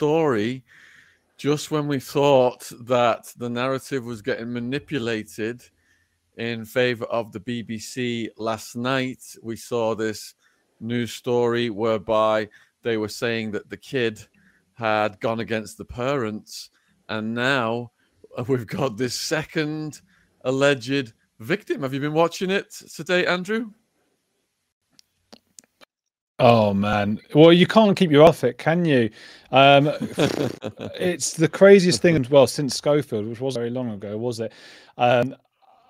story 0.00 0.64
just 1.36 1.70
when 1.70 1.86
we 1.86 2.00
thought 2.00 2.72
that 2.80 3.30
the 3.36 3.50
narrative 3.50 4.02
was 4.02 4.22
getting 4.22 4.50
manipulated 4.50 5.62
in 6.38 6.64
favor 6.64 7.04
of 7.04 7.32
the 7.32 7.40
BBC 7.40 8.30
last 8.38 8.76
night. 8.76 9.22
We 9.42 9.56
saw 9.56 9.94
this 9.94 10.36
news 10.80 11.12
story 11.12 11.68
whereby 11.68 12.48
they 12.82 12.96
were 12.96 13.10
saying 13.10 13.50
that 13.50 13.68
the 13.68 13.76
kid 13.76 14.26
had 14.72 15.20
gone 15.20 15.40
against 15.40 15.76
the 15.76 15.84
parents, 15.84 16.70
and 17.10 17.34
now 17.34 17.90
we've 18.48 18.66
got 18.66 18.96
this 18.96 19.14
second 19.14 20.00
alleged 20.46 21.12
victim. 21.40 21.82
Have 21.82 21.92
you 21.92 22.00
been 22.00 22.14
watching 22.14 22.48
it 22.50 22.70
today, 22.70 23.26
Andrew? 23.26 23.72
Oh 26.42 26.72
man! 26.72 27.20
Well, 27.34 27.52
you 27.52 27.66
can't 27.66 27.94
keep 27.94 28.10
your 28.10 28.24
off 28.24 28.44
it, 28.44 28.56
can 28.56 28.86
you? 28.86 29.10
Um, 29.52 29.92
it's 30.98 31.34
the 31.34 31.48
craziest 31.48 32.00
thing, 32.00 32.16
as 32.16 32.30
well, 32.30 32.46
since 32.46 32.74
Schofield, 32.74 33.26
which 33.26 33.40
was 33.42 33.56
very 33.56 33.68
long 33.68 33.90
ago, 33.90 34.16
was 34.16 34.40
it? 34.40 34.52
Um, 34.96 35.36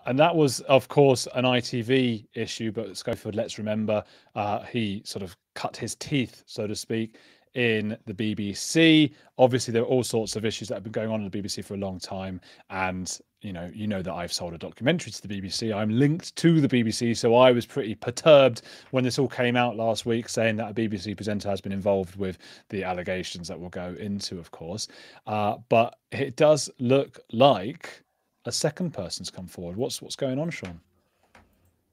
and 0.06 0.18
that 0.18 0.34
was, 0.34 0.58
of 0.62 0.88
course, 0.88 1.28
an 1.36 1.44
ITV 1.44 2.26
issue. 2.34 2.72
But 2.72 2.96
Schofield, 2.96 3.36
let's 3.36 3.58
remember, 3.58 4.02
uh, 4.34 4.64
he 4.64 5.02
sort 5.04 5.22
of 5.22 5.36
cut 5.54 5.76
his 5.76 5.94
teeth, 5.94 6.42
so 6.46 6.66
to 6.66 6.74
speak, 6.74 7.16
in 7.54 7.96
the 8.06 8.14
BBC. 8.14 9.12
Obviously, 9.38 9.70
there 9.70 9.82
are 9.82 9.86
all 9.86 10.02
sorts 10.02 10.34
of 10.34 10.44
issues 10.44 10.66
that 10.66 10.74
have 10.74 10.82
been 10.82 10.90
going 10.90 11.12
on 11.12 11.22
in 11.22 11.30
the 11.30 11.38
BBC 11.42 11.64
for 11.64 11.74
a 11.74 11.78
long 11.78 12.00
time, 12.00 12.40
and 12.70 13.20
you 13.42 13.52
know, 13.52 13.70
you 13.72 13.86
know 13.86 14.02
that 14.02 14.12
I've 14.12 14.32
sold 14.32 14.52
a 14.52 14.58
documentary 14.58 15.12
to 15.12 15.26
the 15.26 15.40
BBC. 15.40 15.74
I'm 15.74 15.90
linked 15.90 16.34
to 16.36 16.60
the 16.60 16.68
BBC, 16.68 17.16
so 17.16 17.34
I 17.34 17.52
was 17.52 17.64
pretty 17.64 17.94
perturbed 17.94 18.62
when 18.90 19.04
this 19.04 19.18
all 19.18 19.28
came 19.28 19.56
out 19.56 19.76
last 19.76 20.04
week, 20.04 20.28
saying 20.28 20.56
that 20.56 20.70
a 20.70 20.74
BBC 20.74 21.16
presenter 21.16 21.48
has 21.48 21.60
been 21.60 21.72
involved 21.72 22.16
with 22.16 22.38
the 22.68 22.84
allegations 22.84 23.48
that 23.48 23.58
we'll 23.58 23.70
go 23.70 23.96
into, 23.98 24.38
of 24.38 24.50
course. 24.50 24.88
Uh, 25.26 25.56
but 25.68 25.96
it 26.12 26.36
does 26.36 26.70
look 26.78 27.20
like 27.32 28.02
a 28.44 28.52
second 28.52 28.92
person's 28.92 29.30
come 29.30 29.46
forward. 29.46 29.76
What's 29.76 30.02
what's 30.02 30.16
going 30.16 30.38
on, 30.38 30.50
Sean? 30.50 30.80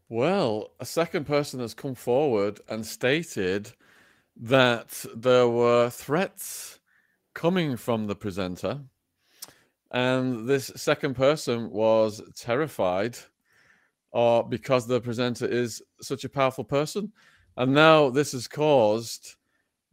Well, 0.09 0.71
a 0.79 0.85
second 0.85 1.25
person 1.25 1.59
has 1.59 1.73
come 1.73 1.95
forward 1.95 2.61
and 2.69 2.85
stated 2.85 3.73
that 4.37 5.05
there 5.13 5.49
were 5.49 5.89
threats 5.89 6.79
coming 7.33 7.75
from 7.75 8.07
the 8.07 8.15
presenter, 8.15 8.81
and 9.91 10.47
this 10.47 10.71
second 10.75 11.15
person 11.15 11.69
was 11.69 12.21
terrified 12.35 13.17
uh, 14.13 14.41
because 14.41 14.87
the 14.87 14.99
presenter 14.99 15.45
is 15.45 15.81
such 16.01 16.23
a 16.23 16.29
powerful 16.29 16.63
person. 16.63 17.11
And 17.55 17.73
now 17.73 18.09
this 18.09 18.33
has 18.33 18.47
caused 18.47 19.35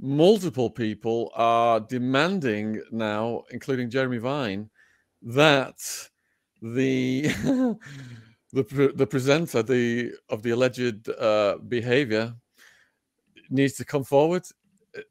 multiple 0.01 0.71
people 0.71 1.31
are 1.35 1.81
demanding 1.81 2.83
now, 2.91 3.43
including 3.51 3.91
Jeremy 3.91 4.19
Vine, 4.19 4.71
that 5.23 5.79
the 6.61 7.23
the 8.53 8.93
the 8.95 9.07
presenter 9.07 9.63
the 9.63 10.13
of 10.29 10.43
the 10.43 10.51
alleged 10.51 11.09
uh, 11.09 11.57
behavior 11.69 12.35
needs 13.51 13.75
to 13.75 13.85
come 13.85 14.05
forward. 14.05 14.45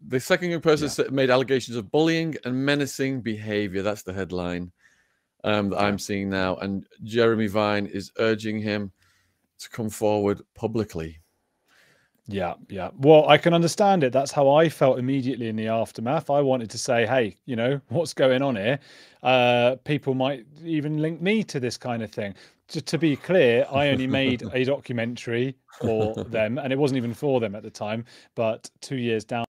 The 0.08 0.20
second 0.20 0.62
person 0.62 0.90
yeah. 0.98 1.12
made 1.12 1.30
allegations 1.30 1.78
of 1.78 1.92
bullying 1.92 2.36
and 2.46 2.66
menacing 2.66 3.22
behavior. 3.22 3.82
That's 3.82 4.04
the 4.04 4.14
headline 4.14 4.72
um, 5.44 5.70
that. 5.70 5.82
I'm 5.82 6.00
seeing 6.00 6.30
now. 6.30 6.56
And 6.58 6.88
Jeremy 7.04 7.48
Vine 7.48 7.86
is 7.86 8.12
urging 8.18 8.60
him 8.60 8.92
to 9.60 9.70
come 9.70 9.90
forward 9.90 10.42
publicly. 10.56 11.20
Yeah, 12.26 12.54
yeah. 12.70 12.92
Well, 12.98 13.28
I 13.28 13.38
can 13.38 13.54
understand 13.54 14.06
it. 14.06 14.14
That's 14.14 14.32
how 14.32 14.50
I 14.50 14.70
felt 14.70 14.98
immediately 14.98 15.50
in 15.50 15.58
the 15.58 15.68
aftermath. 15.68 16.30
I 16.30 16.40
wanted 16.40 16.70
to 16.70 16.78
say, 16.78 17.06
hey, 17.06 17.36
you 17.46 17.58
know, 17.58 17.82
what's 17.90 18.14
going 18.14 18.42
on 18.42 18.56
here? 18.56 18.80
Uh, 19.22 19.76
people 19.84 20.14
might 20.14 20.46
even 20.64 21.02
link 21.02 21.22
me 21.22 21.44
to 21.44 21.60
this 21.60 21.78
kind 21.78 22.02
of 22.02 22.12
thing 22.12 22.34
to, 22.74 22.82
to 22.82 22.98
be 22.98 23.16
clear, 23.16 23.66
I 23.72 23.90
only 23.90 24.08
made 24.08 24.44
a 24.54 24.66
documentary 24.66 25.56
for 25.80 26.16
them, 26.26 26.58
and 26.58 26.74
it 26.74 26.80
wasn't 26.80 26.98
even 26.98 27.14
for 27.14 27.40
them 27.40 27.56
at 27.56 27.64
the 27.64 27.70
time. 27.70 28.06
But 28.36 28.70
two 28.82 28.98
years 28.98 29.24
down 29.24 29.46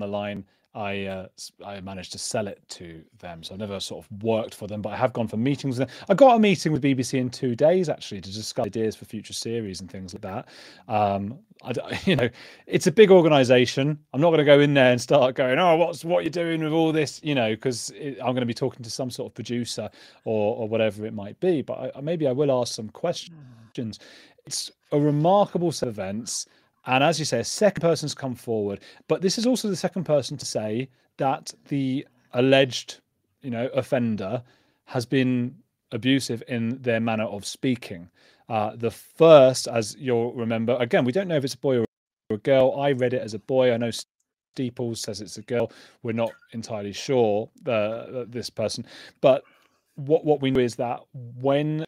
the 0.00 0.06
line, 0.06 0.44
I 0.76 1.04
uh, 1.06 1.26
I 1.64 1.80
managed 1.80 2.12
to 2.12 2.18
sell 2.18 2.46
it 2.46 2.60
to 2.68 3.02
them. 3.18 3.42
So 3.42 3.54
I've 3.54 3.60
never 3.60 3.80
sort 3.80 4.04
of 4.04 4.22
worked 4.22 4.54
for 4.54 4.66
them, 4.66 4.82
but 4.82 4.90
I 4.90 4.96
have 4.96 5.14
gone 5.14 5.26
for 5.26 5.38
meetings. 5.38 5.80
I 5.80 6.14
got 6.14 6.36
a 6.36 6.38
meeting 6.38 6.70
with 6.70 6.82
BBC 6.82 7.18
in 7.18 7.30
two 7.30 7.56
days 7.56 7.88
actually 7.88 8.20
to 8.20 8.32
discuss 8.32 8.66
ideas 8.66 8.94
for 8.94 9.06
future 9.06 9.32
series 9.32 9.80
and 9.80 9.90
things 9.90 10.12
like 10.12 10.22
that. 10.22 10.48
Um, 10.86 11.38
I, 11.64 11.98
you 12.04 12.14
know, 12.14 12.28
it's 12.66 12.86
a 12.86 12.92
big 12.92 13.10
organisation. 13.10 13.98
I'm 14.12 14.20
not 14.20 14.28
going 14.28 14.38
to 14.38 14.44
go 14.44 14.60
in 14.60 14.74
there 14.74 14.92
and 14.92 15.00
start 15.00 15.34
going, 15.34 15.58
oh, 15.58 15.76
what's 15.76 16.04
what 16.04 16.24
you're 16.24 16.30
doing 16.30 16.62
with 16.62 16.72
all 16.72 16.92
this, 16.92 17.20
you 17.24 17.34
know, 17.34 17.54
because 17.54 17.90
I'm 17.98 18.34
going 18.34 18.36
to 18.36 18.46
be 18.46 18.54
talking 18.54 18.82
to 18.82 18.90
some 18.90 19.10
sort 19.10 19.30
of 19.30 19.34
producer 19.34 19.88
or 20.26 20.56
or 20.56 20.68
whatever 20.68 21.06
it 21.06 21.14
might 21.14 21.40
be. 21.40 21.62
But 21.62 21.96
I, 21.96 22.00
maybe 22.02 22.26
I 22.26 22.32
will 22.32 22.52
ask 22.52 22.74
some 22.74 22.90
questions. 22.90 23.98
It's 24.44 24.70
a 24.92 25.00
remarkable 25.00 25.72
set 25.72 25.88
of 25.88 25.94
events 25.94 26.46
and 26.86 27.02
as 27.02 27.18
you 27.18 27.24
say, 27.24 27.40
a 27.40 27.44
second 27.44 27.80
person's 27.80 28.14
come 28.14 28.34
forward. 28.34 28.80
But 29.08 29.22
this 29.22 29.38
is 29.38 29.46
also 29.46 29.68
the 29.68 29.76
second 29.76 30.04
person 30.04 30.36
to 30.36 30.46
say 30.46 30.88
that 31.18 31.52
the 31.68 32.06
alleged, 32.32 33.00
you 33.42 33.50
know, 33.50 33.66
offender 33.74 34.42
has 34.84 35.04
been 35.04 35.56
abusive 35.92 36.42
in 36.48 36.80
their 36.82 37.00
manner 37.00 37.24
of 37.24 37.44
speaking. 37.44 38.08
Uh, 38.48 38.76
the 38.76 38.90
first, 38.90 39.66
as 39.66 39.96
you'll 39.98 40.32
remember, 40.32 40.76
again, 40.78 41.04
we 41.04 41.12
don't 41.12 41.26
know 41.28 41.36
if 41.36 41.44
it's 41.44 41.54
a 41.54 41.58
boy 41.58 41.78
or 41.78 41.86
a 42.30 42.38
girl. 42.38 42.78
I 42.78 42.92
read 42.92 43.12
it 43.12 43.22
as 43.22 43.34
a 43.34 43.40
boy. 43.40 43.72
I 43.72 43.76
know 43.76 43.90
Steeples 44.54 45.00
says 45.00 45.20
it's 45.20 45.38
a 45.38 45.42
girl. 45.42 45.72
We're 46.02 46.12
not 46.12 46.32
entirely 46.52 46.92
sure 46.92 47.48
uh, 47.66 48.24
this 48.28 48.48
person, 48.48 48.86
but 49.20 49.42
what 49.96 50.24
what 50.24 50.40
we 50.40 50.50
know 50.50 50.60
is 50.60 50.76
that 50.76 51.00
when 51.40 51.84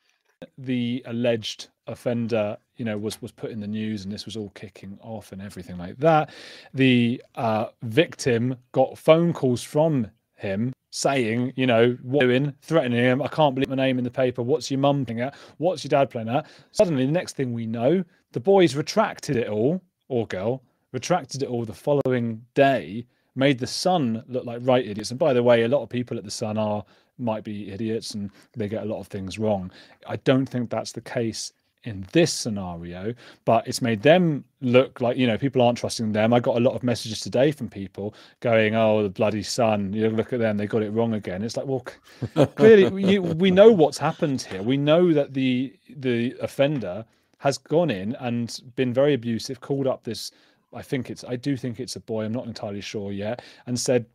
the 0.57 1.03
alleged 1.07 1.69
offender 1.87 2.57
you 2.79 2.85
know 2.85 2.97
was 2.97 3.21
was 3.21 3.33
put 3.33 3.51
in 3.51 3.61
the 3.61 3.67
news 3.67 4.05
and 4.05 4.13
this 4.13 4.25
was 4.25 4.37
all 4.37 4.51
kicking 4.51 4.99
off 5.03 5.33
and 5.33 5.43
everything 5.43 5.77
like 5.77 5.97
that 5.99 6.31
the 6.73 7.23
uh, 7.35 7.67
victim 7.83 8.57
got 8.73 8.97
phone 8.97 9.33
calls 9.33 9.63
from 9.63 10.11
him 10.35 10.73
saying 10.91 11.53
you 11.57 11.67
know 11.67 11.97
what 12.03 12.21
doing? 12.21 12.55
Threatening 12.63 13.03
him. 13.03 13.23
I 13.23 13.29
can't 13.29 13.55
believe 13.55 13.69
my 13.69 13.77
name 13.77 13.99
in 13.99 14.05
the 14.05 14.11
paper. 14.11 14.43
What's 14.43 14.71
your 14.71 14.81
mum 14.81 15.05
playing 15.05 15.21
at? 15.21 15.35
What's 15.59 15.85
your 15.85 15.91
dad 15.91 16.11
playing 16.11 16.29
at? 16.29 16.47
Suddenly 16.73 17.07
the 17.07 17.13
next 17.13 17.37
thing 17.37 17.53
we 17.53 17.67
know 17.67 18.05
the 18.33 18.41
boys 18.41 18.75
retracted 18.75 19.37
it 19.37 19.49
all 19.49 19.83
or 20.09 20.27
girl 20.27 20.63
retracted 20.93 21.43
it 21.43 21.49
all 21.49 21.65
the 21.65 21.75
following 21.75 22.43
day 22.55 23.07
made 23.35 23.59
the 23.59 23.67
Sun 23.67 24.25
look 24.27 24.45
like 24.45 24.61
right 24.63 24.87
idiots. 24.87 25.11
And 25.11 25.19
by 25.19 25.33
the 25.33 25.43
way 25.43 25.63
a 25.63 25.69
lot 25.69 25.83
of 25.83 25.89
people 25.89 26.17
at 26.17 26.25
the 26.25 26.31
Sun 26.31 26.59
are 26.59 26.85
might 27.19 27.45
be 27.45 27.71
idiots 27.71 28.15
and 28.15 28.31
they 28.57 28.69
get 28.69 28.85
a 28.85 28.87
lot 28.87 29.01
of 29.01 29.09
things 29.09 29.39
wrong. 29.39 29.71
I 30.07 30.17
don't 30.17 30.47
think 30.47 30.71
that's 30.71 30.93
the 30.93 31.01
case 31.01 31.53
in 31.85 32.07
this 32.13 32.33
scenario, 32.33 33.15
but 33.45 33.67
it's 33.69 33.81
made 33.81 34.03
them 34.03 34.45
look 34.61 35.01
like 35.01 35.17
you 35.17 35.27
know 35.27 35.39
people 35.39 35.63
aren't 35.63 35.79
trusting 35.79 36.13
them. 36.13 36.33
I 36.33 36.41
got 36.41 36.57
a 36.57 36.61
lot 36.61 36.75
of 36.75 36.83
messages 36.83 37.21
today 37.21 37.53
from 37.53 37.69
people 37.69 38.15
going, 38.41 38.75
"Oh, 38.75 39.03
the 39.03 39.09
bloody 39.09 39.43
Sun! 39.43 39.93
You 39.93 40.11
look 40.11 40.33
at 40.33 40.41
them; 40.41 40.57
they 40.57 40.67
got 40.67 40.83
it 40.83 40.91
wrong 40.91 41.15
again." 41.15 41.43
It's 41.43 41.57
like, 41.57 41.67
well, 41.67 41.85
clearly 42.57 43.03
you, 43.03 43.23
we 43.23 43.51
know 43.51 43.71
what's 43.71 43.99
happened 43.99 44.43
here. 44.43 44.63
We 44.63 44.77
know 44.77 45.13
that 45.13 45.35
the 45.35 45.75
the 45.97 46.35
offender 46.41 47.05
has 47.39 47.59
gone 47.59 47.91
in 47.91 48.17
and 48.17 48.61
been 48.75 48.93
very 48.93 49.15
abusive, 49.15 49.61
called 49.61 49.87
up 49.87 50.03
this. 50.05 50.33
I 50.75 50.83
think 50.83 51.11
it's. 51.11 51.25
I 51.25 51.37
do 51.37 51.57
think 51.57 51.81
it's 51.81 51.97
a 51.97 52.01
boy. 52.01 52.25
I'm 52.25 52.33
not 52.33 52.47
entirely 52.47 52.81
sure 52.81 53.13
yet, 53.13 53.43
and 53.67 53.79
said, 53.79 54.07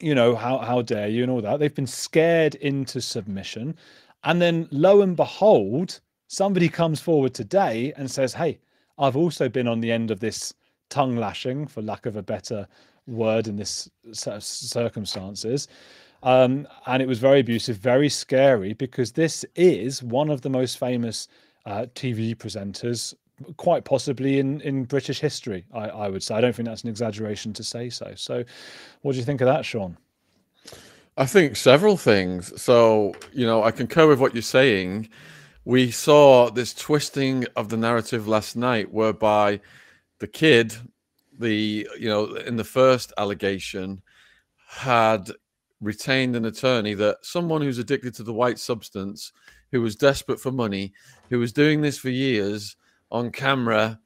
you 0.00 0.14
know, 0.14 0.34
how 0.34 0.58
how 0.58 0.82
dare 0.82 1.08
you 1.08 1.22
and 1.22 1.30
all 1.30 1.40
that. 1.42 1.60
They've 1.60 1.74
been 1.74 1.86
scared 1.86 2.56
into 2.56 3.00
submission, 3.00 3.76
and 4.24 4.42
then 4.42 4.68
lo 4.72 5.02
and 5.02 5.16
behold 5.16 6.00
somebody 6.30 6.68
comes 6.68 7.00
forward 7.00 7.34
today 7.34 7.92
and 7.96 8.08
says, 8.08 8.32
Hey, 8.32 8.60
I've 8.98 9.16
also 9.16 9.48
been 9.48 9.66
on 9.66 9.80
the 9.80 9.90
end 9.90 10.12
of 10.12 10.20
this 10.20 10.54
tongue 10.88 11.16
lashing, 11.16 11.66
for 11.66 11.82
lack 11.82 12.06
of 12.06 12.14
a 12.14 12.22
better 12.22 12.68
word 13.08 13.48
in 13.48 13.56
this 13.56 13.90
set 14.12 14.36
of 14.36 14.44
circumstances. 14.44 15.66
Um, 16.22 16.68
and 16.86 17.02
it 17.02 17.08
was 17.08 17.18
very 17.18 17.40
abusive, 17.40 17.78
very 17.78 18.08
scary, 18.08 18.74
because 18.74 19.10
this 19.10 19.44
is 19.56 20.04
one 20.04 20.30
of 20.30 20.42
the 20.42 20.50
most 20.50 20.78
famous 20.78 21.26
uh, 21.66 21.86
TV 21.96 22.36
presenters, 22.36 23.12
quite 23.56 23.84
possibly 23.84 24.38
in, 24.38 24.60
in 24.60 24.84
British 24.84 25.18
history, 25.18 25.64
I, 25.74 25.88
I 25.88 26.08
would 26.08 26.22
say. 26.22 26.36
I 26.36 26.40
don't 26.40 26.54
think 26.54 26.68
that's 26.68 26.84
an 26.84 26.90
exaggeration 26.90 27.52
to 27.54 27.64
say 27.64 27.90
so. 27.90 28.12
So, 28.14 28.44
what 29.02 29.12
do 29.12 29.18
you 29.18 29.24
think 29.24 29.40
of 29.40 29.46
that, 29.46 29.64
Sean? 29.64 29.96
I 31.16 31.26
think 31.26 31.56
several 31.56 31.96
things. 31.96 32.60
So, 32.60 33.14
you 33.32 33.46
know, 33.46 33.64
I 33.64 33.72
concur 33.72 34.06
with 34.06 34.20
what 34.20 34.32
you're 34.32 34.42
saying 34.42 35.08
we 35.64 35.90
saw 35.90 36.50
this 36.50 36.72
twisting 36.74 37.46
of 37.56 37.68
the 37.68 37.76
narrative 37.76 38.26
last 38.26 38.56
night 38.56 38.90
whereby 38.92 39.60
the 40.18 40.26
kid 40.26 40.74
the 41.38 41.86
you 41.98 42.08
know 42.08 42.34
in 42.34 42.56
the 42.56 42.64
first 42.64 43.12
allegation 43.18 44.00
had 44.66 45.30
retained 45.80 46.36
an 46.36 46.44
attorney 46.44 46.94
that 46.94 47.16
someone 47.22 47.62
who's 47.62 47.78
addicted 47.78 48.14
to 48.14 48.22
the 48.22 48.32
white 48.32 48.58
substance 48.58 49.32
who 49.72 49.80
was 49.80 49.96
desperate 49.96 50.40
for 50.40 50.50
money 50.50 50.92
who 51.28 51.38
was 51.38 51.52
doing 51.52 51.80
this 51.80 51.98
for 51.98 52.10
years 52.10 52.76
on 53.10 53.30
camera 53.30 53.98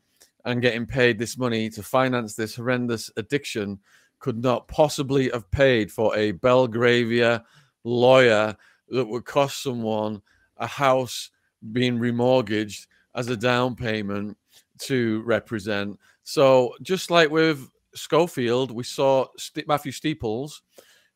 and 0.45 0.63
getting 0.63 0.87
paid 0.87 1.19
this 1.19 1.39
money 1.39 1.71
to 1.71 1.83
finance 1.83 2.35
this 2.35 2.55
horrendous 2.55 3.11
addiction 3.17 3.79
could 4.19 4.43
not 4.43 4.69
possibly 4.69 5.31
have 5.31 5.51
paid 5.51 5.91
for 5.91 6.17
a 6.17 6.33
Belgravia 6.33 7.45
lawyer 7.83 8.57
that 8.89 9.07
would 9.07 9.25
cost 9.25 9.63
someone 9.63 10.21
a 10.59 10.67
house 10.67 11.31
being 11.73 11.99
remortgaged 11.99 12.87
as 13.15 13.29
a 13.29 13.37
down 13.37 13.75
payment 13.75 14.37
to 14.79 15.23
represent. 15.23 15.99
So, 16.25 16.75
just 16.83 17.11
like 17.11 17.31
with 17.31 17.71
Schofield, 17.95 18.71
we 18.71 18.85
saw 18.85 19.27
Matthew 19.67 19.93
Steeples 19.93 20.63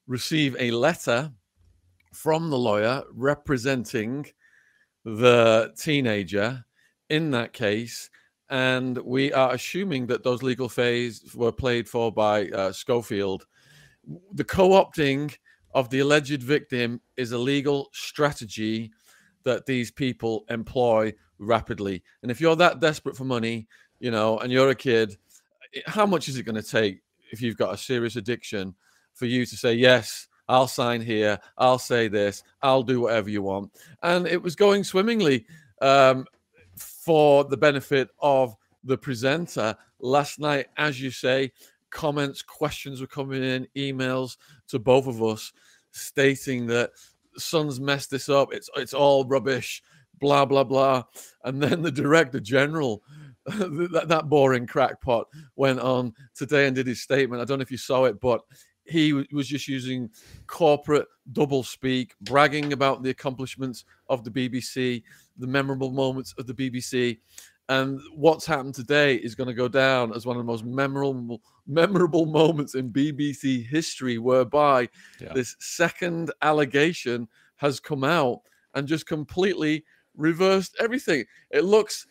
receive 0.07 0.57
a 0.59 0.71
letter 0.71 1.33
from 2.13 2.51
the 2.51 2.59
lawyer 2.59 3.03
representing 3.13 4.27
the 5.05 5.73
teenager 5.77 6.65
in 7.11 7.31
that 7.33 7.53
case. 7.53 8.11
And 8.51 8.97
we 8.99 9.33
are 9.33 9.53
assuming 9.53 10.07
that 10.07 10.25
those 10.25 10.43
legal 10.43 10.69
fees 10.69 11.35
were 11.35 11.53
played 11.53 11.89
for 11.89 12.11
by 12.11 12.49
uh, 12.49 12.73
Schofield. 12.73 13.47
The 14.33 14.45
co 14.45 14.71
opting 14.71 15.37
of 15.75 15.91
the 15.91 16.01
alleged 16.01 16.43
victim 16.43 17.01
is 17.17 17.33
a 17.33 17.39
legal 17.39 17.91
strategy 17.93 18.91
that 19.45 19.67
these 19.67 19.91
people 19.91 20.45
employ 20.49 21.13
rapidly. 21.39 22.03
And 22.23 22.31
if 22.31 22.41
you're 22.41 22.57
that 22.57 22.81
desperate 22.81 23.17
for 23.17 23.25
money, 23.25 23.67
you 24.01 24.11
know, 24.11 24.39
and 24.39 24.53
you're 24.53 24.71
a 24.71 24.75
kid, 24.75 25.17
how 25.87 26.07
much 26.07 26.29
is 26.29 26.37
it 26.37 26.45
going 26.45 26.61
to 26.61 26.63
take 26.63 27.01
if 27.33 27.43
you've 27.43 27.57
got 27.57 27.75
a 27.75 27.79
serious 27.79 28.17
addiction 28.17 28.75
for 29.15 29.27
you 29.27 29.45
to 29.45 29.57
say, 29.57 29.75
yes, 29.75 30.29
I'll 30.49 30.69
sign 30.69 31.01
here, 31.01 31.39
I'll 31.59 31.79
say 31.79 32.09
this, 32.09 32.43
I'll 32.63 32.83
do 32.83 33.01
whatever 33.01 33.29
you 33.29 33.43
want? 33.43 33.73
And 34.03 34.27
it 34.27 34.43
was 34.43 34.57
going 34.57 34.85
swimmingly 34.85 35.47
um, 35.83 36.25
for 36.77 37.45
the 37.45 37.57
benefit 37.57 38.09
of 38.21 38.57
the 38.85 38.97
presenter. 38.97 39.77
Last 40.01 40.39
night, 40.39 40.67
as 40.77 41.01
you 41.01 41.11
say, 41.11 41.53
comments, 41.91 42.43
questions 42.43 43.01
were 43.01 43.07
coming 43.07 43.43
in, 43.43 43.67
emails 43.77 44.37
to 44.69 44.79
both 44.79 45.07
of 45.07 45.23
us 45.23 45.53
stating 45.91 46.67
that 46.69 46.91
Sun's 47.39 47.81
messed 47.81 48.11
this 48.11 48.29
up. 48.29 48.53
It's 48.53 48.71
it's 48.77 48.95
all 48.95 49.25
rubbish. 49.25 49.83
Blah 50.21 50.45
blah 50.45 50.65
blah. 50.65 51.05
And 51.45 51.63
then 51.63 51.83
the 51.83 51.93
director 51.93 52.41
general, 52.41 53.03
that, 53.47 54.07
that 54.09 54.29
boring 54.29 54.67
crackpot, 54.67 55.29
went 55.57 55.81
on 55.81 56.13
today 56.35 56.67
and 56.67 56.75
did 56.77 56.87
his 56.87 57.03
statement. 57.03 57.41
I 57.41 57.45
don't 57.45 57.59
know 57.59 57.63
if 57.63 57.71
you 57.71 57.79
saw 57.79 58.05
it, 58.05 58.21
but 58.21 58.43
he 58.89 59.13
was 59.13 59.47
just 59.47 59.69
using 59.69 60.11
corporate 60.47 61.07
double 61.33 61.63
speak, 61.63 62.15
bragging 62.23 62.73
about 62.73 63.03
the 63.03 63.11
accomplishments 63.11 63.85
of 64.09 64.25
the 64.25 64.31
BBC, 64.31 65.03
the 65.37 65.47
memorable 65.47 65.91
moments 65.91 66.35
of 66.39 66.47
the 66.47 66.55
BBC, 66.55 67.19
and 67.69 68.01
what's 68.15 68.47
happened 68.47 68.75
today 68.75 69.17
is 69.17 69.35
going 69.35 69.49
to 69.49 69.55
go 69.55 69.69
down 69.69 70.15
as 70.15 70.25
one 70.25 70.37
of 70.37 70.41
the 70.41 70.51
most 70.51 70.65
memorable 70.65 71.41
memorable 71.67 72.25
moments 72.27 72.75
in 72.75 72.91
BBC 72.91 73.67
history, 73.67 74.19
whereby 74.19 74.89
yeah. 75.21 75.33
this 75.35 75.55
second 75.61 76.31
allegation 76.43 77.29
has 77.57 77.79
come 77.79 78.05
out 78.05 78.41
and 78.75 78.89
just 78.89 79.07
completely 79.07 79.85
reversed 80.17 80.77
everything. 80.81 81.25
It 81.51 81.65
looks, 81.65 82.07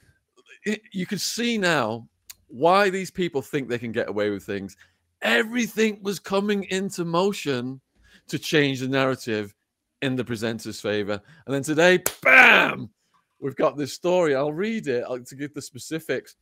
it, 0.63 0.81
you 0.91 1.05
can 1.05 1.17
see 1.17 1.57
now 1.57 2.07
why 2.47 2.89
these 2.89 3.09
people 3.09 3.41
think 3.41 3.67
they 3.67 3.79
can 3.79 3.91
get 3.91 4.09
away 4.09 4.29
with 4.29 4.43
things. 4.43 4.77
Everything 5.23 5.99
was 6.03 6.19
coming 6.19 6.65
into 6.65 7.03
motion 7.03 7.81
to 8.27 8.37
change 8.37 8.81
the 8.81 8.87
narrative 8.87 9.55
in 10.01 10.15
the 10.15 10.23
presenter's 10.23 10.79
favor. 10.79 11.19
And 11.45 11.55
then 11.55 11.63
today, 11.63 12.03
bam, 12.21 12.91
we've 13.39 13.55
got 13.55 13.77
this 13.77 13.93
story. 13.93 14.35
I'll 14.35 14.53
read 14.53 14.87
it 14.87 15.05
to 15.27 15.35
give 15.35 15.53
the 15.53 15.61
specifics. 15.61 16.35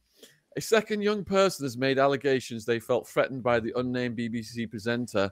A 0.57 0.62
second 0.62 1.01
young 1.01 1.24
person 1.24 1.65
has 1.65 1.77
made 1.77 2.00
allegations 2.00 2.63
they 2.65 2.80
felt 2.80 3.07
threatened 3.07 3.44
by 3.44 3.59
the 3.59 3.74
unnamed 3.75 4.18
BBC 4.18 4.69
presenter. 4.69 5.31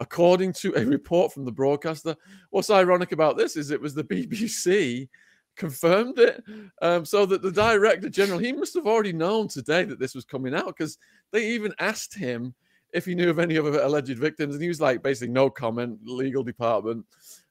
According 0.00 0.52
to 0.54 0.74
a 0.76 0.84
report 0.84 1.32
from 1.32 1.44
the 1.44 1.52
broadcaster, 1.52 2.14
what's 2.50 2.70
ironic 2.70 3.12
about 3.12 3.36
this 3.36 3.56
is 3.56 3.70
it 3.70 3.80
was 3.80 3.94
the 3.94 4.04
BBC 4.04 5.08
confirmed 5.56 6.18
it. 6.18 6.42
Um, 6.82 7.04
so 7.04 7.26
that 7.26 7.42
the 7.42 7.50
director 7.50 8.08
general, 8.08 8.38
he 8.38 8.52
must 8.52 8.74
have 8.74 8.86
already 8.86 9.12
known 9.12 9.48
today 9.48 9.84
that 9.84 9.98
this 9.98 10.14
was 10.14 10.24
coming 10.24 10.54
out 10.54 10.66
because 10.66 10.98
they 11.32 11.48
even 11.48 11.74
asked 11.78 12.14
him 12.14 12.54
if 12.94 13.04
he 13.04 13.14
knew 13.14 13.28
of 13.28 13.38
any 13.38 13.58
other 13.58 13.80
alleged 13.80 14.18
victims. 14.18 14.54
And 14.54 14.62
he 14.62 14.68
was 14.68 14.80
like, 14.80 15.02
basically, 15.02 15.32
no 15.32 15.50
comment, 15.50 15.98
legal 16.04 16.42
department. 16.42 17.04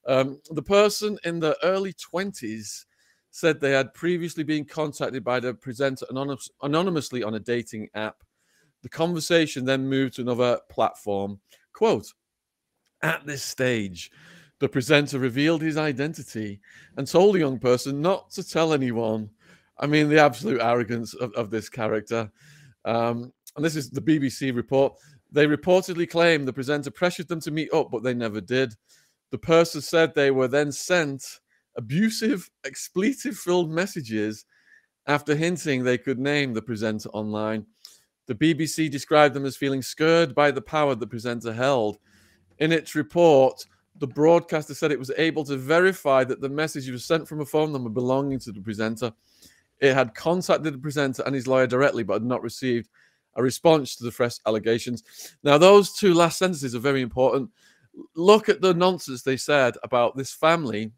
Um, 0.07 0.39
the 0.51 0.63
person 0.63 1.17
in 1.25 1.39
the 1.39 1.57
early 1.63 1.93
20s 1.93 2.85
said 3.37 3.59
they 3.59 3.71
had 3.71 3.93
previously 3.93 4.43
been 4.43 4.65
contacted 4.65 5.23
by 5.23 5.39
the 5.39 5.53
presenter 5.53 6.07
anonymous, 6.09 6.49
anonymously 6.63 7.21
on 7.21 7.35
a 7.35 7.39
dating 7.39 7.87
app. 7.93 8.23
The 8.81 8.89
conversation 8.89 9.63
then 9.63 9.87
moved 9.87 10.15
to 10.15 10.23
another 10.23 10.59
platform. 10.71 11.39
Quote, 11.71 12.11
at 13.03 13.27
this 13.27 13.43
stage, 13.43 14.09
the 14.57 14.67
presenter 14.67 15.19
revealed 15.19 15.61
his 15.61 15.77
identity 15.77 16.59
and 16.97 17.05
told 17.05 17.35
the 17.35 17.39
young 17.39 17.59
person 17.59 18.01
not 18.01 18.31
to 18.31 18.43
tell 18.43 18.73
anyone. 18.73 19.29
I 19.77 19.85
mean, 19.85 20.09
the 20.09 20.19
absolute 20.19 20.59
arrogance 20.59 21.13
of, 21.13 21.31
of 21.33 21.51
this 21.51 21.69
character. 21.69 22.31
Um, 22.85 23.31
and 23.55 23.63
this 23.63 23.75
is 23.75 23.91
the 23.91 24.01
BBC 24.01 24.55
report. 24.55 24.93
They 25.31 25.45
reportedly 25.45 26.09
claim 26.09 26.43
the 26.43 26.53
presenter 26.53 26.89
pressured 26.89 27.27
them 27.27 27.41
to 27.41 27.51
meet 27.51 27.71
up, 27.71 27.91
but 27.91 28.01
they 28.01 28.15
never 28.15 28.41
did. 28.41 28.73
The 29.29 29.37
person 29.37 29.81
said 29.81 30.15
they 30.15 30.31
were 30.31 30.47
then 30.47 30.71
sent 30.71 31.39
abusive, 31.77 32.49
expletive 32.65 33.37
filled 33.37 33.71
messages 33.71 34.45
after 35.05 35.35
hinting 35.35 35.83
they 35.83 35.97
could 35.97 36.19
name 36.19 36.53
the 36.53 36.61
presenter 36.61 37.09
online. 37.09 37.65
The 38.25 38.35
BBC 38.35 38.91
described 38.91 39.33
them 39.33 39.45
as 39.45 39.55
feeling 39.55 39.81
scared 39.81 40.35
by 40.35 40.51
the 40.51 40.61
power 40.61 40.95
the 40.95 41.07
presenter 41.07 41.53
held. 41.53 41.97
In 42.59 42.73
its 42.73 42.93
report, 42.93 43.65
the 43.99 44.07
broadcaster 44.07 44.73
said 44.73 44.91
it 44.91 44.99
was 44.99 45.11
able 45.17 45.45
to 45.45 45.55
verify 45.55 46.23
that 46.25 46.41
the 46.41 46.49
message 46.49 46.89
was 46.89 47.05
sent 47.05 47.27
from 47.27 47.39
a 47.39 47.45
phone 47.45 47.71
number 47.71 47.89
belonging 47.89 48.39
to 48.39 48.51
the 48.51 48.61
presenter. 48.61 49.13
It 49.79 49.93
had 49.93 50.13
contacted 50.13 50.73
the 50.73 50.79
presenter 50.79 51.23
and 51.25 51.33
his 51.33 51.47
lawyer 51.47 51.67
directly, 51.67 52.03
but 52.03 52.15
had 52.15 52.23
not 52.23 52.41
received 52.43 52.89
a 53.35 53.43
response 53.43 53.95
to 53.95 54.03
the 54.03 54.11
fresh 54.11 54.37
allegations. 54.45 55.03
Now, 55.43 55.57
those 55.57 55.93
two 55.93 56.13
last 56.13 56.39
sentences 56.39 56.75
are 56.75 56.79
very 56.79 57.01
important. 57.01 57.49
Look 58.15 58.49
at 58.49 58.61
the 58.61 58.73
nonsense 58.73 59.21
they 59.21 59.37
said 59.37 59.75
about 59.83 60.17
this 60.17 60.33
family 60.33 60.91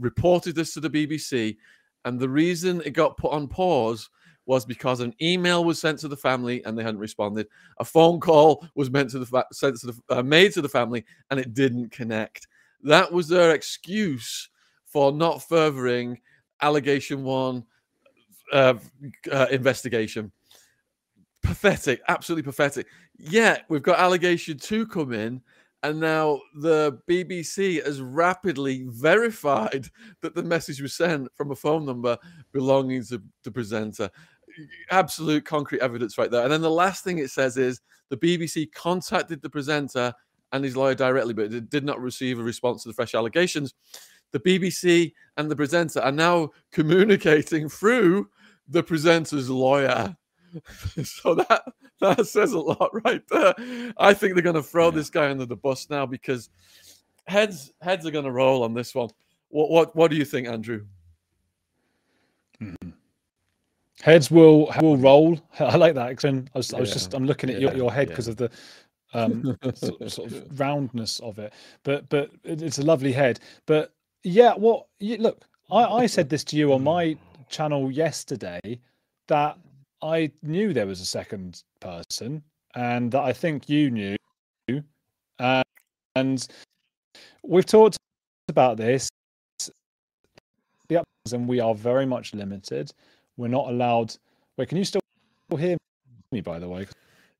reported 0.00 0.54
this 0.54 0.74
to 0.74 0.80
the 0.80 0.90
BBC, 0.90 1.56
and 2.04 2.18
the 2.18 2.28
reason 2.28 2.82
it 2.84 2.90
got 2.90 3.16
put 3.16 3.32
on 3.32 3.46
pause 3.46 4.08
was 4.46 4.64
because 4.64 5.00
an 5.00 5.14
email 5.22 5.64
was 5.64 5.80
sent 5.80 5.98
to 6.00 6.08
the 6.08 6.16
family 6.16 6.64
and 6.64 6.76
they 6.76 6.82
hadn't 6.82 6.98
responded. 6.98 7.46
A 7.78 7.84
phone 7.84 8.18
call 8.18 8.66
was 8.74 8.90
meant 8.90 9.10
to 9.10 9.18
the 9.20 9.26
fa- 9.26 9.46
sent 9.52 9.78
to 9.78 9.86
the 9.88 10.00
uh, 10.08 10.22
made 10.22 10.52
to 10.54 10.62
the 10.62 10.68
family 10.68 11.04
and 11.30 11.38
it 11.38 11.54
didn't 11.54 11.90
connect. 11.90 12.48
That 12.82 13.12
was 13.12 13.28
their 13.28 13.54
excuse 13.54 14.48
for 14.86 15.12
not 15.12 15.42
furthering 15.42 16.18
allegation 16.62 17.22
one 17.22 17.64
uh, 18.52 18.74
uh, 19.30 19.46
investigation. 19.50 20.32
Pathetic, 21.42 22.02
absolutely 22.08 22.42
pathetic. 22.42 22.86
Yet 23.18 23.64
we've 23.68 23.82
got 23.82 23.98
allegation 23.98 24.58
two 24.58 24.86
come 24.86 25.12
in 25.12 25.40
and 25.82 25.98
now 25.98 26.40
the 26.54 26.98
BBC 27.08 27.84
has 27.84 28.00
rapidly 28.00 28.84
verified 28.88 29.88
that 30.22 30.34
the 30.34 30.42
message 30.42 30.82
was 30.82 30.94
sent 30.94 31.28
from 31.34 31.50
a 31.50 31.56
phone 31.56 31.84
number 31.84 32.18
belonging 32.52 33.02
to 33.04 33.22
the 33.44 33.50
presenter. 33.50 34.10
Absolute 34.90 35.44
concrete 35.44 35.80
evidence 35.80 36.18
right 36.18 36.30
there. 36.30 36.42
And 36.42 36.52
then 36.52 36.60
the 36.60 36.70
last 36.70 37.04
thing 37.04 37.18
it 37.18 37.30
says 37.30 37.56
is 37.56 37.80
the 38.10 38.16
BBC 38.16 38.72
contacted 38.72 39.40
the 39.40 39.50
presenter 39.50 40.12
and 40.52 40.64
his 40.64 40.76
lawyer 40.76 40.94
directly, 40.94 41.32
but 41.32 41.52
it 41.52 41.70
did 41.70 41.84
not 41.84 42.00
receive 42.00 42.38
a 42.38 42.42
response 42.42 42.82
to 42.82 42.88
the 42.88 42.94
fresh 42.94 43.14
allegations. 43.14 43.74
The 44.32 44.40
BBC 44.40 45.12
and 45.36 45.50
the 45.50 45.56
presenter 45.56 46.00
are 46.00 46.12
now 46.12 46.50
communicating 46.72 47.68
through 47.68 48.28
the 48.68 48.82
presenter's 48.82 49.48
lawyer. 49.48 50.16
so 51.04 51.34
that 51.34 51.62
that 52.00 52.26
says 52.26 52.52
a 52.52 52.58
lot 52.58 52.90
right 53.04 53.22
there. 53.28 53.54
I 53.98 54.14
think 54.14 54.34
they're 54.34 54.42
going 54.42 54.56
to 54.56 54.62
throw 54.62 54.86
yeah. 54.86 54.96
this 54.96 55.10
guy 55.10 55.30
under 55.30 55.46
the 55.46 55.56
bus 55.56 55.88
now 55.90 56.06
because 56.06 56.50
heads 57.26 57.72
heads 57.80 58.06
are 58.06 58.10
going 58.10 58.24
to 58.24 58.32
roll 58.32 58.62
on 58.62 58.74
this 58.74 58.94
one. 58.94 59.10
What 59.48 59.70
what 59.70 59.96
what 59.96 60.10
do 60.10 60.16
you 60.16 60.24
think, 60.24 60.48
Andrew? 60.48 60.84
Mm-hmm. 62.60 62.90
Heads 64.02 64.30
will 64.30 64.72
will 64.80 64.96
roll. 64.96 65.40
I 65.60 65.76
like 65.76 65.94
that. 65.94 66.10
Because 66.10 66.24
I 66.24 66.58
was, 66.58 66.74
I 66.74 66.80
was 66.80 66.92
just 66.92 67.14
I'm 67.14 67.26
looking 67.26 67.50
at 67.50 67.60
yeah. 67.60 67.68
your, 67.68 67.76
your 67.76 67.92
head 67.92 68.08
because 68.08 68.26
yeah. 68.26 68.32
of 68.32 68.36
the 68.36 68.50
um, 69.12 69.58
sort, 69.74 70.10
sort, 70.10 70.32
of 70.32 70.60
roundness 70.60 71.20
of 71.20 71.38
it. 71.38 71.52
But 71.82 72.08
but 72.08 72.30
it's 72.44 72.78
a 72.78 72.84
lovely 72.84 73.12
head. 73.12 73.40
But 73.66 73.92
yeah, 74.22 74.54
what 74.54 74.86
you, 74.98 75.16
look, 75.18 75.44
I, 75.70 75.84
I 75.84 76.06
said 76.06 76.28
this 76.28 76.44
to 76.44 76.56
you 76.56 76.72
on 76.72 76.84
my 76.84 77.16
channel 77.48 77.90
yesterday 77.90 78.60
that 79.26 79.58
I 80.02 80.30
knew 80.42 80.72
there 80.72 80.86
was 80.86 81.00
a 81.00 81.06
second 81.06 81.62
person, 81.80 82.42
and 82.74 83.10
that 83.12 83.22
I 83.22 83.32
think 83.32 83.68
you 83.68 83.90
knew. 83.90 84.16
Uh, 85.38 85.62
and 86.16 86.46
we've 87.42 87.66
talked 87.66 87.96
about 88.48 88.76
this. 88.76 89.08
The 90.88 91.02
and 91.32 91.46
we 91.48 91.60
are 91.60 91.74
very 91.74 92.06
much 92.06 92.34
limited. 92.34 92.90
We're 93.36 93.48
not 93.48 93.68
allowed. 93.68 94.16
Wait, 94.56 94.68
can 94.68 94.78
you 94.78 94.84
still 94.84 95.00
hear 95.58 95.76
me? 96.32 96.40
By 96.40 96.58
the 96.58 96.68
way, 96.68 96.86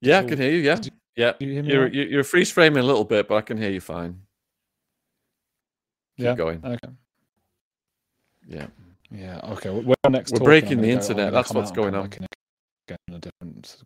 yeah, 0.00 0.18
I 0.20 0.24
can 0.24 0.38
hear 0.38 0.50
you. 0.50 0.58
Yeah, 0.58 0.78
Yeah, 1.16 1.32
you 1.40 1.52
hear 1.52 1.62
me 1.62 1.70
you're 1.72 1.82
right? 1.84 1.92
you- 1.94 2.04
you're 2.04 2.24
freeze 2.24 2.50
framing 2.50 2.78
a 2.82 2.86
little 2.86 3.04
bit, 3.04 3.28
but 3.28 3.36
I 3.36 3.40
can 3.40 3.56
hear 3.58 3.70
you 3.70 3.80
fine. 3.80 4.20
Keep 6.16 6.24
Yeah. 6.24 6.34
going. 6.34 6.64
Okay. 6.64 6.88
Yeah. 8.46 8.66
Yeah. 9.10 9.40
Okay. 9.52 9.70
We're 9.70 9.94
next. 10.10 10.32
We're 10.32 10.40
breaking 10.40 10.80
the 10.80 10.90
internet, 10.90 11.32
that's 11.32 11.52
what's 11.52 11.70
going 11.70 11.94
on. 11.94 12.10
Back 12.90 12.98
in 13.08 13.14
on 13.14 13.18
a 13.18 13.20
different 13.20 13.82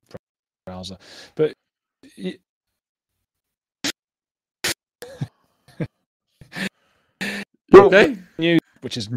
browser, 0.66 0.96
but 1.34 1.52
y- 2.18 2.38
okay? 7.74 8.16
you, 8.38 8.58
which 8.80 8.96
is 8.96 9.08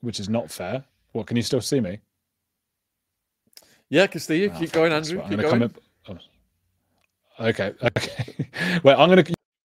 which 0.00 0.20
is 0.20 0.28
not 0.28 0.50
fair. 0.50 0.84
What 1.12 1.26
can 1.26 1.36
you 1.36 1.42
still 1.42 1.60
see 1.60 1.80
me? 1.80 1.98
Yeah, 3.88 4.04
I 4.04 4.06
can 4.06 4.20
see 4.20 4.42
you. 4.42 4.50
Oh, 4.54 4.58
Keep 4.58 4.72
going, 4.72 4.92
Andrew. 4.92 5.22
Keep 5.28 5.40
going. 5.40 5.62
up- 5.64 5.78
oh. 6.08 6.18
Okay. 7.40 7.72
Okay. 7.82 8.48
well, 8.84 9.00
I'm 9.00 9.08
gonna 9.08 9.24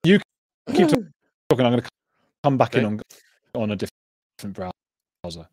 you 0.04 0.20
keep 0.74 0.88
talking. 0.88 1.12
I'm 1.52 1.58
gonna 1.58 1.84
come 2.44 2.58
back 2.58 2.76
in 2.76 2.86
on 2.86 3.02
on 3.56 3.72
a 3.72 3.76
different 3.76 4.56
browser. 5.24 5.48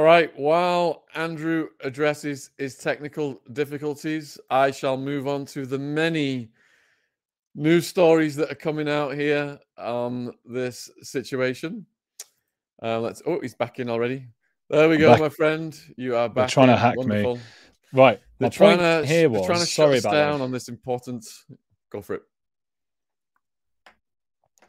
All 0.00 0.06
right. 0.06 0.34
While 0.34 1.04
Andrew 1.14 1.68
addresses 1.84 2.52
his 2.56 2.76
technical 2.76 3.38
difficulties, 3.52 4.38
I 4.48 4.70
shall 4.70 4.96
move 4.96 5.28
on 5.28 5.44
to 5.52 5.66
the 5.66 5.78
many 5.78 6.52
news 7.54 7.86
stories 7.86 8.34
that 8.36 8.50
are 8.50 8.54
coming 8.54 8.88
out 8.88 9.12
here 9.12 9.58
on 9.76 10.32
this 10.46 10.90
situation. 11.02 11.84
Uh, 12.82 12.98
let's. 13.00 13.20
Oh, 13.26 13.40
he's 13.42 13.54
back 13.54 13.78
in 13.78 13.90
already. 13.90 14.26
There 14.70 14.88
we 14.88 14.96
go, 14.96 15.10
back. 15.10 15.20
my 15.20 15.28
friend. 15.28 15.78
You 15.98 16.16
are 16.16 16.30
back. 16.30 16.34
They're 16.34 16.48
trying 16.48 16.68
to 16.68 16.78
hack 16.78 16.96
me. 16.96 17.38
Right. 17.92 18.20
They're 18.38 18.48
trying 18.48 18.78
to 18.78 19.06
here 19.06 19.28
they're 19.28 19.28
was 19.28 19.44
trying 19.44 19.60
to 19.60 19.66
sorry 19.66 20.00
shut 20.00 20.06
us 20.06 20.12
down 20.14 20.38
that. 20.38 20.44
on 20.44 20.50
this 20.50 20.70
important. 20.70 21.26
Go 21.90 22.00
for 22.00 22.14
it. 22.14 22.22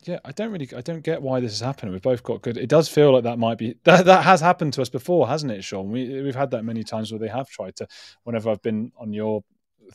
Yeah, 0.03 0.19
I 0.25 0.31
don't 0.31 0.51
really, 0.51 0.67
I 0.75 0.81
don't 0.81 1.03
get 1.03 1.21
why 1.21 1.39
this 1.39 1.53
is 1.53 1.59
happening. 1.59 1.93
We've 1.93 2.01
both 2.01 2.23
got 2.23 2.41
good. 2.41 2.57
It 2.57 2.69
does 2.69 2.89
feel 2.89 3.13
like 3.13 3.23
that 3.23 3.37
might 3.37 3.57
be 3.57 3.75
that 3.83 4.05
that 4.05 4.23
has 4.23 4.41
happened 4.41 4.73
to 4.73 4.81
us 4.81 4.89
before, 4.89 5.27
hasn't 5.27 5.51
it, 5.51 5.63
Sean? 5.63 5.91
We 5.91 6.21
we've 6.21 6.35
had 6.35 6.51
that 6.51 6.63
many 6.63 6.83
times 6.83 7.11
where 7.11 7.19
they 7.19 7.27
have 7.27 7.47
tried 7.49 7.75
to. 7.77 7.87
Whenever 8.23 8.49
I've 8.49 8.61
been 8.61 8.91
on 8.97 9.13
your 9.13 9.43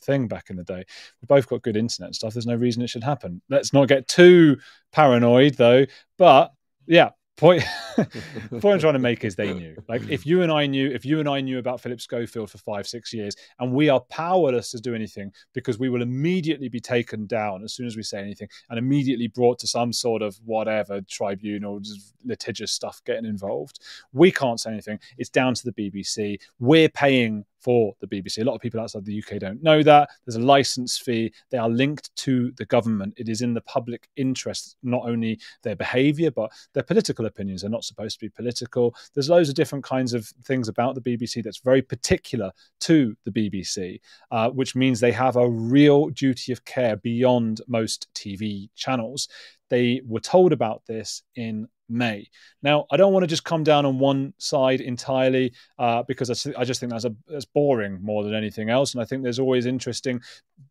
thing 0.03 0.29
back 0.29 0.51
in 0.51 0.57
the 0.57 0.65
day, 0.65 0.85
we've 1.21 1.29
both 1.29 1.49
got 1.49 1.63
good 1.63 1.77
internet 1.77 2.15
stuff. 2.15 2.35
There's 2.35 2.47
no 2.47 2.55
reason 2.55 2.83
it 2.83 2.91
should 2.91 3.05
happen. 3.05 3.43
Let's 3.49 3.73
not 3.73 3.89
get 3.89 4.07
too 4.07 4.59
paranoid, 4.93 5.55
though. 5.55 5.87
But 6.19 6.53
yeah, 6.87 7.11
point. 7.37 7.63
point 7.97 8.65
I'm 8.65 8.79
trying 8.79 8.93
to 8.93 8.99
make 8.99 9.25
is 9.25 9.37
they 9.37 9.53
knew. 9.55 9.77
Like 9.89 10.09
if 10.09 10.27
you 10.27 10.43
and 10.43 10.53
I 10.53 10.67
knew, 10.67 10.91
if 10.91 11.05
you 11.05 11.21
and 11.21 11.29
I 11.29 11.41
knew 11.41 11.59
about 11.59 11.81
Philip 11.81 12.01
Schofield 12.01 12.51
for 12.51 12.59
five, 12.59 12.87
six 12.87 13.13
years, 13.13 13.35
and 13.59 13.73
we 13.73 13.89
are 13.89 14.01
powerless 14.01 14.71
to 14.73 14.79
do 14.79 14.95
anything 14.95 15.33
because 15.55 15.79
we 15.79 15.89
will 15.89 16.03
immediately 16.03 16.69
be 16.69 16.81
taken 16.81 17.27
down 17.27 17.63
as 17.65 17.73
soon 17.73 17.87
as 17.87 17.97
we 17.97 18.03
say 18.03 18.21
anything, 18.21 18.49
and 18.71 18.79
immediately 18.79 19.29
brought 19.29 19.59
to 19.61 19.67
some 19.67 19.93
sort 19.93 20.23
of 20.23 20.37
whatever 20.45 21.01
tribunal, 21.03 21.81
litigious 22.25 22.73
stuff 22.73 23.01
getting 23.07 23.25
involved. 23.25 23.81
We 24.13 24.31
can't 24.31 24.61
say 24.61 24.71
anything. 24.71 24.99
It's 25.19 25.31
down 25.31 25.55
to 25.55 25.65
the 25.65 25.73
BBC. 25.73 26.39
We're 26.59 26.89
paying 26.89 27.45
for 27.67 27.97
the 27.99 28.07
BBC. 28.07 28.39
A 28.39 28.45
lot 28.45 28.55
of 28.55 28.61
people 28.61 28.79
outside 28.79 29.05
the 29.05 29.19
UK 29.19 29.41
don't 29.41 29.61
know 29.61 29.83
that. 29.83 30.09
There's 30.25 30.37
a 30.37 30.41
license 30.41 30.99
fee. 30.99 31.33
They 31.51 31.59
are 31.59 31.69
linked 31.69 32.15
to 32.15 32.53
the 32.59 32.65
government. 32.65 33.15
It 33.17 33.29
is 33.29 33.43
in 33.43 33.55
the 33.55 33.61
public 33.63 34.09
interest, 34.15 34.77
not 34.85 35.03
only 35.05 35.41
their 35.65 35.75
behaviour, 35.75 36.31
but 36.31 36.53
their 36.75 36.85
political 36.85 37.27
opinions. 37.27 37.63
They're 37.63 37.71
not 37.71 37.83
supposed 37.83 38.21
to 38.21 38.25
be 38.25 38.29
political. 38.29 38.95
There's 39.15 39.29
loads 39.29 39.49
of 39.49 39.57
different 39.57 39.85
kinds 39.85 40.15
of 40.15 40.29
things 40.45 40.69
about 40.69 40.95
the 40.95 41.01
BBC 41.01 41.43
that's 41.43 41.59
very 41.59 41.83
particular 41.83 42.53
to 42.83 43.17
the 43.25 43.33
BBC, 43.33 43.99
uh, 44.31 44.51
which 44.51 44.77
means 44.77 45.01
they 45.01 45.11
have 45.11 45.35
a 45.35 45.51
real 45.51 46.11
duty 46.11 46.53
of 46.53 46.65
care 46.65 46.95
beyond 46.95 47.63
most 47.67 48.07
TV 48.15 48.69
channels. 48.77 49.29
They 49.69 50.01
were 50.07 50.21
told 50.21 50.53
about 50.53 50.83
this 50.87 51.23
in 51.35 51.69
May. 51.89 52.29
Now, 52.63 52.87
I 52.91 52.97
don't 52.97 53.13
want 53.13 53.23
to 53.23 53.29
just 53.29 53.45
come 53.45 53.63
down 53.63 53.87
on 53.87 53.99
one 53.99 54.35
side 54.39 54.81
entirely 54.81 55.53
uh, 55.79 56.03
because 56.03 56.31
I 56.57 56.65
just 56.65 56.81
think 56.81 56.91
that's 56.91 57.05
a 57.05 57.15
that's 57.29 57.45
boring 57.45 58.03
more 58.03 58.25
than 58.25 58.35
anything 58.35 58.71
else. 58.71 58.95
And 58.95 59.03
I 59.03 59.05
think 59.05 59.23
there's 59.23 59.39
always 59.39 59.67
interesting 59.67 60.21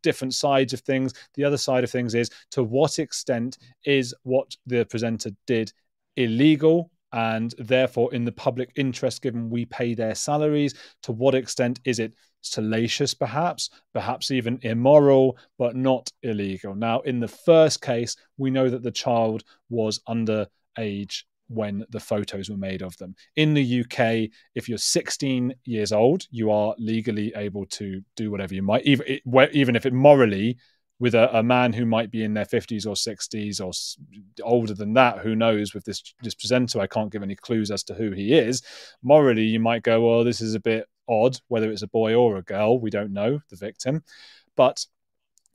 different 0.02 0.34
sides 0.34 0.72
of 0.72 0.80
things. 0.80 1.14
The 1.34 1.44
other 1.44 1.56
side 1.56 1.84
of 1.84 1.90
things 1.90 2.14
is 2.14 2.30
to 2.52 2.62
what 2.62 2.98
extent 2.98 3.58
is 3.84 4.14
what 4.24 4.56
the 4.66 4.84
presenter 4.84 5.30
did 5.46 5.72
illegal 6.16 6.90
and 7.12 7.54
therefore 7.58 8.12
in 8.12 8.24
the 8.24 8.32
public 8.32 8.72
interest 8.76 9.22
given 9.22 9.48
we 9.48 9.64
pay 9.64 9.94
their 9.94 10.14
salaries 10.14 10.74
to 11.02 11.12
what 11.12 11.34
extent 11.34 11.80
is 11.84 11.98
it 11.98 12.14
salacious 12.46 13.14
perhaps 13.14 13.70
perhaps 13.92 14.30
even 14.30 14.58
immoral 14.62 15.36
but 15.58 15.76
not 15.76 16.10
illegal. 16.22 16.74
Now 16.74 17.00
in 17.00 17.20
the 17.20 17.28
first 17.28 17.82
case 17.82 18.16
we 18.36 18.50
know 18.50 18.68
that 18.68 18.82
the 18.82 18.90
child 18.90 19.44
was 19.68 20.00
under 20.06 20.46
age 20.78 21.26
when 21.48 21.84
the 21.90 22.00
photos 22.00 22.50
were 22.50 22.56
made 22.56 22.82
of 22.82 22.96
them. 22.96 23.14
In 23.36 23.54
the 23.54 23.80
UK 23.80 24.30
if 24.54 24.68
you're 24.68 24.78
16 24.78 25.54
years 25.64 25.92
old 25.92 26.26
you 26.30 26.50
are 26.50 26.74
legally 26.78 27.32
able 27.36 27.66
to 27.66 28.02
do 28.16 28.30
whatever 28.30 28.54
you 28.54 28.62
might 28.62 28.84
even 28.84 29.20
even 29.52 29.76
if 29.76 29.86
it 29.86 29.92
morally 29.92 30.56
with 30.98 31.14
a, 31.14 31.36
a, 31.36 31.42
man 31.42 31.72
who 31.72 31.84
might 31.84 32.10
be 32.10 32.24
in 32.24 32.34
their 32.34 32.44
50s 32.44 32.86
or 32.86 32.94
60s 32.94 33.60
or 33.60 33.72
older 34.42 34.74
than 34.74 34.94
that 34.94 35.18
who 35.18 35.36
knows 35.36 35.74
with 35.74 35.84
this 35.84 36.02
this 36.22 36.34
presenter 36.34 36.80
i 36.80 36.86
can't 36.86 37.12
give 37.12 37.22
any 37.22 37.36
clues 37.36 37.70
as 37.70 37.82
to 37.84 37.94
who 37.94 38.10
he 38.12 38.32
is 38.32 38.62
morally 39.02 39.44
you 39.44 39.60
might 39.60 39.82
go 39.82 40.06
well 40.06 40.24
this 40.24 40.40
is 40.40 40.54
a 40.54 40.60
bit 40.60 40.86
odd 41.08 41.38
whether 41.48 41.70
it's 41.70 41.82
a 41.82 41.88
boy 41.88 42.14
or 42.14 42.36
a 42.36 42.42
girl 42.42 42.78
we 42.78 42.90
don't 42.90 43.12
know 43.12 43.40
the 43.50 43.56
victim. 43.56 44.02
But 44.56 44.84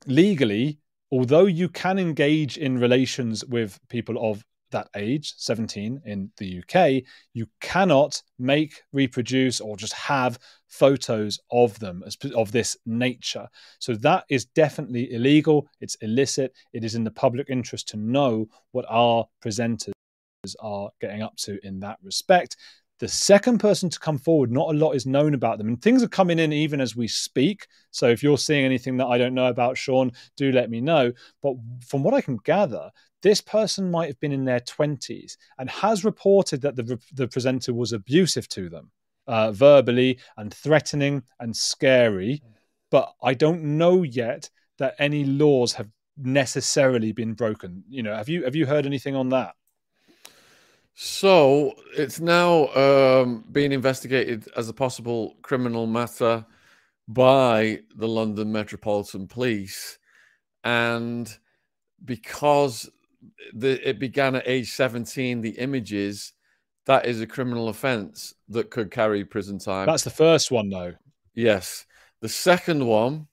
legally 0.06 0.78
although 1.10 1.46
you 1.46 1.68
can 1.68 1.98
engage 1.98 2.56
in 2.56 2.78
relations 2.78 3.44
with 3.44 3.78
people 3.88 4.30
of 4.30 4.44
that 4.72 4.88
age 4.96 5.34
17 5.36 6.00
in 6.06 6.30
the 6.38 6.60
UK 6.60 7.04
you 7.34 7.46
cannot 7.60 8.20
make 8.38 8.82
reproduce 8.92 9.60
or 9.60 9.76
just 9.76 9.92
have 9.92 10.38
photos 10.66 11.38
of 11.50 11.78
them 11.78 12.02
of 12.34 12.50
this 12.50 12.76
nature. 12.86 13.46
So 13.78 13.94
that 13.96 14.24
is 14.30 14.46
definitely 14.46 15.12
illegal. 15.12 15.68
It's 15.80 15.96
illicit. 15.96 16.54
It 16.72 16.82
is 16.82 16.94
in 16.94 17.04
the 17.04 17.10
public 17.10 17.50
interest 17.50 17.88
to 17.88 17.98
know 17.98 18.48
what 18.72 18.86
our 18.88 19.26
presenters 19.44 19.92
are 20.60 20.90
getting 21.00 21.22
up 21.22 21.36
to 21.36 21.58
in 21.64 21.78
that 21.80 21.98
respect 22.02 22.56
the 23.02 23.08
second 23.08 23.58
person 23.58 23.90
to 23.90 23.98
come 23.98 24.16
forward 24.16 24.52
not 24.52 24.72
a 24.72 24.78
lot 24.78 24.92
is 24.92 25.06
known 25.06 25.34
about 25.34 25.58
them. 25.58 25.66
And 25.66 25.82
things 25.82 26.04
are 26.04 26.08
coming 26.08 26.38
in 26.38 26.52
even 26.52 26.80
as 26.80 26.94
we 26.94 27.08
speak. 27.08 27.66
So 27.90 28.06
if 28.06 28.22
you're 28.22 28.38
seeing 28.38 28.64
anything 28.64 28.96
that 28.98 29.08
i 29.08 29.18
don't 29.18 29.34
know 29.34 29.48
about 29.48 29.76
sean 29.76 30.12
do 30.36 30.52
let 30.52 30.70
me 30.70 30.80
know. 30.80 31.12
But 31.42 31.54
from 31.84 32.04
what 32.04 32.14
i 32.14 32.20
can 32.20 32.36
gather 32.44 32.92
this 33.20 33.40
person 33.40 33.90
might 33.90 34.06
have 34.06 34.20
been 34.20 34.30
in 34.30 34.44
their 34.44 34.60
20s 34.60 35.36
and 35.58 35.68
has 35.68 36.04
reported 36.04 36.60
that 36.60 36.76
the, 36.76 36.96
the 37.12 37.26
presenter 37.26 37.74
was 37.74 37.92
abusive 37.92 38.48
to 38.50 38.68
them 38.68 38.92
uh, 39.26 39.50
verbally 39.50 40.20
and 40.36 40.54
threatening 40.54 41.24
and 41.40 41.56
scary. 41.56 42.40
But 42.92 43.12
i 43.20 43.34
don't 43.34 43.64
know 43.64 44.04
yet 44.04 44.48
that 44.78 44.94
any 45.00 45.24
laws 45.24 45.72
have 45.72 45.88
necessarily 46.16 47.10
been 47.10 47.34
broken. 47.34 47.82
You 47.88 48.04
know 48.04 48.14
have 48.14 48.28
you 48.28 48.44
have 48.44 48.54
you 48.54 48.64
heard 48.64 48.86
anything 48.86 49.16
on 49.16 49.30
that 49.30 49.56
so 50.94 51.74
it's 51.96 52.20
now 52.20 52.68
um, 52.74 53.44
being 53.50 53.72
investigated 53.72 54.48
as 54.56 54.68
a 54.68 54.74
possible 54.74 55.36
criminal 55.42 55.86
matter 55.86 56.44
by 57.08 57.80
the 57.96 58.08
london 58.08 58.52
metropolitan 58.52 59.26
police. 59.26 59.98
And 60.64 61.34
because 62.04 62.88
the, 63.54 63.88
it 63.88 63.98
began 63.98 64.36
at 64.36 64.46
age 64.46 64.70
17 64.72 65.40
the 65.40 65.50
images 65.50 66.32
that 66.86 67.06
is 67.06 67.20
a 67.20 67.26
criminal 67.26 67.68
offense 67.68 68.34
that 68.48 68.70
could 68.70 68.90
carry 68.90 69.24
prison 69.24 69.58
time. 69.58 69.86
That's 69.86 70.04
the 70.04 70.10
first 70.10 70.50
one 70.50 70.68
though. 70.68 70.94
Yes. 71.34 71.86
The 72.20 72.28
second 72.28 72.84
one 72.86 73.28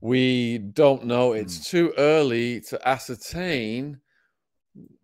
we 0.00 0.58
don't 0.58 1.04
know. 1.04 1.32
It's 1.32 1.58
mm. 1.58 1.66
too 1.66 1.92
early 1.98 2.60
to 2.62 2.88
ascertain 2.88 4.00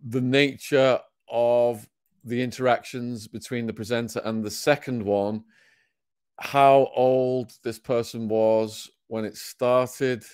the 0.07 0.21
nature 0.21 1.01
of 1.33 1.89
the 2.25 2.41
interactions 2.41 3.27
between 3.27 3.67
the 3.67 3.73
presenter 3.73 4.21
and 4.25 4.45
the 4.45 4.51
second 4.51 5.03
one 5.03 5.43
how 6.39 6.89
old 6.95 7.53
this 7.65 7.79
person 7.79 8.29
was 8.29 8.89
when 9.09 9.25
it 9.25 9.37
started 9.37 10.25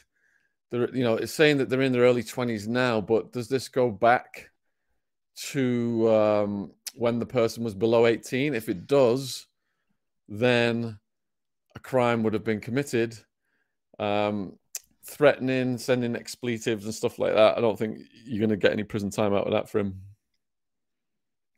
they're, 0.70 0.94
you 0.94 1.02
know, 1.02 1.14
it's 1.14 1.32
saying 1.32 1.58
that 1.58 1.68
they're 1.68 1.82
in 1.82 1.92
their 1.92 2.02
early 2.02 2.22
20s 2.22 2.66
now, 2.66 3.00
but 3.00 3.32
does 3.32 3.48
this 3.48 3.68
go 3.68 3.90
back 3.90 4.50
to 5.50 6.10
um, 6.10 6.72
when 6.94 7.18
the 7.18 7.26
person 7.26 7.64
was 7.64 7.74
below 7.74 8.06
18? 8.06 8.54
If 8.54 8.68
it 8.68 8.86
does, 8.86 9.46
then 10.28 10.98
a 11.74 11.80
crime 11.80 12.22
would 12.22 12.34
have 12.34 12.44
been 12.44 12.60
committed. 12.60 13.16
Um, 13.98 14.58
threatening, 15.04 15.78
sending 15.78 16.14
expletives 16.14 16.84
and 16.84 16.94
stuff 16.94 17.18
like 17.18 17.34
that. 17.34 17.56
I 17.56 17.60
don't 17.60 17.78
think 17.78 18.00
you're 18.24 18.46
going 18.46 18.50
to 18.50 18.56
get 18.56 18.72
any 18.72 18.84
prison 18.84 19.10
time 19.10 19.32
out 19.32 19.46
of 19.46 19.52
that 19.52 19.70
for 19.70 19.78
him. 19.78 20.02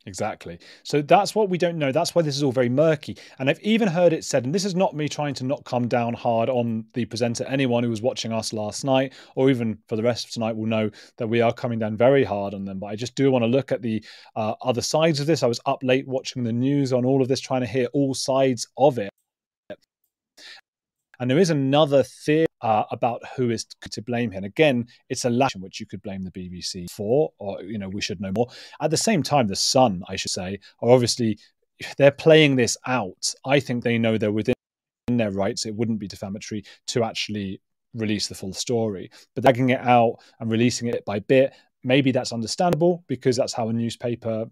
Exactly. 0.07 0.57
So 0.83 1.01
that's 1.01 1.35
what 1.35 1.49
we 1.49 1.59
don't 1.59 1.77
know. 1.77 1.91
That's 1.91 2.15
why 2.15 2.23
this 2.23 2.35
is 2.35 2.41
all 2.41 2.51
very 2.51 2.69
murky. 2.69 3.17
And 3.37 3.49
I've 3.49 3.59
even 3.61 3.87
heard 3.87 4.13
it 4.13 4.23
said, 4.23 4.45
and 4.45 4.55
this 4.55 4.65
is 4.65 4.73
not 4.73 4.95
me 4.95 5.07
trying 5.07 5.35
to 5.35 5.43
not 5.43 5.63
come 5.63 5.87
down 5.87 6.15
hard 6.15 6.49
on 6.49 6.85
the 6.93 7.05
presenter. 7.05 7.43
Anyone 7.43 7.83
who 7.83 7.89
was 7.91 8.01
watching 8.01 8.31
us 8.31 8.51
last 8.51 8.83
night, 8.83 9.13
or 9.35 9.51
even 9.51 9.77
for 9.87 9.95
the 9.95 10.03
rest 10.03 10.25
of 10.25 10.31
tonight, 10.31 10.55
will 10.55 10.65
know 10.65 10.89
that 11.17 11.27
we 11.27 11.41
are 11.41 11.53
coming 11.53 11.77
down 11.77 11.97
very 11.97 12.23
hard 12.23 12.55
on 12.55 12.65
them. 12.65 12.79
But 12.79 12.87
I 12.87 12.95
just 12.95 13.15
do 13.15 13.29
want 13.31 13.43
to 13.43 13.47
look 13.47 13.71
at 13.71 13.83
the 13.83 14.03
uh, 14.35 14.55
other 14.63 14.81
sides 14.81 15.19
of 15.19 15.27
this. 15.27 15.43
I 15.43 15.47
was 15.47 15.59
up 15.67 15.83
late 15.83 16.07
watching 16.07 16.43
the 16.43 16.53
news 16.53 16.93
on 16.93 17.05
all 17.05 17.21
of 17.21 17.27
this, 17.27 17.39
trying 17.39 17.61
to 17.61 17.67
hear 17.67 17.87
all 17.93 18.15
sides 18.15 18.67
of 18.77 18.97
it. 18.97 19.11
And 21.19 21.29
there 21.29 21.37
is 21.37 21.51
another 21.51 22.01
theory 22.01 22.47
uh, 22.61 22.83
about 22.91 23.21
who 23.35 23.49
is 23.49 23.65
to 23.89 24.01
blame 24.01 24.31
here. 24.31 24.37
And 24.37 24.45
again, 24.45 24.87
it's 25.09 25.25
a 25.25 25.29
in 25.29 25.61
which 25.61 25.79
you 25.79 25.85
could 25.85 26.01
blame 26.01 26.23
the 26.23 26.31
BBC 26.31 26.89
for, 26.91 27.31
or 27.39 27.61
you 27.63 27.77
know, 27.77 27.89
we 27.89 28.01
should 28.01 28.21
know 28.21 28.31
more. 28.35 28.47
At 28.81 28.91
the 28.91 28.97
same 28.97 29.23
time, 29.23 29.47
the 29.47 29.55
Sun, 29.55 30.03
I 30.07 30.15
should 30.15 30.31
say, 30.31 30.59
are 30.81 30.89
obviously 30.89 31.39
they're 31.97 32.11
playing 32.11 32.55
this 32.55 32.77
out. 32.85 33.33
I 33.45 33.59
think 33.59 33.83
they 33.83 33.97
know 33.97 34.17
they're 34.17 34.31
within 34.31 34.55
their 35.09 35.31
rights. 35.31 35.65
It 35.65 35.75
wouldn't 35.75 35.99
be 35.99 36.07
defamatory 36.07 36.63
to 36.87 37.03
actually 37.03 37.61
release 37.93 38.27
the 38.27 38.35
full 38.35 38.53
story, 38.53 39.09
but 39.35 39.43
dragging 39.43 39.69
it 39.69 39.81
out 39.81 40.17
and 40.39 40.51
releasing 40.51 40.87
it 40.87 41.03
by 41.05 41.19
bit. 41.19 41.53
Maybe 41.83 42.11
that's 42.11 42.31
understandable 42.31 43.03
because 43.07 43.35
that's 43.35 43.53
how 43.53 43.69
a 43.69 43.73
newspaper 43.73 44.45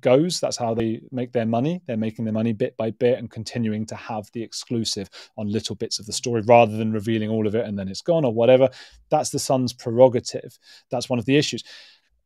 goes. 0.00 0.40
That's 0.40 0.56
how 0.56 0.74
they 0.74 1.00
make 1.10 1.32
their 1.32 1.46
money. 1.46 1.82
They're 1.86 1.96
making 1.96 2.24
their 2.24 2.34
money 2.34 2.52
bit 2.52 2.76
by 2.76 2.90
bit 2.90 3.18
and 3.18 3.30
continuing 3.30 3.86
to 3.86 3.96
have 3.96 4.30
the 4.32 4.42
exclusive 4.42 5.08
on 5.36 5.50
little 5.50 5.76
bits 5.76 5.98
of 5.98 6.06
the 6.06 6.12
story 6.12 6.42
rather 6.42 6.76
than 6.76 6.92
revealing 6.92 7.30
all 7.30 7.46
of 7.46 7.54
it 7.54 7.66
and 7.66 7.78
then 7.78 7.88
it's 7.88 8.02
gone 8.02 8.24
or 8.24 8.32
whatever. 8.32 8.68
That's 9.10 9.30
the 9.30 9.38
Sun's 9.38 9.72
prerogative. 9.72 10.58
That's 10.90 11.08
one 11.08 11.18
of 11.18 11.24
the 11.24 11.36
issues. 11.36 11.64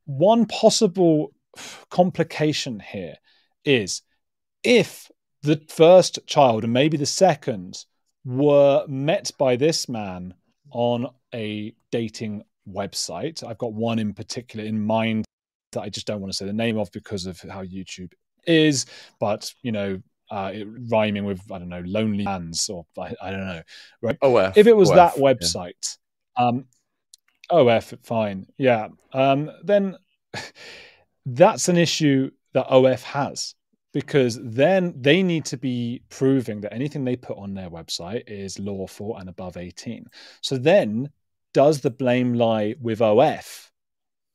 One 0.05 0.47
possible 0.47 1.33
complication 1.91 2.81
here 2.81 3.17
is 3.65 4.03
if 4.63 5.11
the 5.43 5.61
first 5.69 6.19
child 6.27 6.65
and 6.65 6.73
maybe 6.73 6.97
the 6.97 7.07
second 7.07 7.85
were 8.25 8.85
met 8.89 9.31
by 9.39 9.57
this 9.57 9.89
man 9.89 10.35
on 10.71 11.09
a 11.35 11.75
dating 11.91 12.45
website. 12.71 13.43
I've 13.45 13.59
got 13.59 13.73
one 13.73 13.99
in 13.99 14.13
particular 14.13 14.65
in 14.65 14.81
mind 14.81 15.25
that 15.73 15.83
I 15.83 15.89
just 15.89 16.07
don't 16.07 16.21
want 16.21 16.33
to 16.33 16.37
say 16.37 16.47
the 16.47 16.53
name 16.53 16.79
of 16.79 16.91
because 16.93 17.27
of 17.27 17.41
how 17.41 17.65
YouTube 17.65 18.13
is, 18.47 18.87
but 19.21 19.53
you 19.63 19.73
know, 19.73 20.01
uh, 20.31 20.53
it, 20.55 20.67
rhyming 20.91 21.25
with 21.25 21.41
I 21.51 21.59
don't 21.59 21.69
know, 21.69 21.83
lonely 21.87 22.25
hands 22.25 22.69
or 22.69 22.85
I, 22.99 23.15
I 23.23 23.31
don't 23.31 23.47
know, 23.47 23.63
right? 24.03 24.19
OF. 24.23 24.57
If 24.57 24.67
it 24.67 24.77
was 24.77 24.91
OF, 24.91 24.97
that 24.97 25.15
website, 25.15 25.99
yeah. 26.39 26.47
um, 26.47 26.65
OF, 27.51 27.95
fine, 28.03 28.47
yeah, 28.57 28.89
um, 29.13 29.51
then 29.65 29.97
that's 31.27 31.69
an 31.69 31.77
issue 31.77 32.31
that 32.55 32.67
OF 32.67 33.03
has 33.03 33.55
because 33.93 34.39
then 34.43 34.95
they 35.01 35.23
need 35.23 35.45
to 35.47 35.57
be 35.57 36.03
proving 36.11 36.61
that 36.61 36.75
anything 36.75 37.05
they 37.05 37.17
put 37.17 37.39
on 37.39 37.55
their 37.55 37.71
website 37.71 38.23
is 38.27 38.59
lawful 38.59 39.17
and 39.17 39.29
above 39.29 39.57
18. 39.57 40.05
So 40.43 40.59
then, 40.59 41.11
does 41.55 41.81
the 41.81 41.91
blame 41.91 42.35
lie 42.35 42.75
with 42.81 43.01
OF? 43.01 43.68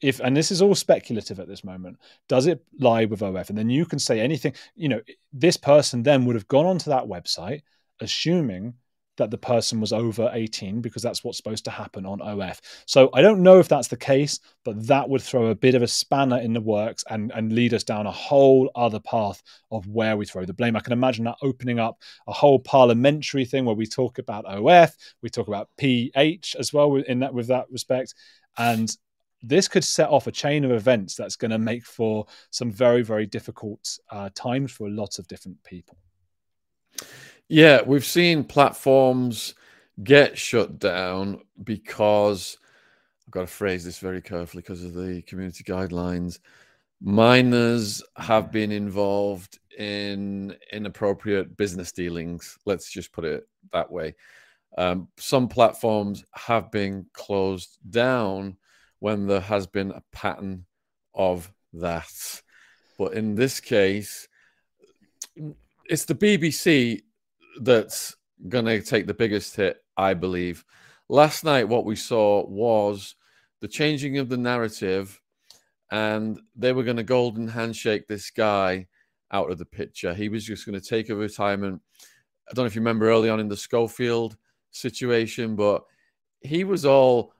If 0.03 0.19
and 0.19 0.36
this 0.36 0.51
is 0.51 0.62
all 0.62 0.75
speculative 0.75 1.39
at 1.39 1.48
this 1.48 1.63
moment 1.63 1.98
does 2.27 2.45
it 2.45 2.63
lie 2.79 3.05
with 3.05 3.22
of 3.22 3.36
and 3.50 3.57
then 3.57 3.69
you 3.69 3.86
can 3.86 3.98
say 3.98 4.19
anything 4.19 4.53
you 4.75 4.89
know 4.89 5.01
this 5.31 5.57
person 5.57 6.03
then 6.03 6.25
would 6.25 6.36
have 6.36 6.48
gone 6.48 6.65
onto 6.65 6.89
that 6.89 7.05
website 7.05 7.62
assuming 8.01 8.74
that 9.17 9.29
the 9.29 9.38
person 9.38 9.79
was 9.79 9.93
over 9.93 10.29
18 10.33 10.81
because 10.81 11.03
that's 11.03 11.24
what's 11.24 11.38
supposed 11.38 11.65
to 11.65 11.72
happen 11.72 12.05
on 12.05 12.22
OF. 12.22 12.60
So 12.88 13.10
I 13.13 13.22
don't 13.22 13.43
know 13.43 13.60
if 13.60 13.67
that's 13.67 13.88
the 13.88 13.98
case, 13.98 14.39
but 14.65 14.88
that 14.88 15.07
would 15.07 15.22
throw 15.22 15.48
a 15.48 15.55
bit 15.55 15.75
of 15.75 15.81
a 15.81 15.88
spanner 15.88 16.39
in 16.39 16.53
the 16.53 16.62
works 16.62 17.03
and, 17.10 17.31
and 17.36 17.53
lead 17.53 17.74
us 17.74 17.83
down 17.83 18.07
a 18.07 18.12
whole 18.12 18.72
other 18.75 19.00
path 19.00 19.41
of 19.72 19.88
where 19.88 20.17
we 20.17 20.25
throw 20.25 20.45
the 20.45 20.53
blame. 20.53 20.75
I 20.75 20.79
can 20.79 20.93
imagine 20.93 21.25
that 21.25 21.38
opening 21.43 21.79
up 21.79 22.00
a 22.27 22.33
whole 22.33 22.60
parliamentary 22.60 23.45
thing 23.45 23.65
where 23.65 23.75
we 23.75 23.86
talk 23.86 24.17
about 24.17 24.45
OF, 24.45 24.95
we 25.22 25.29
talk 25.29 25.48
about 25.48 25.69
PH 25.77 26.55
as 26.57 26.74
well 26.74 26.95
in 26.95 27.19
that 27.19 27.33
with 27.33 27.48
that 27.48 27.69
respect. 27.69 28.15
And 28.57 28.89
this 29.43 29.67
could 29.67 29.83
set 29.83 30.09
off 30.09 30.27
a 30.27 30.31
chain 30.31 30.63
of 30.63 30.71
events 30.71 31.15
that's 31.15 31.35
going 31.35 31.51
to 31.51 31.59
make 31.59 31.85
for 31.85 32.25
some 32.50 32.71
very 32.71 33.03
very 33.03 33.25
difficult 33.25 34.00
uh, 34.09 34.29
times 34.33 34.71
for 34.71 34.89
lots 34.89 35.20
of 35.20 35.27
different 35.27 35.61
people. 35.63 35.98
Yeah 37.50 37.81
we've 37.85 38.05
seen 38.05 38.44
platforms 38.44 39.53
get 40.03 40.37
shut 40.37 40.79
down 40.79 41.41
because 41.63 42.57
i've 43.27 43.31
got 43.31 43.41
to 43.41 43.48
phrase 43.48 43.85
this 43.85 44.00
very 44.00 44.22
carefully 44.22 44.61
because 44.61 44.83
of 44.83 44.94
the 44.94 45.22
community 45.24 45.63
guidelines. 45.63 46.39
Minors 47.05 48.01
have 48.15 48.50
been 48.51 48.72
involved 48.72 49.59
in 49.77 50.55
inappropriate 50.72 51.57
business 51.57 51.91
dealings 51.91 52.57
let's 52.65 52.89
just 52.89 53.11
put 53.11 53.25
it 53.25 53.48
that 53.74 53.91
way. 53.91 54.15
Um, 54.77 55.07
some 55.18 55.48
platforms 55.48 56.24
have 56.33 56.72
been 56.72 57.05
closed 57.13 57.77
down 57.91 58.57
when 59.03 59.27
there 59.27 59.42
has 59.42 59.68
been 59.68 59.92
a 59.92 60.01
pattern 60.13 60.66
of 61.13 61.51
that. 61.74 62.42
But 62.98 63.16
in 63.16 63.35
this 63.35 63.59
case, 63.59 64.29
it's 65.89 66.05
the 66.05 66.16
BBC 66.16 67.01
that's 67.59 68.16
going 68.48 68.63
to 68.63 68.81
take 68.81 69.05
the 69.05 69.13
biggest 69.13 69.57
hit, 69.57 69.83
I 69.98 70.13
believe. 70.13 70.63
Last 71.09 71.44
night, 71.44 71.68
what 71.68 71.83
we 71.83 71.98
saw 71.98 72.46
was 72.48 73.16
the 73.59 73.68
changing 73.68 74.20
of 74.20 74.29
the 74.29 74.37
narrative, 74.37 75.20
and 75.92 76.39
they 76.55 76.72
were 76.72 76.83
going 76.83 76.96
to 76.96 77.03
golden 77.03 77.50
handshake 77.50 78.07
this 78.07 78.31
guy 78.31 78.87
out 79.33 79.51
of 79.51 79.57
the 79.57 79.66
picture. 79.66 80.13
He 80.13 80.29
was 80.29 80.46
just 80.46 80.66
going 80.66 80.79
to 80.79 80.87
take 80.87 81.09
a 81.09 81.16
retirement. 81.16 81.81
I 82.50 82.53
don't 82.53 82.63
know 82.63 82.68
if 82.68 82.75
you 82.75 82.79
remember 82.79 83.09
early 83.09 83.29
on 83.29 83.42
in 83.42 83.50
the 83.50 83.57
Schofield 83.57 84.37
situation, 84.72 85.57
but 85.57 85.83
he 86.39 86.63
was 86.63 86.85
all 86.85 87.32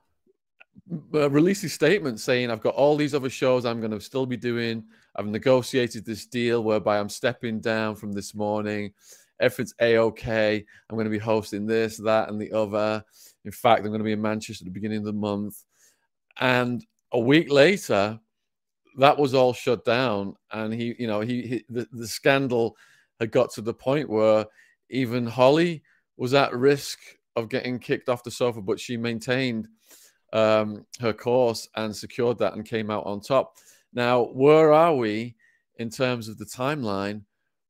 uh, 1.14 1.30
released 1.30 1.64
a 1.64 1.70
statement 1.70 2.20
saying, 2.20 2.52
I've 2.52 2.62
got 2.62 2.76
all 2.76 2.96
these 2.96 3.14
other 3.14 3.30
shows 3.30 3.66
I'm 3.66 3.80
going 3.80 3.92
to 3.92 4.02
still 4.02 4.26
be 4.26 4.38
doing. 4.38 4.84
I've 5.16 5.28
negotiated 5.28 6.06
this 6.06 6.26
deal 6.26 6.64
whereby 6.64 7.00
I'm 7.00 7.10
stepping 7.10 7.60
down 7.60 7.96
from 7.96 8.12
this 8.12 8.36
morning. 8.36 8.94
Everything's 9.40 9.74
a 9.82 9.98
okay. 9.98 10.66
I'm 10.90 10.96
going 10.96 11.06
to 11.06 11.12
be 11.12 11.18
hosting 11.18 11.66
this, 11.66 11.98
that, 11.98 12.30
and 12.30 12.40
the 12.40 12.52
other. 12.52 13.04
In 13.46 13.52
fact, 13.52 13.82
I'm 13.82 13.88
going 13.88 14.00
to 14.00 14.06
be 14.06 14.12
in 14.12 14.22
Manchester 14.22 14.64
at 14.64 14.66
the 14.66 14.72
beginning 14.72 15.00
of 15.00 15.06
the 15.06 15.14
month. 15.14 15.64
And 16.40 16.86
a 17.12 17.20
week 17.20 17.52
later, 17.52 18.20
that 18.98 19.18
was 19.18 19.34
all 19.34 19.54
shut 19.54 19.86
down. 19.86 20.36
And 20.52 20.74
he, 20.74 20.96
you 21.00 21.08
know, 21.08 21.22
he, 21.22 21.42
he 21.44 21.66
the, 21.70 21.88
the 21.92 22.08
scandal 22.08 22.76
had 23.20 23.32
got 23.32 23.52
to 23.54 23.62
the 23.62 23.74
point 23.74 24.10
where 24.10 24.46
even 24.90 25.26
Holly 25.26 25.84
was 26.18 26.34
at 26.34 26.54
risk 26.54 27.00
of 27.36 27.50
getting 27.50 27.80
kicked 27.80 28.10
off 28.10 28.24
the 28.24 28.32
sofa, 28.32 28.62
but 28.62 28.80
she 28.80 28.98
maintained 28.98 29.68
um, 30.34 30.86
her 31.00 31.14
course 31.14 31.70
and 31.76 31.96
secured 31.96 32.40
that 32.40 32.56
and 32.56 32.66
came 32.66 32.90
out 32.90 33.06
on 33.06 33.22
top. 33.22 33.56
Now, 33.94 34.24
where 34.24 34.74
are 34.74 34.96
we 34.96 35.36
in 35.78 35.90
terms 35.90 36.28
of 36.28 36.38
the 36.38 36.46
timeline 36.46 37.22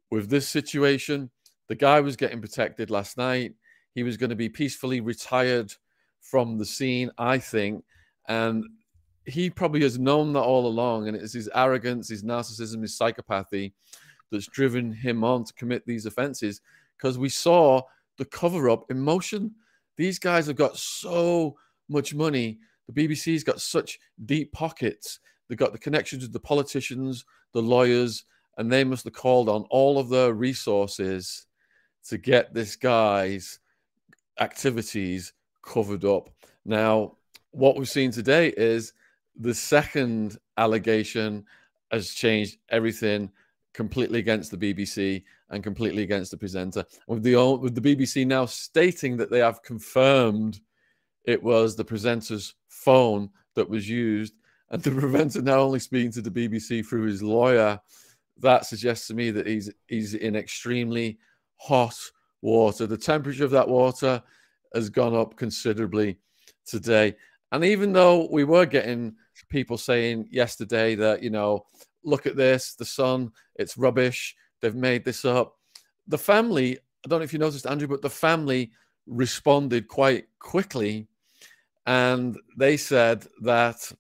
with 0.10 0.30
this 0.30 0.47
situation? 0.47 1.30
The 1.67 1.76
guy 1.76 1.99
was 1.99 2.15
getting 2.15 2.41
protected 2.41 2.89
last 2.89 3.17
night. 3.17 3.54
He 3.93 4.04
was 4.04 4.17
going 4.17 4.30
to 4.30 4.36
be 4.36 4.49
peacefully 4.49 5.02
retired 5.02 5.73
from 6.21 6.58
the 6.58 6.65
scene, 6.65 7.12
I 7.17 7.38
think. 7.38 7.84
And 8.28 8.63
he 9.26 9.49
probably 9.49 9.82
has 9.82 9.99
known 9.99 10.34
that 10.34 10.41
all 10.41 10.65
along. 10.65 11.08
And 11.08 11.17
it's 11.17 11.34
his 11.34 11.49
arrogance, 11.54 12.10
his 12.10 12.23
narcissism, 12.23 12.82
his 12.82 12.97
psychopathy 12.97 13.73
that's 14.32 14.47
driven 14.47 14.91
him 14.91 15.23
on 15.23 15.43
to 15.43 15.54
commit 15.54 15.86
these 15.86 16.06
offenses 16.06 16.62
because 16.97 17.17
we 17.17 17.30
saw 17.30 17.82
the 18.17 18.26
cover 18.26 18.69
up 18.69 18.89
in 18.89 18.99
motion. 18.99 19.54
These 19.97 20.17
guys 20.17 20.47
have 20.47 20.56
got 20.56 20.78
so 20.78 21.56
much 21.89 22.13
money. 22.13 22.60
The 22.88 23.08
BBC's 23.08 23.43
got 23.43 23.62
such 23.62 24.00
deep 24.26 24.52
pockets. 24.52 25.19
They've 25.48 25.58
got 25.58 25.72
the 25.72 25.80
connections 25.80 26.24
with 26.24 26.34
the 26.34 26.39
politicians, 26.39 27.26
the 27.54 27.62
lawyers, 27.62 28.26
and 28.58 28.72
they 28.72 28.84
must 28.84 29.06
have 29.06 29.13
called 29.13 29.50
on 29.50 29.63
all 29.69 30.00
of 30.00 30.10
their 30.10 30.34
resources 30.34 31.48
to 32.08 32.17
get 32.17 32.54
this 32.54 32.76
guy's 32.76 33.60
activities 34.39 35.34
covered 35.62 36.06
up. 36.06 36.30
Now, 36.65 37.17
what 37.52 37.78
we've 37.78 37.89
seen 37.89 38.12
today 38.12 38.54
is 38.56 38.93
the 39.39 39.54
second 39.54 40.38
allegation 40.58 41.46
has 41.91 42.10
changed 42.10 42.58
everything 42.69 43.32
completely 43.74 44.19
against 44.19 44.52
the 44.52 44.58
BBC 44.58 45.24
and 45.50 45.63
completely 45.63 46.04
against 46.04 46.32
the 46.32 46.38
presenter. 46.38 46.86
With 47.08 47.24
the 47.24 47.36
with 47.58 47.76
the 47.76 47.96
BBC 47.96 48.26
now 48.26 48.46
stating 48.46 49.17
that 49.17 49.30
they 49.30 49.39
have 49.39 49.63
confirmed 49.63 50.60
it 51.25 51.41
was 51.41 51.75
the 51.75 51.86
presenter's 51.86 52.55
phone 52.67 53.29
that 53.55 53.69
was 53.69 53.89
used, 53.89 54.33
and 54.69 54.81
the 54.81 54.91
presenter 54.99 55.41
now 55.41 55.59
only 55.59 55.79
speaking 55.79 56.12
to 56.12 56.21
the 56.21 56.31
BBC 56.31 56.86
through 56.86 57.05
his 57.05 57.23
lawyer. 57.23 57.79
That 58.38 58.65
suggests 58.65 59.07
to 59.07 59.13
me 59.13 59.31
that 59.31 59.47
he's 59.47 59.71
he's 59.88 60.15
in 60.15 60.36
extremely 60.36 61.19
hot 61.55 61.97
water. 62.41 62.86
The 62.86 62.97
temperature 62.97 63.45
of 63.45 63.51
that 63.51 63.67
water 63.67 64.21
has 64.73 64.89
gone 64.89 65.15
up 65.15 65.36
considerably 65.36 66.17
today. 66.65 67.15
And 67.51 67.63
even 67.63 67.93
though 67.93 68.27
we 68.31 68.43
were 68.43 68.65
getting 68.65 69.15
people 69.49 69.77
saying 69.77 70.27
yesterday 70.31 70.95
that, 70.95 71.21
you 71.21 71.29
know, 71.29 71.65
look 72.03 72.25
at 72.25 72.36
this, 72.36 72.73
the 72.73 72.86
Sun, 72.86 73.31
it's 73.55 73.77
rubbish. 73.77 74.36
They've 74.62 74.75
made 74.75 75.05
this 75.05 75.25
up. 75.25 75.57
The 76.07 76.17
family, 76.17 76.77
I 76.77 77.07
don't 77.07 77.19
know 77.19 77.23
if 77.23 77.33
you 77.33 77.39
noticed, 77.39 77.67
Andrew, 77.67 77.88
but 77.88 78.01
the 78.01 78.09
family 78.09 78.71
responded 79.05 79.88
quite 79.88 80.25
quickly 80.39 81.07
and 81.86 82.38
they 82.58 82.78
said 82.78 83.26
that 83.41 83.91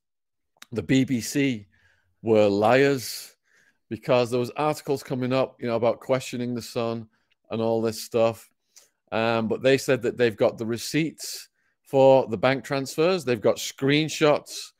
the 0.71 0.83
BBC 0.83 1.65
were 2.21 2.47
liars 2.47 3.35
because 3.89 4.31
there 4.31 4.39
was 4.39 4.51
articles 4.51 5.03
coming 5.03 5.33
up, 5.33 5.57
you 5.59 5.67
know, 5.67 5.75
about 5.75 5.99
questioning 5.99 6.55
the 6.55 6.61
Sun 6.61 7.07
and 7.51 7.61
all 7.61 7.81
this 7.81 8.01
stuff. 8.01 8.49
Um, 9.11 9.47
but 9.47 9.61
they 9.61 9.77
said 9.77 10.01
that 10.01 10.17
they've 10.17 10.35
got 10.35 10.57
the 10.57 10.65
receipts 10.65 11.49
for 11.83 12.25
the 12.27 12.37
bank 12.37 12.63
transfers, 12.63 13.23
they've 13.23 13.39
got 13.39 13.57
screenshots 13.57 14.71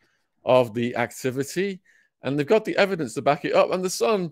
of 0.44 0.74
the 0.74 0.96
activity, 0.96 1.80
and 2.24 2.40
they've 2.40 2.48
got 2.48 2.66
the 2.66 2.76
evidence 2.76 3.14
to 3.14 3.22
back 3.22 3.46
it 3.46 3.54
up. 3.54 3.72
And 3.72 3.84
the 3.84 3.90
Sun, 3.90 4.32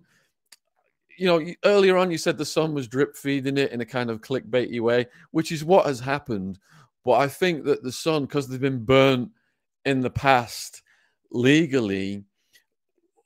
you 1.16 1.28
know, 1.28 1.46
earlier 1.64 1.98
on 1.98 2.10
you 2.10 2.18
said 2.18 2.38
the 2.38 2.46
Sun 2.46 2.74
was 2.74 2.88
drip 2.88 3.16
feeding 3.16 3.58
it 3.58 3.72
in 3.72 3.82
a 3.82 3.86
kind 3.86 4.10
of 4.10 4.22
clickbaity 4.22 4.82
way, 4.82 5.06
which 5.30 5.52
is 5.52 5.64
what 5.64 5.86
has 5.86 6.00
happened. 6.00 6.58
But 7.04 7.14
I 7.14 7.28
think 7.28 7.66
that 7.66 7.84
the 7.84 7.92
Sun, 7.92 8.26
because 8.26 8.48
they've 8.48 8.60
been 8.60 8.86
burnt 8.86 9.32
in 9.86 10.02
the 10.02 10.10
past 10.10 10.82
legally, 11.32 12.24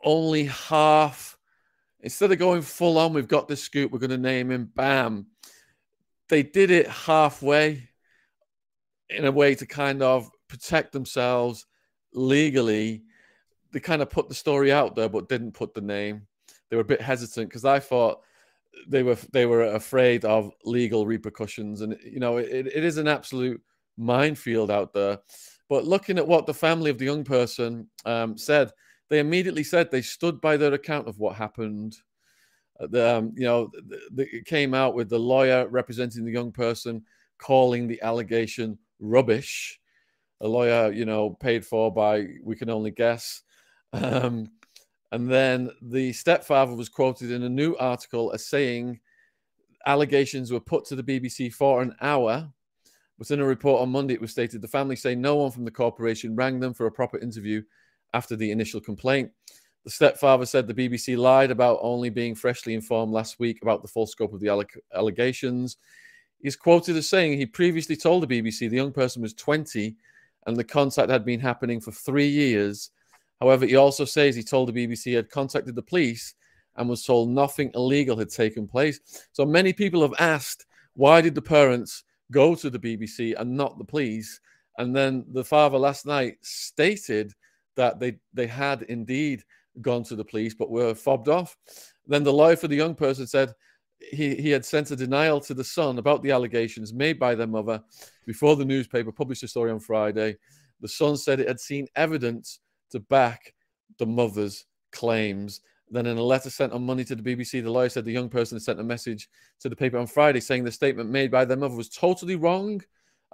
only 0.04 0.46
half, 0.46 1.38
instead 2.02 2.32
of 2.32 2.40
going 2.40 2.62
full 2.62 2.98
on, 2.98 3.14
we've 3.14 3.28
got 3.28 3.48
the 3.48 3.56
scoop, 3.56 3.92
we're 3.92 4.00
going 4.00 4.10
to 4.12 4.18
name 4.18 4.52
him, 4.52 4.72
bam. 4.76 5.28
They 6.30 6.44
did 6.44 6.72
it 6.72 6.88
halfway 6.88 7.90
in 9.10 9.26
a 9.26 9.32
way 9.32 9.56
to 9.56 9.66
kind 9.66 10.02
of 10.02 10.30
protect 10.48 10.92
themselves 10.92 11.66
legally. 12.14 13.04
They 13.72 13.80
kind 13.80 14.02
of 14.02 14.10
put 14.10 14.30
the 14.30 14.36
story 14.36 14.72
out 14.72 14.96
there, 14.96 15.10
but 15.10 15.30
didn't 15.30 15.52
put 15.52 15.74
the 15.74 15.82
name. 15.82 16.28
They 16.70 16.76
were 16.76 16.82
a 16.82 16.86
bit 16.86 17.02
hesitant 17.02 17.50
because 17.50 17.66
I 17.66 17.80
thought 17.80 18.22
they 18.88 19.04
were 19.04 19.18
they 19.32 19.46
were 19.46 19.64
afraid 19.64 20.26
of 20.26 20.52
legal 20.64 21.06
repercussions, 21.06 21.82
and 21.82 21.98
you 22.04 22.20
know 22.20 22.38
it, 22.38 22.68
it 22.68 22.84
is 22.84 22.98
an 22.98 23.08
absolute 23.08 23.62
minefield 23.98 24.72
out 24.72 24.94
there. 24.94 25.20
But 25.70 25.86
looking 25.86 26.18
at 26.18 26.28
what 26.28 26.46
the 26.46 26.54
family 26.54 26.92
of 26.92 26.98
the 26.98 27.06
young 27.06 27.24
person 27.24 27.90
um, 28.06 28.38
said, 28.38 28.72
they 29.10 29.20
immediately 29.20 29.64
said 29.64 29.90
they 29.90 30.02
stood 30.02 30.40
by 30.42 30.58
their 30.58 30.74
account 30.74 31.08
of 31.08 31.18
what 31.18 31.36
happened. 31.36 31.96
Uh, 32.80 32.88
the, 32.88 33.18
um, 33.18 33.32
you 33.36 33.46
know, 33.46 33.72
the, 33.88 34.00
the, 34.14 34.36
it 34.36 34.46
came 34.46 34.74
out 34.74 34.94
with 34.94 35.10
the 35.10 35.18
lawyer 35.18 35.68
representing 35.68 36.26
the 36.26 36.32
young 36.32 36.52
person 36.52 37.04
calling 37.38 37.88
the 37.88 38.02
allegation 38.02 38.78
rubbish. 39.00 39.80
A 40.42 40.48
lawyer, 40.48 40.92
you 40.92 41.06
know, 41.06 41.32
paid 41.32 41.66
for 41.66 41.92
by 41.92 42.28
we 42.44 42.56
can 42.56 42.70
only 42.70 42.92
guess. 42.92 43.42
Um, 43.94 44.50
and 45.16 45.32
then 45.32 45.72
the 45.82 46.12
stepfather 46.12 46.76
was 46.76 46.90
quoted 46.90 47.32
in 47.32 47.44
a 47.44 47.50
new 47.50 47.74
article 47.78 48.34
as 48.34 48.46
saying 48.46 49.00
allegations 49.86 50.52
were 50.52 50.60
put 50.60 50.84
to 50.84 50.96
the 50.98 51.04
BBC 51.04 51.54
for 51.54 51.82
an 51.82 51.96
hour. 52.02 52.52
But 53.18 53.32
in 53.32 53.40
a 53.40 53.46
report 53.46 53.82
on 53.82 53.94
Monday, 53.94 54.16
it 54.16 54.20
was 54.20 54.32
stated 54.32 54.62
the 54.62 54.68
family 54.68 54.98
say 54.98 55.16
no 55.16 55.38
one 55.38 55.52
from 55.52 55.64
the 55.64 55.72
corporation 55.72 56.36
rang 56.36 56.60
them 56.60 56.74
for 56.74 56.86
a 56.88 56.92
proper 56.92 57.18
interview 57.18 57.64
after 58.14 58.36
the 58.36 58.52
initial 58.52 58.82
complaint. 58.82 59.32
The 59.86 59.90
stepfather 59.90 60.46
said 60.46 60.68
the 60.68 60.74
BBC 60.74 61.18
lied 61.18 61.50
about 61.50 61.80
only 61.82 62.10
being 62.10 62.36
freshly 62.36 62.74
informed 62.74 63.14
last 63.14 63.40
week 63.40 63.60
about 63.62 63.84
the 63.84 63.88
full 63.88 64.08
scope 64.08 64.34
of 64.34 64.42
the 64.42 64.68
allegations. 64.94 65.78
He's 66.42 66.58
quoted 66.58 66.98
as 66.98 67.08
saying 67.08 67.38
he 67.38 67.46
previously 67.46 67.96
told 67.96 68.28
the 68.28 68.42
BBC 68.42 68.70
the 68.70 68.76
young 68.76 68.92
person 68.92 69.22
was 69.22 69.34
20 69.34 69.96
and 70.46 70.58
the 70.58 70.64
contact 70.66 71.10
had 71.10 71.24
been 71.24 71.40
happening 71.40 71.80
for 71.80 71.94
three 71.94 72.28
years. 72.28 72.92
However, 73.42 73.66
he 73.66 73.76
also 73.76 74.06
says 74.06 74.36
he 74.36 74.44
told 74.44 74.70
the 74.70 74.88
BBC 74.88 75.04
he 75.04 75.14
had 75.14 75.30
contacted 75.30 75.76
the 75.76 75.82
police 75.82 76.36
and 76.78 76.90
was 76.90 77.04
told 77.04 77.30
nothing 77.30 77.72
illegal 77.76 78.18
had 78.18 78.30
taken 78.30 78.68
place. 78.68 79.00
So 79.32 79.46
many 79.46 79.74
people 79.74 80.02
have 80.02 80.14
asked, 80.20 80.66
why 80.94 81.22
did 81.22 81.36
the 81.36 81.42
parents 81.42 82.04
go 82.32 82.56
to 82.56 82.70
the 82.70 82.80
BBC 82.80 83.40
and 83.40 83.56
not 83.56 83.78
the 83.78 83.86
police? 83.86 84.40
And 84.78 84.96
then 84.96 85.26
the 85.32 85.44
father 85.44 85.78
last 85.78 86.06
night 86.06 86.38
stated 86.42 87.34
that 87.76 88.00
they, 88.00 88.18
they 88.34 88.48
had 88.48 88.84
indeed 88.84 89.44
gone 89.82 90.04
to 90.04 90.16
the 90.16 90.26
police 90.26 90.54
but 90.54 90.70
were 90.70 90.96
fobbed 90.96 91.30
off. 91.30 91.58
Then 92.08 92.24
the 92.24 92.34
lawyer 92.34 92.56
for 92.56 92.68
the 92.68 92.76
young 92.76 92.96
person 92.96 93.28
said, 93.28 93.54
he, 94.12 94.36
he 94.36 94.50
had 94.50 94.66
sent 94.66 94.92
a 94.92 94.96
denial 94.96 95.40
to 95.42 95.54
the 95.54 95.64
Sun 95.64 95.98
about 95.98 96.22
the 96.22 96.32
allegations 96.32 96.94
made 96.94 97.18
by 97.20 97.36
their 97.36 97.48
mother 97.48 97.82
before 98.26 98.56
the 98.56 98.66
newspaper 98.66 99.12
published 99.12 99.44
a 99.44 99.48
story 99.48 99.72
on 99.72 99.80
Friday. 99.80 100.38
The 100.82 100.88
Sun 100.88 101.18
said 101.18 101.40
it 101.40 101.48
had 101.48 101.60
seen 101.60 101.88
evidence 101.96 102.60
to 102.92 103.00
back 103.00 103.54
the 103.98 104.06
mother's 104.06 104.66
claims. 104.92 105.62
Then, 105.90 106.08
in 106.08 106.18
a 106.18 106.24
letter 106.24 106.50
sent 106.50 106.74
on 106.74 106.86
Monday 106.86 107.04
to 107.06 107.16
the 107.16 107.24
BBC, 107.24 107.64
the 107.64 107.72
lawyer 107.72 107.90
said 107.90 108.06
the 108.06 108.12
young 108.12 108.30
person 108.30 108.56
had 108.56 108.64
sent 108.64 108.80
a 108.80 108.84
message 108.84 109.30
to 109.60 109.70
the 109.70 109.76
paper 109.76 109.98
on 109.98 110.08
Friday 110.08 110.40
saying 110.40 110.64
the 110.64 110.72
statement 110.72 111.10
made 111.10 111.32
by 111.32 111.46
their 111.46 111.58
mother 111.58 111.76
was 111.76 111.90
totally 111.90 112.36
wrong 112.36 112.82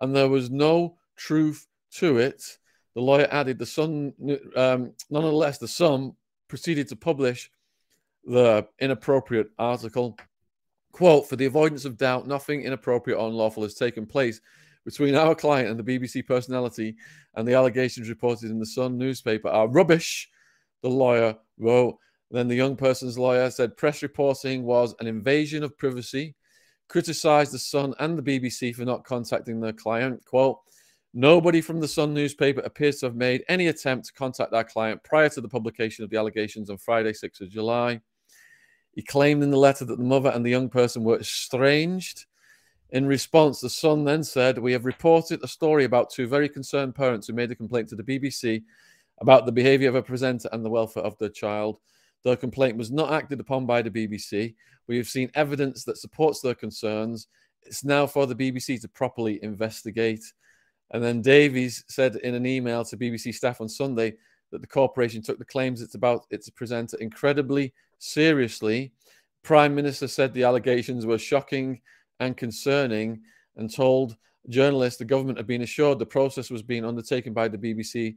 and 0.02 0.16
there 0.16 0.30
was 0.30 0.50
no 0.50 0.98
truth 1.16 1.66
to 1.96 2.18
it. 2.18 2.58
The 2.94 3.02
lawyer 3.02 3.28
added, 3.32 3.58
the 3.58 3.66
Sun, 3.66 4.14
um, 4.56 4.94
nonetheless, 5.10 5.58
the 5.60 5.68
Sun 5.68 6.14
proceeded 6.50 6.90
to 6.90 6.96
publish 6.96 7.50
the 8.26 8.68
inappropriate 8.80 9.50
article 9.58 10.18
Quote, 10.92 11.28
for 11.28 11.36
the 11.36 11.46
avoidance 11.46 11.86
of 11.86 11.98
doubt, 11.98 12.28
nothing 12.28 12.64
inappropriate 12.64 13.18
or 13.18 13.28
unlawful 13.28 13.64
has 13.64 13.76
taken 13.76 14.06
place 14.06 14.42
between 14.86 15.16
our 15.16 15.36
client 15.36 15.70
and 15.70 15.80
the 15.80 15.84
BBC 15.84 16.26
personality, 16.26 16.96
and 17.36 17.48
the 17.48 17.54
allegations 17.54 18.10
reported 18.10 18.52
in 18.52 18.60
the 18.60 18.66
Sun 18.66 18.98
newspaper 18.98 19.48
are 19.50 19.68
rubbish, 19.68 20.30
the 20.82 20.90
lawyer 20.90 21.36
wrote. 21.58 21.98
Then 22.32 22.48
the 22.48 22.56
young 22.56 22.76
person's 22.76 23.18
lawyer 23.18 23.52
said 23.52 23.78
press 23.78 24.02
reporting 24.02 24.64
was 24.64 24.96
an 25.00 25.08
invasion 25.08 25.64
of 25.64 25.78
privacy, 25.78 26.36
criticized 26.88 27.52
the 27.52 27.60
Sun 27.60 27.94
and 28.00 28.18
the 28.18 28.24
BBC 28.24 28.76
for 28.76 28.86
not 28.86 29.04
contacting 29.04 29.60
their 29.60 29.74
client. 29.74 30.24
Quote, 30.26 30.60
nobody 31.14 31.62
from 31.62 31.80
the 31.80 31.88
Sun 31.88 32.14
newspaper 32.14 32.62
appears 32.62 33.00
to 33.00 33.06
have 33.06 33.16
made 33.16 33.44
any 33.50 33.68
attempt 33.68 34.08
to 34.08 34.14
contact 34.14 34.54
our 34.54 34.64
client 34.64 35.04
prior 35.04 35.30
to 35.30 35.42
the 35.42 35.50
publication 35.50 36.04
of 36.04 36.10
the 36.10 36.18
allegations 36.18 36.70
on 36.70 36.78
Friday, 36.78 37.12
6th 37.12 37.42
of 37.42 37.50
July. 37.50 38.00
He 38.94 39.02
claimed 39.02 39.44
in 39.44 39.52
the 39.52 39.58
letter 39.58 39.86
that 39.86 39.98
the 39.98 40.04
mother 40.04 40.30
and 40.30 40.46
the 40.46 40.50
young 40.50 40.70
person 40.70 41.04
were 41.04 41.20
estranged. 41.20 42.26
In 42.92 43.06
response, 43.06 43.62
the 43.62 43.70
Sun 43.70 44.04
then 44.04 44.24
said, 44.24 44.58
We 44.58 44.74
have 44.74 44.84
reported 44.84 45.42
a 45.44 45.48
story 45.48 45.86
about 45.86 46.10
two 46.10 46.28
very 46.28 46.50
concerned 46.50 46.94
parents 46.94 47.26
who 47.26 47.34
made 47.34 47.50
a 47.50 47.56
complaint 47.56 47.88
to 47.90 47.96
the 47.96 48.04
BBC 48.04 48.64
about 49.22 49.46
the 49.46 49.52
behavior 49.52 49.88
of 49.88 49.96
a 49.96 50.04
presenter 50.04 50.50
and 50.52 50.66
the 50.66 50.70
welfare 50.70 51.04
of 51.04 51.18
their 51.18 51.30
child. 51.30 51.78
Their 52.24 52.36
complaint 52.36 52.78
was 52.78 52.92
not 52.92 53.14
acted 53.14 53.40
upon 53.40 53.66
by 53.66 53.82
the 53.82 53.90
BBC. 53.90 54.56
We 54.88 54.98
have 54.98 55.08
seen 55.08 55.32
evidence 55.36 55.86
that 55.86 56.00
supports 56.00 56.42
their 56.42 56.54
concerns. 56.54 57.28
It's 57.64 57.86
now 57.86 58.08
for 58.08 58.26
the 58.26 58.36
BBC 58.36 58.82
to 58.82 58.90
properly 58.90 59.42
investigate. 59.42 60.24
And 60.92 61.02
then 61.02 61.22
Davies 61.22 61.86
said 61.88 62.18
in 62.18 62.36
an 62.36 62.46
email 62.46 62.84
to 62.84 62.98
BBC 62.98 63.34
staff 63.34 63.62
on 63.62 63.70
Sunday 63.70 64.16
that 64.52 64.60
the 64.60 64.68
corporation 64.68 65.22
took 65.22 65.40
the 65.40 65.46
claims 65.46 65.82
it's 65.82 65.96
about 65.96 66.26
its 66.30 66.50
presenter 66.50 66.98
incredibly 66.98 67.74
seriously. 68.00 68.92
Prime 69.44 69.74
Minister 69.74 70.10
said 70.10 70.34
the 70.34 70.44
allegations 70.44 71.06
were 71.06 71.18
shocking 71.18 71.80
and 72.22 72.38
concerning 72.38 73.20
and 73.58 73.74
told 73.74 74.16
journalists 74.48 74.98
the 74.98 75.06
government 75.06 75.38
had 75.38 75.48
been 75.48 75.64
assured 75.64 76.00
the 76.00 76.06
process 76.06 76.50
was 76.50 76.64
being 76.64 76.86
undertaken 76.86 77.34
by 77.34 77.48
the 77.48 77.58
BBC 77.58 78.16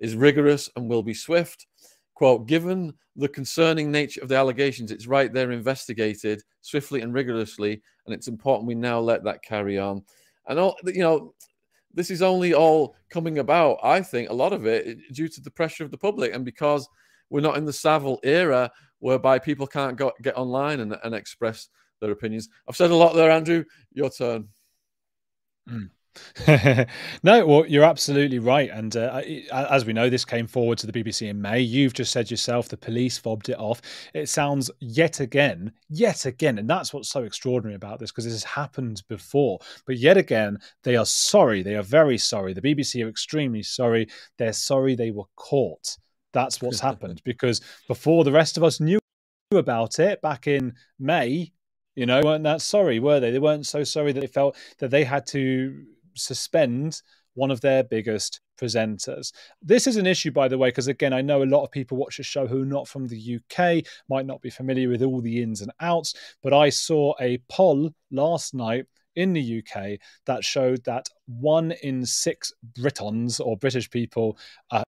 is 0.00 0.16
rigorous 0.16 0.68
and 0.74 0.88
will 0.88 1.02
be 1.02 1.14
swift. 1.14 1.66
Quote, 2.14 2.46
given 2.46 2.92
the 3.16 3.28
concerning 3.28 3.90
nature 3.90 4.20
of 4.20 4.28
the 4.28 4.36
allegations, 4.36 4.90
it's 4.90 5.06
right 5.06 5.32
they're 5.32 5.52
investigated 5.52 6.42
swiftly 6.60 7.02
and 7.02 7.14
rigorously, 7.14 7.80
and 8.06 8.14
it's 8.14 8.28
important 8.28 8.66
we 8.66 8.74
now 8.74 8.98
let 8.98 9.22
that 9.22 9.42
carry 9.42 9.78
on. 9.78 10.02
And 10.48 10.58
all 10.58 10.76
you 10.84 11.00
know, 11.00 11.34
this 11.94 12.10
is 12.10 12.22
only 12.22 12.54
all 12.54 12.96
coming 13.10 13.38
about, 13.38 13.78
I 13.82 14.00
think, 14.00 14.30
a 14.30 14.34
lot 14.34 14.52
of 14.52 14.66
it 14.66 14.98
due 15.12 15.28
to 15.28 15.40
the 15.40 15.50
pressure 15.50 15.84
of 15.84 15.90
the 15.90 15.98
public 15.98 16.34
and 16.34 16.44
because 16.44 16.88
we're 17.30 17.40
not 17.40 17.56
in 17.56 17.64
the 17.64 17.72
Savile 17.72 18.20
era 18.22 18.70
whereby 19.00 19.38
people 19.38 19.66
can't 19.66 19.96
go, 19.96 20.12
get 20.22 20.36
online 20.36 20.80
and, 20.80 20.96
and 21.02 21.14
express 21.14 21.68
their 22.02 22.12
opinions. 22.12 22.48
I've 22.68 22.76
said 22.76 22.90
a 22.90 22.96
lot 22.96 23.14
there, 23.14 23.30
Andrew. 23.30 23.64
Your 23.92 24.10
turn. 24.10 24.48
Mm. 25.68 25.90
no, 27.22 27.46
well, 27.46 27.66
you're 27.66 27.84
absolutely 27.84 28.38
right. 28.38 28.70
And 28.70 28.96
uh, 28.96 29.22
as 29.52 29.84
we 29.84 29.92
know, 29.92 30.10
this 30.10 30.24
came 30.24 30.46
forward 30.46 30.78
to 30.78 30.86
the 30.86 30.92
BBC 30.92 31.28
in 31.28 31.40
May. 31.40 31.60
You've 31.60 31.94
just 31.94 32.12
said 32.12 32.30
yourself 32.30 32.68
the 32.68 32.76
police 32.76 33.18
fobbed 33.18 33.48
it 33.48 33.58
off. 33.58 33.80
It 34.12 34.28
sounds 34.28 34.70
yet 34.80 35.20
again, 35.20 35.72
yet 35.88 36.26
again, 36.26 36.58
and 36.58 36.68
that's 36.68 36.92
what's 36.92 37.08
so 37.08 37.22
extraordinary 37.24 37.76
about 37.76 37.98
this 37.98 38.10
because 38.10 38.24
this 38.24 38.34
has 38.34 38.44
happened 38.44 39.02
before. 39.08 39.58
But 39.86 39.98
yet 39.98 40.16
again, 40.16 40.58
they 40.82 40.96
are 40.96 41.06
sorry. 41.06 41.62
They 41.62 41.76
are 41.76 41.82
very 41.82 42.18
sorry. 42.18 42.52
The 42.52 42.62
BBC 42.62 43.04
are 43.04 43.08
extremely 43.08 43.62
sorry. 43.62 44.08
They're 44.38 44.52
sorry 44.52 44.94
they 44.94 45.10
were 45.10 45.24
caught. 45.36 45.96
That's 46.32 46.60
what's 46.60 46.80
happened 46.90 47.22
because 47.24 47.60
before 47.88 48.24
the 48.24 48.32
rest 48.32 48.56
of 48.56 48.64
us 48.64 48.80
knew 48.80 48.98
about 49.52 49.98
it 49.98 50.20
back 50.22 50.46
in 50.46 50.74
May, 50.98 51.52
you 51.94 52.06
know, 52.06 52.20
weren't 52.22 52.44
that 52.44 52.62
sorry, 52.62 53.00
were 53.00 53.20
they? 53.20 53.30
They 53.30 53.38
weren't 53.38 53.66
so 53.66 53.84
sorry 53.84 54.12
that 54.12 54.20
they 54.20 54.26
felt 54.26 54.56
that 54.78 54.90
they 54.90 55.04
had 55.04 55.26
to 55.28 55.84
suspend 56.14 57.02
one 57.34 57.50
of 57.50 57.60
their 57.60 57.82
biggest 57.82 58.40
presenters. 58.60 59.32
This 59.62 59.86
is 59.86 59.96
an 59.96 60.06
issue, 60.06 60.30
by 60.30 60.48
the 60.48 60.58
way, 60.58 60.68
because 60.68 60.88
again, 60.88 61.12
I 61.12 61.22
know 61.22 61.42
a 61.42 61.44
lot 61.44 61.64
of 61.64 61.70
people 61.70 61.96
watch 61.96 62.18
the 62.18 62.22
show 62.22 62.46
who 62.46 62.62
are 62.62 62.66
not 62.66 62.88
from 62.88 63.08
the 63.08 63.38
UK, 63.38 63.84
might 64.08 64.26
not 64.26 64.42
be 64.42 64.50
familiar 64.50 64.88
with 64.88 65.02
all 65.02 65.20
the 65.20 65.42
ins 65.42 65.60
and 65.60 65.72
outs, 65.80 66.14
but 66.42 66.52
I 66.52 66.68
saw 66.68 67.14
a 67.20 67.38
poll 67.48 67.90
last 68.10 68.54
night 68.54 68.86
in 69.16 69.32
the 69.32 69.62
UK 69.62 69.98
that 70.26 70.44
showed 70.44 70.84
that 70.84 71.08
one 71.26 71.72
in 71.82 72.04
six 72.06 72.52
Britons 72.74 73.40
or 73.40 73.56
British 73.56 73.90
people 73.90 74.38
uh, 74.70 74.82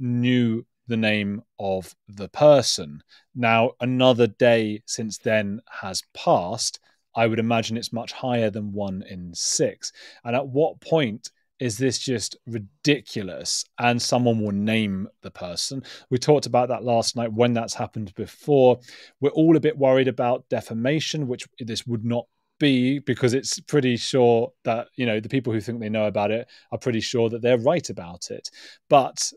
knew 0.00 0.64
the 0.92 0.96
name 0.98 1.42
of 1.58 1.94
the 2.06 2.28
person. 2.28 3.02
Now, 3.34 3.72
another 3.80 4.26
day 4.26 4.82
since 4.84 5.16
then 5.16 5.62
has 5.70 6.02
passed. 6.12 6.80
I 7.16 7.26
would 7.26 7.38
imagine 7.38 7.78
it's 7.78 7.94
much 7.94 8.12
higher 8.12 8.50
than 8.50 8.74
one 8.74 9.02
in 9.08 9.32
six. 9.34 9.90
And 10.22 10.36
at 10.36 10.46
what 10.46 10.82
point 10.82 11.30
is 11.60 11.78
this 11.78 11.98
just 11.98 12.36
ridiculous? 12.46 13.64
And 13.78 14.02
someone 14.02 14.38
will 14.42 14.52
name 14.52 15.08
the 15.22 15.30
person. 15.30 15.82
We 16.10 16.18
talked 16.18 16.44
about 16.44 16.68
that 16.68 16.84
last 16.84 17.16
night 17.16 17.32
when 17.32 17.54
that's 17.54 17.72
happened 17.74 18.14
before. 18.14 18.78
We're 19.22 19.30
all 19.30 19.56
a 19.56 19.60
bit 19.60 19.78
worried 19.78 20.08
about 20.08 20.46
defamation, 20.50 21.26
which 21.26 21.48
this 21.58 21.86
would 21.86 22.04
not 22.04 22.26
be 22.58 22.98
because 23.00 23.32
it's 23.32 23.58
pretty 23.60 23.96
sure 23.96 24.52
that 24.62 24.86
you 24.94 25.04
know 25.04 25.18
the 25.18 25.28
people 25.28 25.52
who 25.52 25.60
think 25.60 25.80
they 25.80 25.88
know 25.88 26.06
about 26.06 26.30
it 26.30 26.46
are 26.70 26.78
pretty 26.78 27.00
sure 27.00 27.28
that 27.28 27.42
they're 27.42 27.58
right 27.58 27.90
about 27.90 28.30
it 28.30 28.50
but 28.88 29.32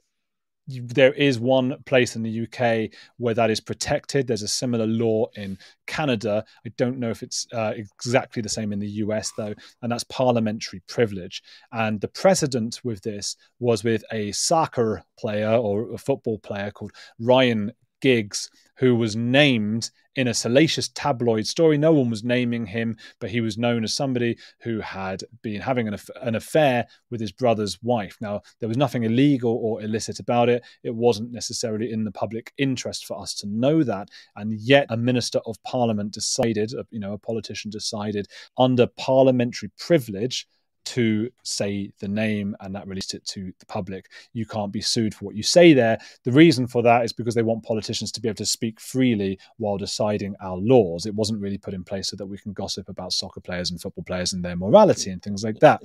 there 0.67 1.13
is 1.13 1.39
one 1.39 1.75
place 1.85 2.15
in 2.15 2.23
the 2.23 2.43
UK 2.43 2.91
where 3.17 3.33
that 3.33 3.51
is 3.51 3.59
protected. 3.59 4.27
There's 4.27 4.41
a 4.41 4.47
similar 4.47 4.87
law 4.87 5.27
in 5.35 5.57
Canada. 5.85 6.43
I 6.65 6.69
don't 6.77 6.99
know 6.99 7.09
if 7.09 7.21
it's 7.21 7.47
uh, 7.53 7.73
exactly 7.75 8.41
the 8.41 8.49
same 8.49 8.73
in 8.73 8.79
the 8.79 8.87
US, 8.87 9.31
though, 9.37 9.53
and 9.81 9.91
that's 9.91 10.03
parliamentary 10.05 10.81
privilege. 10.87 11.43
And 11.71 12.01
the 12.01 12.07
precedent 12.07 12.81
with 12.83 13.01
this 13.01 13.35
was 13.59 13.83
with 13.83 14.03
a 14.11 14.31
soccer 14.31 15.03
player 15.19 15.51
or 15.51 15.93
a 15.93 15.97
football 15.97 16.39
player 16.39 16.71
called 16.71 16.93
Ryan 17.19 17.71
Giggs, 18.01 18.49
who 18.77 18.95
was 18.95 19.15
named 19.15 19.91
in 20.15 20.27
a 20.27 20.33
salacious 20.33 20.87
tabloid 20.89 21.45
story. 21.45 21.77
No 21.77 21.93
one 21.93 22.09
was 22.09 22.23
naming 22.23 22.65
him, 22.65 22.97
but 23.19 23.29
he 23.29 23.41
was 23.41 23.57
known 23.57 23.83
as 23.83 23.93
somebody 23.93 24.37
who 24.61 24.79
had 24.79 25.23
been 25.41 25.61
having 25.61 25.87
an, 25.87 25.97
an, 26.21 26.35
affair 26.35 26.87
with 27.09 27.19
his 27.19 27.31
brother's 27.31 27.81
wife. 27.81 28.17
Now, 28.21 28.41
there 28.59 28.69
was 28.69 28.77
nothing 28.77 29.03
illegal 29.03 29.59
or 29.61 29.81
illicit 29.81 30.19
about 30.19 30.49
it. 30.49 30.63
It 30.83 30.95
wasn't 30.95 31.31
necessarily 31.31 31.91
in 31.91 32.03
the 32.03 32.11
public 32.11 32.53
interest 32.57 33.05
for 33.05 33.19
us 33.19 33.33
to 33.35 33.47
know 33.47 33.83
that. 33.83 34.09
And 34.35 34.53
yet, 34.53 34.87
a 34.89 34.97
minister 34.97 35.39
of 35.45 35.61
parliament 35.63 36.11
decided, 36.11 36.73
uh, 36.73 36.83
you 36.89 36.99
know, 36.99 37.13
a 37.13 37.17
politician 37.17 37.69
decided 37.71 38.27
under 38.57 38.87
parliamentary 38.87 39.71
privilege 39.77 40.47
to 40.85 41.29
say 41.43 41.91
the 41.99 42.07
name 42.07 42.55
and 42.61 42.73
that 42.75 42.87
released 42.87 43.13
it 43.13 43.25
to 43.25 43.51
the 43.59 43.65
public. 43.65 44.11
You 44.33 44.45
can't 44.45 44.71
be 44.71 44.81
sued 44.81 45.13
for 45.13 45.25
what 45.25 45.35
you 45.35 45.43
say 45.43 45.73
there. 45.73 45.97
The 46.23 46.31
reason 46.31 46.67
for 46.67 46.81
that 46.83 47.03
is 47.03 47.13
because 47.13 47.35
they 47.35 47.43
want 47.43 47.63
politicians 47.63 48.11
to 48.13 48.21
be 48.21 48.29
able 48.29 48.37
to 48.37 48.45
speak 48.45 48.79
freely 48.79 49.39
while 49.57 49.77
deciding 49.77 50.35
our 50.41 50.57
laws. 50.57 51.05
It 51.05 51.15
wasn't 51.15 51.41
really 51.41 51.57
put 51.57 51.73
in 51.73 51.83
place 51.83 52.07
so 52.07 52.15
that 52.15 52.25
we 52.25 52.37
can 52.37 52.53
gossip 52.53 52.89
about 52.89 53.13
soccer 53.13 53.41
players 53.41 53.71
and 53.71 53.81
football 53.81 54.03
players 54.03 54.33
and 54.33 54.43
their 54.43 54.55
morality 54.55 55.11
and 55.11 55.21
things 55.21 55.43
like 55.43 55.59
that. 55.59 55.81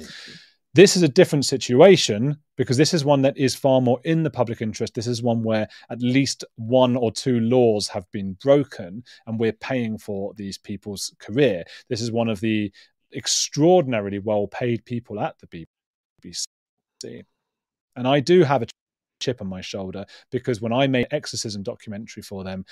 This 0.73 0.97
is 0.97 1.03
a 1.03 1.09
different 1.09 1.45
situation 1.45 2.37
because 2.57 2.77
this 2.77 2.95
is 2.95 3.05
one 3.05 3.23
that 3.23 3.37
is 3.37 3.57
far 3.57 3.81
more 3.81 4.01
in 4.05 4.23
the 4.23 4.31
public 4.31 4.63
interest. 4.63 4.95
This 4.95 5.09
is 5.09 5.21
one 5.21 5.43
where 5.43 5.67
at 5.91 6.01
least 6.01 6.45
one 6.55 6.97
or 6.97 7.11
two 7.11 7.41
laws 7.41 7.89
have 7.89 8.09
been 8.13 8.35
broken 8.35 9.03
and 9.27 9.41
we're 9.41 9.53
paying 9.53 9.99
for 9.99 10.33
these 10.35 10.59
people's 10.59 11.13
career. 11.19 11.65
This 11.89 12.01
is 12.01 12.13
one 12.13 12.29
of 12.29 12.39
the 12.39 12.73
extraordinarily 13.15 14.19
well 14.19 14.47
paid 14.47 14.85
people 14.85 15.21
at 15.21 15.37
the 15.39 15.67
BBC. 16.25 17.25
And 17.97 18.07
I 18.07 18.21
do 18.21 18.45
have 18.45 18.63
a 18.63 18.67
chip 19.21 19.41
on 19.41 19.47
my 19.47 19.61
shoulder 19.61 20.05
because 20.33 20.61
when 20.61 20.73
I 20.73 20.87
made 20.87 21.07
exorcism 21.11 21.63
documentary 21.63 22.23
for 22.23 22.43
them, 22.43 22.65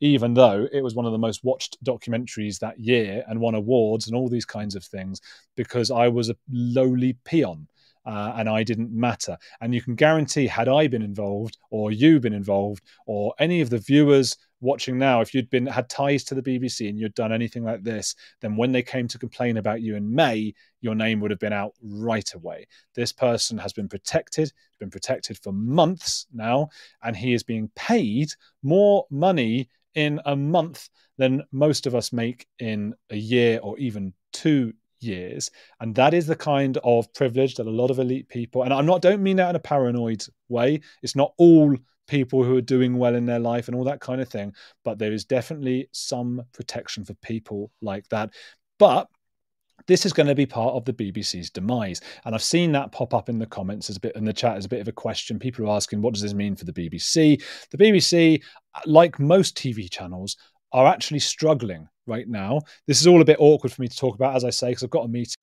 even 0.00 0.34
though 0.34 0.66
it 0.72 0.82
was 0.82 0.94
one 0.94 1.06
of 1.06 1.12
the 1.12 1.18
most 1.18 1.44
watched 1.44 1.82
documentaries 1.84 2.58
that 2.58 2.80
year 2.80 3.22
and 3.28 3.38
won 3.40 3.54
awards 3.54 4.06
and 4.06 4.16
all 4.16 4.28
these 4.28 4.46
kinds 4.46 4.74
of 4.74 4.84
things, 4.84 5.20
because 5.56 5.90
I 5.90 6.08
was 6.08 6.30
a 6.30 6.36
lowly 6.50 7.16
peon. 7.24 7.68
Uh, 8.06 8.32
and 8.36 8.48
I 8.48 8.62
didn't 8.62 8.90
matter. 8.90 9.36
And 9.60 9.74
you 9.74 9.82
can 9.82 9.94
guarantee, 9.94 10.46
had 10.46 10.68
I 10.68 10.88
been 10.88 11.02
involved, 11.02 11.58
or 11.70 11.92
you 11.92 12.18
been 12.18 12.32
involved, 12.32 12.82
or 13.04 13.34
any 13.38 13.60
of 13.60 13.68
the 13.68 13.76
viewers 13.76 14.38
watching 14.60 14.98
now, 14.98 15.20
if 15.20 15.34
you'd 15.34 15.50
been 15.50 15.66
had 15.66 15.88
ties 15.88 16.24
to 16.24 16.34
the 16.34 16.42
BBC 16.42 16.88
and 16.88 16.98
you'd 16.98 17.14
done 17.14 17.32
anything 17.32 17.64
like 17.64 17.82
this, 17.82 18.14
then 18.40 18.56
when 18.56 18.72
they 18.72 18.82
came 18.82 19.08
to 19.08 19.18
complain 19.18 19.56
about 19.56 19.80
you 19.80 19.96
in 19.96 20.14
May, 20.14 20.54
your 20.80 20.94
name 20.94 21.20
would 21.20 21.30
have 21.30 21.40
been 21.40 21.52
out 21.52 21.74
right 21.82 22.32
away. 22.34 22.66
This 22.94 23.12
person 23.12 23.58
has 23.58 23.72
been 23.72 23.88
protected, 23.88 24.52
been 24.78 24.90
protected 24.90 25.38
for 25.42 25.52
months 25.52 26.26
now, 26.32 26.68
and 27.02 27.16
he 27.16 27.34
is 27.34 27.42
being 27.42 27.70
paid 27.74 28.30
more 28.62 29.06
money 29.10 29.68
in 29.94 30.20
a 30.24 30.36
month 30.36 30.88
than 31.18 31.42
most 31.52 31.86
of 31.86 31.94
us 31.94 32.12
make 32.12 32.46
in 32.58 32.94
a 33.10 33.16
year 33.16 33.58
or 33.62 33.78
even 33.78 34.12
two 34.32 34.72
years 35.00 35.50
and 35.80 35.94
that 35.94 36.14
is 36.14 36.26
the 36.26 36.36
kind 36.36 36.78
of 36.84 37.12
privilege 37.14 37.54
that 37.54 37.66
a 37.66 37.70
lot 37.70 37.90
of 37.90 37.98
elite 37.98 38.28
people 38.28 38.62
and 38.62 38.72
i'm 38.72 38.86
not 38.86 39.00
don't 39.00 39.22
mean 39.22 39.36
that 39.36 39.50
in 39.50 39.56
a 39.56 39.60
paranoid 39.60 40.22
way 40.48 40.78
it's 41.02 41.16
not 41.16 41.32
all 41.38 41.74
people 42.10 42.42
who 42.42 42.56
are 42.56 42.62
doing 42.62 42.98
well 42.98 43.14
in 43.14 43.24
their 43.24 43.38
life 43.38 43.68
and 43.68 43.76
all 43.76 43.84
that 43.84 44.00
kind 44.00 44.20
of 44.20 44.28
thing. 44.28 44.52
But 44.84 44.98
there 44.98 45.12
is 45.12 45.24
definitely 45.24 45.88
some 45.92 46.42
protection 46.52 47.04
for 47.04 47.14
people 47.14 47.70
like 47.80 48.08
that. 48.08 48.30
But 48.78 49.06
this 49.86 50.04
is 50.04 50.12
going 50.12 50.26
to 50.26 50.34
be 50.34 50.44
part 50.44 50.74
of 50.74 50.84
the 50.84 50.92
BBC's 50.92 51.50
demise. 51.50 52.00
And 52.24 52.34
I've 52.34 52.42
seen 52.42 52.72
that 52.72 52.92
pop 52.92 53.14
up 53.14 53.28
in 53.28 53.38
the 53.38 53.46
comments 53.46 53.88
as 53.88 53.96
a 53.96 54.00
bit 54.00 54.16
in 54.16 54.24
the 54.24 54.32
chat 54.32 54.56
as 54.56 54.64
a 54.64 54.68
bit 54.68 54.80
of 54.80 54.88
a 54.88 54.92
question. 54.92 55.38
People 55.38 55.66
are 55.66 55.76
asking, 55.76 56.02
what 56.02 56.12
does 56.12 56.22
this 56.22 56.34
mean 56.34 56.56
for 56.56 56.64
the 56.64 56.72
BBC? 56.72 57.42
The 57.70 57.78
BBC, 57.78 58.42
like 58.86 59.18
most 59.18 59.56
TV 59.56 59.88
channels, 59.90 60.36
are 60.72 60.86
actually 60.86 61.20
struggling 61.20 61.88
right 62.06 62.28
now. 62.28 62.60
This 62.86 63.00
is 63.00 63.06
all 63.06 63.22
a 63.22 63.24
bit 63.24 63.38
awkward 63.38 63.72
for 63.72 63.82
me 63.82 63.88
to 63.88 63.96
talk 63.96 64.16
about, 64.16 64.36
as 64.36 64.44
I 64.44 64.50
say, 64.50 64.70
because 64.70 64.82
I've 64.82 64.90
got 64.90 65.04
a 65.04 65.08
meeting 65.08 65.34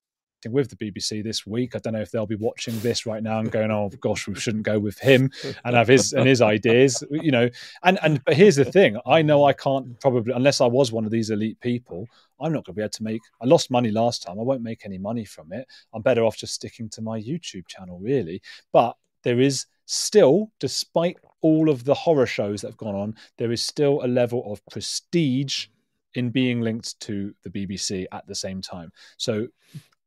with 0.46 0.70
the 0.70 0.76
BBC 0.76 1.24
this 1.24 1.46
week. 1.46 1.76
I 1.76 1.80
don't 1.80 1.94
know 1.94 2.02
if 2.02 2.12
they'll 2.12 2.28
be 2.28 2.36
watching 2.36 2.78
this 2.80 3.06
right 3.06 3.24
now 3.24 3.40
and 3.40 3.52
going, 3.52 3.72
"Oh 3.72 3.90
gosh, 4.00 4.28
we 4.28 4.36
shouldn't 4.36 4.64
go 4.64 4.80
with 4.80 5.00
him," 5.00 5.32
and 5.66 5.76
have 5.76 5.88
his 5.88 6.14
and 6.14 6.28
his 6.28 6.42
ideas, 6.42 7.04
you 7.10 7.32
know. 7.32 7.50
And 7.84 8.00
and 8.04 8.24
but 8.24 8.36
here's 8.36 8.56
the 8.56 8.66
thing: 8.66 8.98
I 9.06 9.22
know 9.22 9.46
I 9.46 9.54
can't 9.54 10.00
probably 10.00 10.34
unless 10.34 10.62
I 10.62 10.68
was 10.68 10.92
one 10.92 11.06
of 11.06 11.12
these 11.12 11.30
elite 11.30 11.60
people. 11.60 12.08
I'm 12.40 12.54
not 12.54 12.66
going 12.66 12.76
to 12.76 12.80
be 12.80 12.82
able 12.84 12.90
to 12.90 13.04
make. 13.04 13.22
I 13.42 13.46
lost 13.46 13.72
money 13.72 13.90
last 13.90 14.24
time. 14.24 14.40
I 14.40 14.44
won't 14.44 14.62
make 14.62 14.86
any 14.86 14.98
money 14.98 15.26
from 15.26 15.52
it. 15.52 15.68
I'm 15.94 16.02
better 16.02 16.24
off 16.24 16.38
just 16.38 16.54
sticking 16.54 16.90
to 16.90 17.02
my 17.02 17.20
YouTube 17.20 17.68
channel, 17.68 18.00
really. 18.00 18.42
But 18.72 18.96
there 19.24 19.40
is 19.40 19.66
still, 19.86 20.52
despite 20.60 21.18
all 21.42 21.70
of 21.70 21.84
the 21.84 21.94
horror 21.94 22.26
shows 22.26 22.62
that 22.62 22.68
have 22.68 22.78
gone 22.78 22.96
on, 22.96 23.16
there 23.38 23.52
is 23.52 23.66
still 23.66 24.04
a 24.04 24.08
level 24.08 24.52
of 24.52 24.64
prestige 24.70 25.68
in 26.14 26.30
being 26.30 26.62
linked 26.62 27.00
to 27.00 27.34
the 27.44 27.50
BBC 27.50 28.06
at 28.12 28.26
the 28.28 28.36
same 28.36 28.62
time. 28.62 28.92
So 29.18 29.48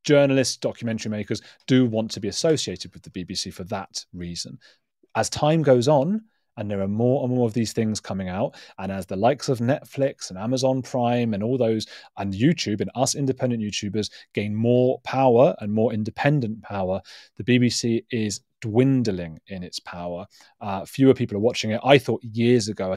journalists, 0.04 0.56
documentary 0.56 1.10
makers 1.10 1.42
do 1.66 1.86
want 1.86 2.10
to 2.12 2.20
be 2.20 2.28
associated 2.28 2.92
with 2.92 3.02
the 3.02 3.10
BBC 3.10 3.52
for 3.52 3.64
that 3.64 4.04
reason. 4.12 4.58
As 5.14 5.28
time 5.28 5.62
goes 5.62 5.88
on, 5.88 6.22
and 6.56 6.70
there 6.70 6.80
are 6.80 6.88
more 6.88 7.24
and 7.24 7.34
more 7.34 7.46
of 7.46 7.54
these 7.54 7.72
things 7.72 8.00
coming 8.00 8.28
out, 8.28 8.54
and 8.78 8.92
as 8.92 9.06
the 9.06 9.16
likes 9.16 9.48
of 9.48 9.60
Netflix 9.60 10.30
and 10.30 10.38
Amazon 10.38 10.82
Prime 10.82 11.32
and 11.32 11.42
all 11.42 11.56
those, 11.56 11.86
and 12.18 12.34
YouTube 12.34 12.80
and 12.80 12.90
us 12.94 13.14
independent 13.14 13.62
YouTubers 13.62 14.10
gain 14.34 14.54
more 14.54 15.00
power 15.00 15.54
and 15.60 15.72
more 15.72 15.92
independent 15.92 16.62
power, 16.62 17.00
the 17.36 17.44
BBC 17.44 18.04
is 18.10 18.40
dwindling 18.60 19.38
in 19.46 19.62
its 19.62 19.80
power. 19.80 20.26
Uh, 20.60 20.84
fewer 20.84 21.14
people 21.14 21.36
are 21.36 21.40
watching 21.40 21.70
it. 21.70 21.80
I 21.82 21.96
thought 21.96 22.22
years 22.22 22.68
ago, 22.68 22.94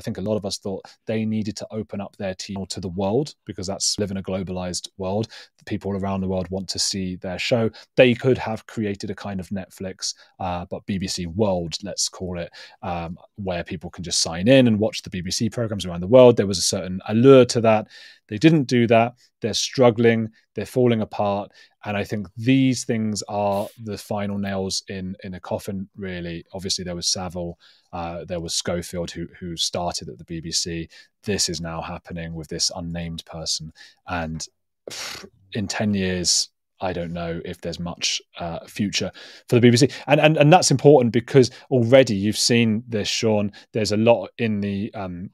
I 0.00 0.02
think 0.02 0.18
a 0.18 0.22
lot 0.22 0.36
of 0.36 0.44
us 0.44 0.58
thought 0.58 0.84
they 1.06 1.24
needed 1.24 1.56
to 1.58 1.66
open 1.70 2.00
up 2.00 2.16
their 2.16 2.34
team 2.34 2.66
to 2.66 2.80
the 2.80 2.88
world 2.88 3.34
because 3.44 3.66
that's 3.66 3.96
live 3.98 4.10
in 4.10 4.16
a 4.16 4.22
globalized 4.22 4.88
world. 4.98 5.28
The 5.58 5.64
people 5.64 5.92
around 5.92 6.20
the 6.20 6.28
world 6.28 6.48
want 6.50 6.68
to 6.70 6.80
see 6.80 7.14
their 7.16 7.38
show. 7.38 7.70
They 7.96 8.12
could 8.14 8.36
have 8.38 8.66
created 8.66 9.10
a 9.10 9.14
kind 9.14 9.38
of 9.38 9.50
Netflix, 9.50 10.14
uh, 10.40 10.66
but 10.68 10.84
BBC 10.86 11.26
World, 11.28 11.76
let's 11.84 12.08
call 12.08 12.40
it, 12.40 12.50
um, 12.82 13.16
where 13.36 13.62
people 13.62 13.88
can 13.88 14.02
just 14.02 14.20
sign 14.20 14.48
in 14.48 14.66
and 14.66 14.80
watch 14.80 15.02
the 15.02 15.10
BBC 15.10 15.52
programs 15.52 15.86
around 15.86 16.00
the 16.00 16.08
world. 16.08 16.36
There 16.36 16.46
was 16.46 16.58
a 16.58 16.62
certain 16.62 17.00
allure 17.08 17.44
to 17.46 17.60
that. 17.60 17.86
They 18.28 18.38
didn't 18.38 18.64
do 18.64 18.86
that. 18.88 19.14
They're 19.42 19.54
struggling. 19.54 20.30
They're 20.54 20.66
falling 20.66 21.02
apart. 21.02 21.52
And 21.84 21.96
I 21.96 22.04
think 22.04 22.28
these 22.36 22.84
things 22.84 23.22
are 23.28 23.68
the 23.82 23.98
final 23.98 24.38
nails 24.38 24.82
in 24.88 25.14
in 25.22 25.34
a 25.34 25.40
coffin. 25.40 25.88
Really, 25.96 26.44
obviously 26.52 26.84
there 26.84 26.96
was 26.96 27.08
Savile, 27.08 27.58
uh, 27.94 28.24
there 28.24 28.40
was 28.40 28.54
Schofield 28.54 29.12
who 29.12 29.28
who 29.38 29.56
started 29.56 30.08
at 30.08 30.18
the 30.18 30.24
BBC. 30.24 30.90
This 31.22 31.48
is 31.48 31.60
now 31.60 31.80
happening 31.80 32.34
with 32.34 32.48
this 32.48 32.70
unnamed 32.74 33.24
person, 33.24 33.72
and 34.08 34.46
in 35.52 35.68
ten 35.68 35.94
years, 35.94 36.50
I 36.80 36.92
don't 36.92 37.12
know 37.12 37.40
if 37.44 37.60
there's 37.60 37.78
much 37.78 38.20
uh, 38.40 38.66
future 38.66 39.12
for 39.48 39.60
the 39.60 39.66
BBC, 39.66 39.92
and 40.08 40.20
and 40.20 40.36
and 40.36 40.52
that's 40.52 40.72
important 40.72 41.12
because 41.12 41.52
already 41.70 42.16
you've 42.16 42.36
seen 42.36 42.82
this, 42.88 43.06
Sean. 43.06 43.52
There's 43.72 43.92
a 43.92 43.96
lot 43.96 44.30
in 44.38 44.60
the 44.60 44.92
um, 44.94 45.30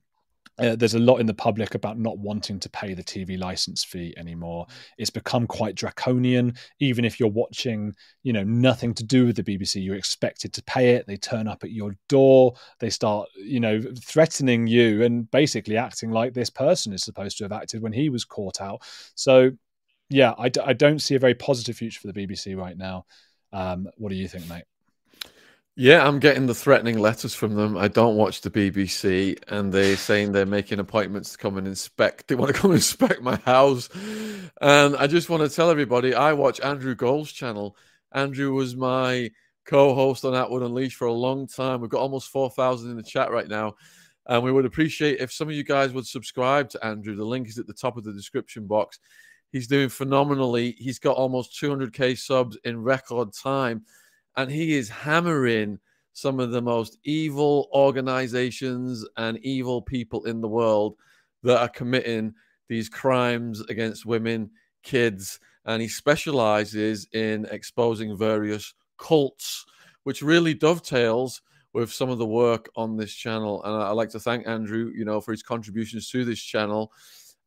uh, 0.60 0.76
there's 0.76 0.94
a 0.94 0.98
lot 0.98 1.20
in 1.20 1.26
the 1.26 1.34
public 1.34 1.74
about 1.74 1.98
not 1.98 2.18
wanting 2.18 2.60
to 2.60 2.68
pay 2.68 2.92
the 2.92 3.02
TV 3.02 3.38
license 3.38 3.82
fee 3.82 4.14
anymore. 4.16 4.66
It's 4.98 5.10
become 5.10 5.46
quite 5.46 5.74
draconian. 5.74 6.54
Even 6.80 7.04
if 7.04 7.18
you're 7.18 7.30
watching, 7.30 7.94
you 8.22 8.32
know, 8.32 8.44
nothing 8.44 8.92
to 8.94 9.04
do 9.04 9.24
with 9.26 9.36
the 9.36 9.42
BBC, 9.42 9.82
you're 9.82 9.96
expected 9.96 10.52
to 10.52 10.62
pay 10.64 10.94
it. 10.94 11.06
They 11.06 11.16
turn 11.16 11.48
up 11.48 11.64
at 11.64 11.70
your 11.70 11.94
door. 12.08 12.54
They 12.78 12.90
start, 12.90 13.28
you 13.36 13.58
know, 13.60 13.80
threatening 14.02 14.66
you 14.66 15.02
and 15.02 15.30
basically 15.30 15.78
acting 15.78 16.10
like 16.10 16.34
this 16.34 16.50
person 16.50 16.92
is 16.92 17.04
supposed 17.04 17.38
to 17.38 17.44
have 17.44 17.52
acted 17.52 17.80
when 17.82 17.92
he 17.92 18.10
was 18.10 18.26
caught 18.26 18.60
out. 18.60 18.82
So, 19.14 19.52
yeah, 20.10 20.34
I 20.36 20.50
d- 20.50 20.60
I 20.64 20.74
don't 20.74 21.00
see 21.00 21.14
a 21.14 21.20
very 21.20 21.34
positive 21.34 21.76
future 21.76 22.00
for 22.00 22.12
the 22.12 22.26
BBC 22.26 22.56
right 22.56 22.76
now. 22.76 23.06
Um, 23.52 23.88
what 23.96 24.10
do 24.10 24.16
you 24.16 24.28
think, 24.28 24.48
mate? 24.48 24.64
Yeah, 25.82 26.06
I'm 26.06 26.18
getting 26.18 26.44
the 26.44 26.54
threatening 26.54 26.98
letters 26.98 27.34
from 27.34 27.54
them. 27.54 27.78
I 27.78 27.88
don't 27.88 28.14
watch 28.14 28.42
the 28.42 28.50
BBC, 28.50 29.38
and 29.48 29.72
they're 29.72 29.96
saying 29.96 30.32
they're 30.32 30.44
making 30.44 30.78
appointments 30.78 31.32
to 31.32 31.38
come 31.38 31.56
and 31.56 31.66
inspect. 31.66 32.28
They 32.28 32.34
want 32.34 32.54
to 32.54 32.60
come 32.60 32.72
inspect 32.72 33.22
my 33.22 33.36
house, 33.36 33.88
and 34.60 34.94
I 34.94 35.06
just 35.06 35.30
want 35.30 35.42
to 35.42 35.48
tell 35.48 35.70
everybody 35.70 36.12
I 36.12 36.34
watch 36.34 36.60
Andrew 36.60 36.94
Gold's 36.94 37.32
channel. 37.32 37.78
Andrew 38.12 38.52
was 38.52 38.76
my 38.76 39.30
co-host 39.64 40.26
on 40.26 40.34
Attwood 40.34 40.66
Unleashed 40.66 40.98
for 40.98 41.06
a 41.06 41.14
long 41.14 41.46
time. 41.46 41.80
We've 41.80 41.88
got 41.88 42.02
almost 42.02 42.28
four 42.28 42.50
thousand 42.50 42.90
in 42.90 42.98
the 42.98 43.02
chat 43.02 43.30
right 43.30 43.48
now, 43.48 43.76
and 44.26 44.42
we 44.42 44.52
would 44.52 44.66
appreciate 44.66 45.20
if 45.20 45.32
some 45.32 45.48
of 45.48 45.54
you 45.54 45.64
guys 45.64 45.94
would 45.94 46.06
subscribe 46.06 46.68
to 46.68 46.84
Andrew. 46.84 47.16
The 47.16 47.24
link 47.24 47.48
is 47.48 47.56
at 47.56 47.66
the 47.66 47.72
top 47.72 47.96
of 47.96 48.04
the 48.04 48.12
description 48.12 48.66
box. 48.66 48.98
He's 49.50 49.66
doing 49.66 49.88
phenomenally. 49.88 50.76
He's 50.78 50.98
got 50.98 51.16
almost 51.16 51.58
200k 51.58 52.18
subs 52.18 52.58
in 52.64 52.82
record 52.82 53.32
time 53.32 53.86
and 54.40 54.50
he 54.50 54.74
is 54.74 54.88
hammering 54.88 55.78
some 56.14 56.40
of 56.40 56.50
the 56.50 56.62
most 56.62 56.96
evil 57.04 57.68
organizations 57.74 59.04
and 59.18 59.36
evil 59.44 59.82
people 59.82 60.24
in 60.24 60.40
the 60.40 60.48
world 60.48 60.96
that 61.42 61.60
are 61.60 61.68
committing 61.68 62.32
these 62.66 62.88
crimes 62.88 63.60
against 63.68 64.06
women, 64.06 64.50
kids, 64.82 65.40
and 65.66 65.82
he 65.82 65.88
specializes 65.88 67.06
in 67.12 67.46
exposing 67.50 68.16
various 68.16 68.72
cults, 68.96 69.66
which 70.04 70.22
really 70.22 70.54
dovetails 70.54 71.42
with 71.74 71.92
some 71.92 72.08
of 72.08 72.16
the 72.16 72.26
work 72.26 72.70
on 72.76 72.96
this 72.96 73.12
channel. 73.12 73.62
And 73.62 73.74
I'd 73.74 73.90
like 73.90 74.10
to 74.10 74.20
thank 74.20 74.48
Andrew, 74.48 74.90
you 74.94 75.04
know, 75.04 75.20
for 75.20 75.32
his 75.32 75.42
contributions 75.42 76.08
to 76.10 76.24
this 76.24 76.40
channel. 76.40 76.92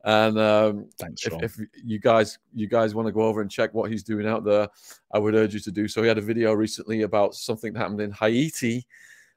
And 0.03 0.37
um, 0.37 0.89
Thanks, 0.99 1.25
if, 1.25 1.41
if, 1.41 1.59
you 1.83 1.97
guys 1.97 2.37
you 2.53 2.67
guys 2.67 2.93
want 2.93 3.07
to 3.07 3.11
go 3.13 3.21
over 3.21 3.41
and 3.41 3.49
check 3.49 3.73
what 3.73 3.89
he's 3.89 4.03
doing 4.03 4.27
out 4.27 4.43
there, 4.43 4.67
I 5.13 5.19
would 5.19 5.33
urge 5.33 5.53
you 5.53 5.61
to 5.61 5.71
do 5.71 5.87
so. 5.87 6.01
He 6.01 6.09
had 6.09 6.17
a 6.17 6.21
video 6.21 6.51
recently 6.53 7.03
about 7.03 7.35
something 7.35 7.71
that 7.73 7.79
happened 7.79 8.01
in 8.01 8.11
Haiti. 8.11 8.85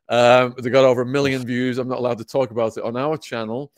Um, 0.09 0.55
they 0.61 0.71
got 0.71 0.85
over 0.85 1.03
a 1.03 1.07
million 1.07 1.45
views. 1.45 1.79
I'm 1.79 1.89
not 1.89 1.99
allowed 1.99 2.19
to 2.19 2.25
talk 2.25 2.51
about 2.51 2.77
it 2.77 2.85
on 2.85 2.97
our 2.97 3.17
channel, 3.17 3.73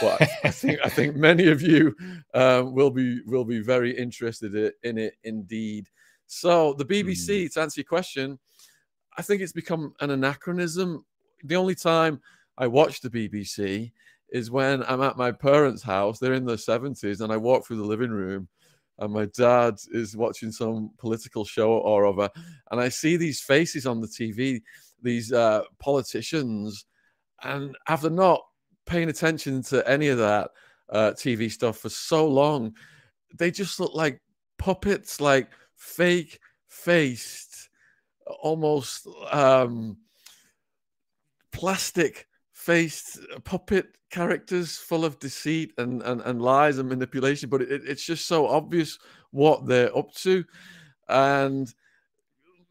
but 0.00 0.22
I 0.44 0.50
think 0.50 0.80
I 0.84 0.88
think 0.88 1.14
many 1.14 1.48
of 1.48 1.62
you 1.62 1.94
um, 2.34 2.72
will 2.72 2.90
be 2.90 3.20
will 3.26 3.44
be 3.44 3.60
very 3.60 3.96
interested 3.96 4.72
in 4.82 4.98
it 4.98 5.14
indeed. 5.22 5.88
So 6.26 6.72
the 6.74 6.84
BBC, 6.84 7.44
mm. 7.44 7.52
to 7.52 7.60
answer 7.60 7.80
your 7.80 7.84
question, 7.86 8.38
I 9.16 9.22
think 9.22 9.42
it's 9.42 9.52
become 9.52 9.94
an 10.00 10.10
anachronism. 10.10 11.04
The 11.44 11.56
only 11.56 11.74
time 11.74 12.20
I 12.58 12.66
watch 12.66 13.00
the 13.00 13.10
BBC 13.10 13.92
is 14.32 14.50
when 14.50 14.82
I'm 14.84 15.02
at 15.02 15.18
my 15.18 15.30
parents' 15.30 15.82
house. 15.82 16.18
They're 16.18 16.32
in 16.32 16.46
their 16.46 16.56
70s, 16.56 17.20
and 17.20 17.32
I 17.32 17.36
walk 17.36 17.66
through 17.66 17.76
the 17.76 17.84
living 17.84 18.10
room, 18.10 18.48
and 18.98 19.12
my 19.12 19.26
dad 19.26 19.76
is 19.92 20.16
watching 20.16 20.50
some 20.50 20.90
political 20.98 21.44
show 21.44 21.72
or 21.72 22.06
other, 22.06 22.30
and 22.70 22.80
I 22.80 22.88
see 22.88 23.16
these 23.16 23.40
faces 23.40 23.86
on 23.86 24.00
the 24.00 24.08
TV, 24.08 24.62
these 25.02 25.32
uh, 25.32 25.62
politicians, 25.78 26.86
and 27.44 27.76
after 27.88 28.08
not 28.08 28.40
paying 28.86 29.10
attention 29.10 29.62
to 29.64 29.88
any 29.88 30.08
of 30.08 30.18
that 30.18 30.50
uh, 30.88 31.10
TV 31.10 31.50
stuff 31.50 31.78
for 31.78 31.90
so 31.90 32.26
long, 32.26 32.74
they 33.38 33.50
just 33.50 33.80
look 33.80 33.94
like 33.94 34.20
puppets, 34.58 35.20
like 35.20 35.50
fake 35.76 36.40
faced, 36.68 37.68
almost 38.40 39.06
um, 39.30 39.98
plastic 41.52 42.26
faced 42.62 43.18
puppet 43.42 43.96
characters 44.10 44.76
full 44.76 45.04
of 45.04 45.18
deceit 45.18 45.72
and, 45.78 46.00
and, 46.02 46.20
and 46.20 46.40
lies 46.40 46.78
and 46.78 46.88
manipulation, 46.88 47.48
but 47.48 47.60
it, 47.60 47.82
it's 47.84 48.04
just 48.04 48.26
so 48.26 48.46
obvious 48.46 48.98
what 49.32 49.66
they're 49.66 49.96
up 49.98 50.14
to. 50.14 50.44
And, 51.08 51.72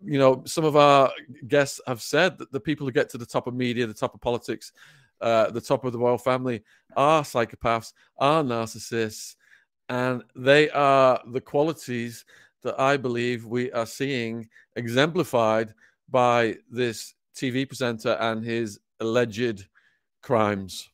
you 0.01 0.17
know, 0.17 0.43
some 0.45 0.63
of 0.63 0.77
our 0.77 1.11
guests 1.49 1.81
have 1.87 2.01
said 2.01 2.37
that 2.37 2.53
the 2.53 2.59
people 2.59 2.87
who 2.87 2.93
get 2.93 3.09
to 3.09 3.17
the 3.17 3.25
top 3.25 3.47
of 3.47 3.53
media, 3.53 3.85
the 3.85 3.93
top 3.93 4.15
of 4.15 4.21
politics, 4.21 4.71
uh, 5.19 5.51
the 5.51 5.59
top 5.59 5.83
of 5.83 5.91
the 5.91 5.99
royal 5.99 6.17
family 6.17 6.63
are 6.95 7.23
psychopaths, 7.23 7.91
are 8.17 8.43
narcissists, 8.43 9.35
and 9.89 10.23
they 10.37 10.69
are 10.69 11.21
the 11.27 11.41
qualities 11.41 12.23
that 12.63 12.79
I 12.79 12.95
believe 12.95 13.45
we 13.45 13.73
are 13.73 13.85
seeing 13.85 14.47
exemplified 14.77 15.73
by 16.09 16.55
this 16.69 17.13
TV 17.35 17.67
presenter 17.67 18.13
and 18.21 18.41
his 18.41 18.79
alleged 19.01 19.67
crimes. 20.21 20.89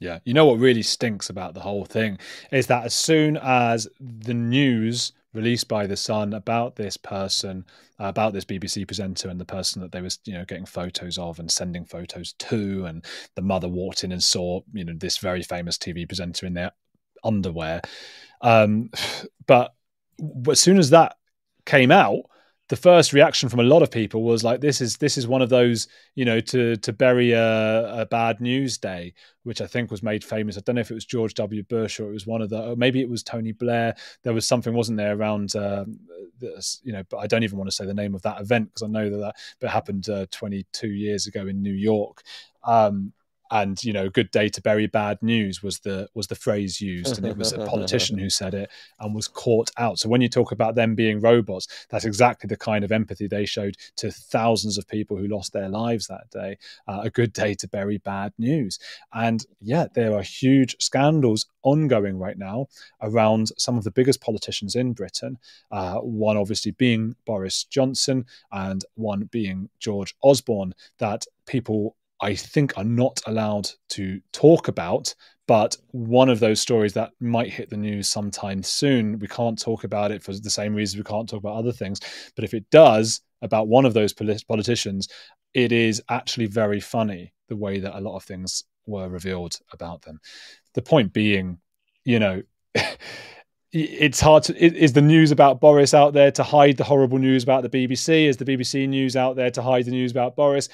Yeah. 0.00 0.18
You 0.24 0.34
know 0.34 0.46
what 0.46 0.58
really 0.58 0.82
stinks 0.82 1.30
about 1.30 1.54
the 1.54 1.60
whole 1.60 1.84
thing 1.84 2.18
is 2.50 2.66
that 2.66 2.84
as 2.84 2.94
soon 2.94 3.36
as 3.36 3.86
the 4.00 4.34
news 4.34 5.12
released 5.32 5.68
by 5.68 5.86
the 5.86 5.96
Sun 5.96 6.34
about 6.34 6.76
this 6.76 6.96
person, 6.96 7.64
uh, 8.00 8.06
about 8.06 8.32
this 8.32 8.44
BBC 8.44 8.86
presenter 8.86 9.28
and 9.28 9.40
the 9.40 9.44
person 9.44 9.80
that 9.80 9.92
they 9.92 10.00
was, 10.00 10.18
you 10.24 10.34
know, 10.34 10.44
getting 10.44 10.66
photos 10.66 11.18
of 11.18 11.38
and 11.38 11.50
sending 11.50 11.84
photos 11.84 12.32
to, 12.34 12.84
and 12.86 13.04
the 13.36 13.42
mother 13.42 13.68
walked 13.68 14.04
in 14.04 14.12
and 14.12 14.22
saw, 14.22 14.60
you 14.72 14.84
know, 14.84 14.92
this 14.96 15.18
very 15.18 15.42
famous 15.42 15.78
TV 15.78 16.06
presenter 16.06 16.46
in 16.46 16.54
their 16.54 16.72
underwear. 17.24 17.80
Um, 18.40 18.90
but 19.46 19.74
as 20.50 20.60
soon 20.60 20.78
as 20.78 20.90
that 20.90 21.16
came 21.64 21.90
out, 21.90 22.22
the 22.68 22.76
first 22.76 23.12
reaction 23.12 23.48
from 23.48 23.60
a 23.60 23.64
lot 23.64 23.82
of 23.82 23.90
people 23.90 24.22
was 24.22 24.44
like 24.44 24.60
this 24.60 24.80
is 24.80 24.96
this 24.96 25.18
is 25.18 25.26
one 25.26 25.42
of 25.42 25.48
those 25.48 25.88
you 26.14 26.24
know 26.24 26.40
to 26.40 26.76
to 26.76 26.92
bury 26.92 27.32
a, 27.32 28.02
a, 28.02 28.06
bad 28.06 28.40
news 28.40 28.78
day 28.78 29.12
which 29.42 29.60
i 29.60 29.66
think 29.66 29.90
was 29.90 30.02
made 30.02 30.24
famous. 30.24 30.56
I 30.56 30.60
don't 30.60 30.76
know 30.76 30.80
if 30.80 30.90
it 30.90 30.94
was 30.94 31.04
george 31.04 31.34
w. 31.34 31.62
Bush 31.64 32.00
or 32.00 32.08
it 32.08 32.12
was 32.12 32.26
one 32.26 32.40
of 32.40 32.50
the 32.50 32.70
or 32.70 32.76
maybe 32.76 33.00
it 33.00 33.10
was 33.10 33.22
tony 33.22 33.52
blair. 33.52 33.94
There 34.22 34.32
was 34.32 34.46
something 34.46 34.74
wasn't 34.74 34.98
there 34.98 35.16
around 35.16 35.54
um, 35.56 35.98
this, 36.38 36.80
you 36.84 36.92
know 36.92 37.02
but 37.08 37.18
i 37.18 37.26
don't 37.26 37.42
even 37.42 37.58
want 37.58 37.68
to 37.68 37.76
say 37.76 37.84
the 37.84 37.94
name 37.94 38.14
of 38.14 38.22
that 38.22 38.40
event 38.40 38.68
because 38.68 38.82
i 38.82 38.86
know 38.86 39.10
that 39.10 39.18
that 39.18 39.36
but 39.60 39.70
happened 39.70 40.08
uh, 40.08 40.26
22 40.30 40.88
years 40.88 41.26
ago 41.26 41.46
in 41.46 41.62
new 41.62 41.74
york. 41.74 42.22
Um, 42.64 43.12
and 43.52 43.84
you 43.84 43.92
know 43.92 44.08
good 44.08 44.30
day 44.30 44.48
to 44.48 44.62
bury 44.62 44.86
bad 44.86 45.22
news 45.22 45.62
was 45.62 45.78
the 45.80 46.08
was 46.14 46.26
the 46.26 46.34
phrase 46.34 46.80
used 46.80 47.18
and 47.18 47.26
it 47.26 47.36
was 47.36 47.52
a 47.52 47.64
politician 47.66 48.18
who 48.18 48.30
said 48.30 48.54
it 48.54 48.70
and 48.98 49.14
was 49.14 49.28
caught 49.28 49.70
out. 49.76 49.98
So 49.98 50.08
when 50.08 50.22
you 50.22 50.28
talk 50.28 50.52
about 50.52 50.74
them 50.74 50.94
being 50.94 51.20
robots 51.20 51.86
that's 51.90 52.06
exactly 52.06 52.48
the 52.48 52.56
kind 52.56 52.82
of 52.82 52.90
empathy 52.90 53.28
they 53.28 53.44
showed 53.44 53.76
to 53.96 54.10
thousands 54.10 54.78
of 54.78 54.88
people 54.88 55.16
who 55.16 55.28
lost 55.28 55.52
their 55.52 55.68
lives 55.68 56.06
that 56.06 56.30
day 56.30 56.56
uh, 56.88 57.02
a 57.04 57.10
good 57.10 57.32
day 57.32 57.54
to 57.54 57.68
bury 57.68 57.98
bad 57.98 58.32
news. 58.38 58.78
And 59.12 59.44
yeah 59.60 59.86
there 59.94 60.14
are 60.16 60.22
huge 60.22 60.74
scandals 60.80 61.46
ongoing 61.62 62.18
right 62.18 62.38
now 62.38 62.66
around 63.02 63.52
some 63.58 63.76
of 63.76 63.84
the 63.84 63.90
biggest 63.90 64.20
politicians 64.20 64.74
in 64.74 64.92
britain 64.92 65.38
uh, 65.70 65.98
one 65.98 66.36
obviously 66.36 66.72
being 66.72 67.14
boris 67.24 67.64
johnson 67.64 68.26
and 68.50 68.84
one 68.94 69.28
being 69.30 69.68
george 69.78 70.14
osborne 70.22 70.74
that 70.98 71.24
people 71.46 71.94
I 72.22 72.36
think 72.36 72.78
are 72.78 72.84
not 72.84 73.20
allowed 73.26 73.68
to 73.90 74.20
talk 74.32 74.68
about. 74.68 75.14
But 75.48 75.76
one 75.90 76.28
of 76.28 76.38
those 76.38 76.60
stories 76.60 76.92
that 76.94 77.10
might 77.20 77.52
hit 77.52 77.68
the 77.68 77.76
news 77.76 78.08
sometime 78.08 78.62
soon, 78.62 79.18
we 79.18 79.26
can't 79.26 79.60
talk 79.60 79.82
about 79.82 80.12
it 80.12 80.22
for 80.22 80.32
the 80.32 80.48
same 80.48 80.72
reasons 80.72 80.98
we 80.98 81.10
can't 81.10 81.28
talk 81.28 81.40
about 81.40 81.56
other 81.56 81.72
things. 81.72 82.00
But 82.36 82.44
if 82.44 82.54
it 82.54 82.70
does 82.70 83.20
about 83.42 83.66
one 83.66 83.84
of 83.84 83.92
those 83.92 84.12
polit- 84.12 84.46
politicians, 84.46 85.08
it 85.52 85.72
is 85.72 86.00
actually 86.08 86.46
very 86.46 86.80
funny 86.80 87.34
the 87.48 87.56
way 87.56 87.80
that 87.80 87.98
a 87.98 88.00
lot 88.00 88.16
of 88.16 88.22
things 88.22 88.64
were 88.86 89.08
revealed 89.08 89.56
about 89.72 90.02
them. 90.02 90.20
The 90.74 90.82
point 90.82 91.12
being, 91.12 91.58
you 92.04 92.20
know, 92.20 92.42
it's 93.72 94.20
hard 94.20 94.42
to 94.42 94.54
is 94.62 94.92
the 94.92 95.00
news 95.00 95.30
about 95.30 95.58
Boris 95.58 95.94
out 95.94 96.12
there 96.12 96.30
to 96.32 96.42
hide 96.42 96.76
the 96.76 96.84
horrible 96.84 97.18
news 97.18 97.42
about 97.42 97.62
the 97.62 97.70
BBC 97.70 98.26
is 98.26 98.36
the 98.36 98.44
BBC 98.44 98.86
news 98.86 99.16
out 99.16 99.34
there 99.34 99.50
to 99.50 99.62
hide 99.62 99.86
the 99.86 99.90
news 99.90 100.10
about 100.10 100.36
Boris? 100.36 100.68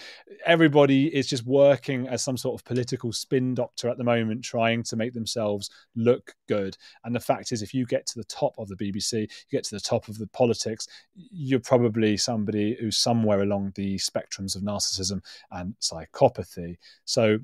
Everybody 0.44 1.14
is 1.14 1.28
just 1.28 1.46
working 1.46 2.08
as 2.08 2.24
some 2.24 2.36
sort 2.36 2.60
of 2.60 2.64
political 2.64 3.12
spin 3.12 3.54
doctor 3.54 3.88
at 3.88 3.98
the 3.98 4.04
moment 4.04 4.42
trying 4.42 4.82
to 4.82 4.96
make 4.96 5.12
themselves 5.12 5.70
look 5.94 6.34
good. 6.48 6.76
And 7.04 7.14
the 7.14 7.20
fact 7.20 7.52
is 7.52 7.62
if 7.62 7.72
you 7.72 7.86
get 7.86 8.04
to 8.06 8.18
the 8.18 8.24
top 8.24 8.54
of 8.58 8.66
the 8.66 8.76
BBC 8.76 9.12
you 9.12 9.28
get 9.50 9.62
to 9.64 9.76
the 9.76 9.80
top 9.80 10.08
of 10.08 10.18
the 10.18 10.26
politics 10.28 10.88
you're 11.14 11.60
probably 11.60 12.16
somebody 12.16 12.76
who's 12.80 12.96
somewhere 12.96 13.42
along 13.42 13.72
the 13.76 13.96
spectrums 13.96 14.56
of 14.56 14.62
narcissism 14.62 15.20
and 15.52 15.74
psychopathy. 15.80 16.76
So 17.04 17.38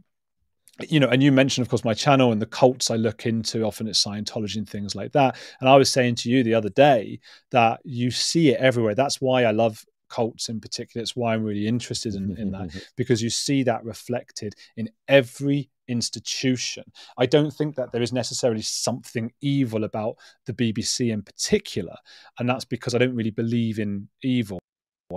you 0.80 0.98
know, 0.98 1.08
and 1.08 1.22
you 1.22 1.30
mentioned, 1.30 1.64
of 1.64 1.70
course, 1.70 1.84
my 1.84 1.94
channel 1.94 2.32
and 2.32 2.42
the 2.42 2.46
cults 2.46 2.90
I 2.90 2.96
look 2.96 3.26
into. 3.26 3.64
Often 3.64 3.88
it's 3.88 4.04
Scientology 4.04 4.56
and 4.56 4.68
things 4.68 4.94
like 4.94 5.12
that. 5.12 5.36
And 5.60 5.68
I 5.68 5.76
was 5.76 5.90
saying 5.90 6.16
to 6.16 6.30
you 6.30 6.42
the 6.42 6.54
other 6.54 6.68
day 6.68 7.20
that 7.50 7.80
you 7.84 8.10
see 8.10 8.50
it 8.50 8.60
everywhere. 8.60 8.94
That's 8.94 9.20
why 9.20 9.44
I 9.44 9.52
love 9.52 9.84
cults 10.08 10.48
in 10.48 10.60
particular. 10.60 11.02
It's 11.02 11.16
why 11.16 11.34
I'm 11.34 11.44
really 11.44 11.66
interested 11.66 12.14
in, 12.14 12.36
in 12.36 12.50
that 12.52 12.68
mm-hmm. 12.68 12.78
because 12.96 13.22
you 13.22 13.30
see 13.30 13.62
that 13.64 13.84
reflected 13.84 14.54
in 14.76 14.88
every 15.08 15.70
institution. 15.88 16.84
I 17.18 17.26
don't 17.26 17.52
think 17.52 17.76
that 17.76 17.92
there 17.92 18.02
is 18.02 18.12
necessarily 18.12 18.62
something 18.62 19.32
evil 19.40 19.84
about 19.84 20.16
the 20.46 20.54
BBC 20.54 21.12
in 21.12 21.22
particular. 21.22 21.96
And 22.38 22.48
that's 22.48 22.64
because 22.64 22.94
I 22.94 22.98
don't 22.98 23.14
really 23.14 23.30
believe 23.30 23.78
in 23.78 24.08
evil. 24.22 24.60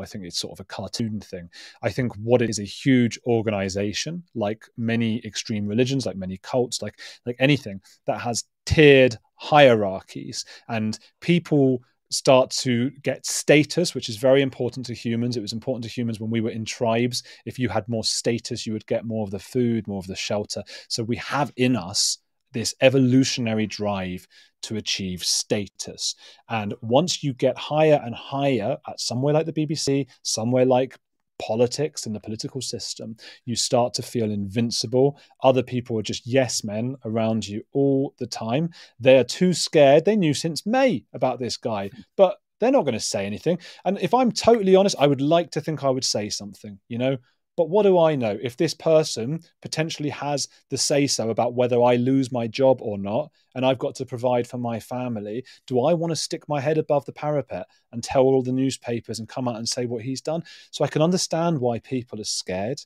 I 0.02 0.06
think 0.06 0.26
it's 0.26 0.40
sort 0.40 0.54
of 0.54 0.60
a 0.60 0.66
cartoon 0.66 1.20
thing. 1.20 1.50
I 1.82 1.90
think 1.90 2.14
what 2.16 2.42
it 2.42 2.50
is 2.50 2.60
a 2.60 2.64
huge 2.64 3.20
organization, 3.26 4.24
like 4.36 4.66
many 4.78 5.22
extreme 5.26 5.68
religions, 5.68 6.06
like 6.06 6.18
many 6.18 6.38
cults, 6.38 6.82
like 6.82 7.00
like 7.26 7.36
anything 7.40 7.82
that 8.06 8.20
has 8.22 8.44
tiered 8.66 9.18
hierarchies 9.36 10.46
and 10.68 11.00
people 11.22 11.82
start 12.10 12.50
to 12.52 12.90
get 13.04 13.26
status, 13.26 13.94
which 13.94 14.10
is 14.10 14.18
very 14.18 14.42
important 14.42 14.86
to 14.86 14.94
humans. 14.94 15.36
It 15.36 15.42
was 15.42 15.54
important 15.54 15.84
to 15.84 15.90
humans 15.90 16.20
when 16.20 16.30
we 16.30 16.42
were 16.42 16.50
in 16.50 16.66
tribes. 16.66 17.24
If 17.46 17.60
you 17.60 17.70
had 17.70 17.88
more 17.90 18.04
status, 18.04 18.66
you 18.66 18.74
would 18.74 18.86
get 18.88 19.06
more 19.06 19.24
of 19.24 19.32
the 19.32 19.40
food, 19.40 19.88
more 19.88 20.00
of 20.00 20.08
the 20.08 20.16
shelter. 20.16 20.64
So 20.88 21.04
we 21.04 21.18
have 21.18 21.52
in 21.58 21.76
us 21.76 22.20
this 22.54 22.74
evolutionary 22.82 23.68
drive 23.68 24.28
to 24.64 24.78
achieve 24.78 25.24
status. 25.24 26.16
And 26.50 26.74
once 26.82 27.24
you 27.24 27.34
get 27.34 27.58
higher 27.58 28.02
and 28.04 28.16
higher 28.16 28.78
at 28.88 29.00
somewhere 29.00 29.34
like 29.34 29.46
the 29.46 29.54
BBC, 29.54 30.08
somewhere 30.24 30.66
like 30.66 30.98
politics 31.40 32.06
and 32.06 32.16
the 32.16 32.20
political 32.20 32.62
system, 32.62 33.16
you 33.46 33.56
start 33.56 33.94
to 33.96 34.02
feel 34.02 34.32
invincible. 34.32 35.20
Other 35.44 35.64
people 35.64 35.98
are 36.00 36.04
just 36.04 36.26
yes 36.26 36.64
men 36.64 36.96
around 37.06 37.48
you 37.48 37.64
all 37.74 38.14
the 38.18 38.28
time. 38.28 38.70
They 39.00 39.18
are 39.18 39.24
too 39.24 39.54
scared. 39.54 40.06
They 40.06 40.16
knew 40.16 40.34
since 40.34 40.66
May 40.66 41.06
about 41.14 41.40
this 41.40 41.58
guy, 41.58 41.90
hmm. 41.90 42.02
but 42.16 42.38
they're 42.60 42.72
not 42.72 42.86
going 42.86 42.94
to 42.94 43.00
say 43.00 43.26
anything. 43.26 43.60
And 43.86 44.00
if 44.00 44.14
I'm 44.14 44.32
totally 44.32 44.76
honest, 44.76 44.96
I 45.00 45.08
would 45.08 45.22
like 45.22 45.52
to 45.52 45.62
think 45.62 45.84
I 45.84 45.90
would 45.90 46.06
say 46.06 46.30
something, 46.30 46.80
you 46.88 46.98
know, 46.98 47.18
but 47.58 47.70
what 47.70 47.84
do 47.84 47.98
I 47.98 48.16
know? 48.16 48.38
If 48.42 48.56
this 48.56 48.76
person 48.76 49.42
potentially 49.62 50.10
has 50.10 50.48
the 50.70 50.78
say 50.78 51.08
so 51.08 51.32
about 51.32 51.56
whether 51.56 51.82
I 51.82 51.96
lose 51.96 52.32
my 52.32 52.46
job 52.48 52.78
or 52.82 52.98
not, 53.00 53.32
and 53.56 53.66
I've 53.66 53.80
got 53.80 53.96
to 53.96 54.06
provide 54.06 54.48
for 54.48 54.60
my 54.60 54.80
family, 54.80 55.44
do 55.66 55.84
I 55.84 55.94
want 55.94 56.12
to 56.12 56.16
stick 56.16 56.48
my 56.48 56.62
head 56.62 56.78
above 56.78 57.06
the 57.06 57.12
parapet 57.12 57.66
and 57.92 58.04
tell 58.04 58.22
all 58.22 58.44
the 58.44 58.52
newspapers 58.52 59.18
and 59.18 59.28
come 59.28 59.48
out 59.48 59.56
and 59.56 59.68
say 59.68 59.88
what 59.88 60.04
he's 60.04 60.22
done? 60.22 60.44
So 60.70 60.86
I 60.86 60.88
can 60.88 61.02
understand 61.02 61.60
why 61.60 61.80
people 61.80 62.22
are 62.22 62.26
scared. 62.26 62.80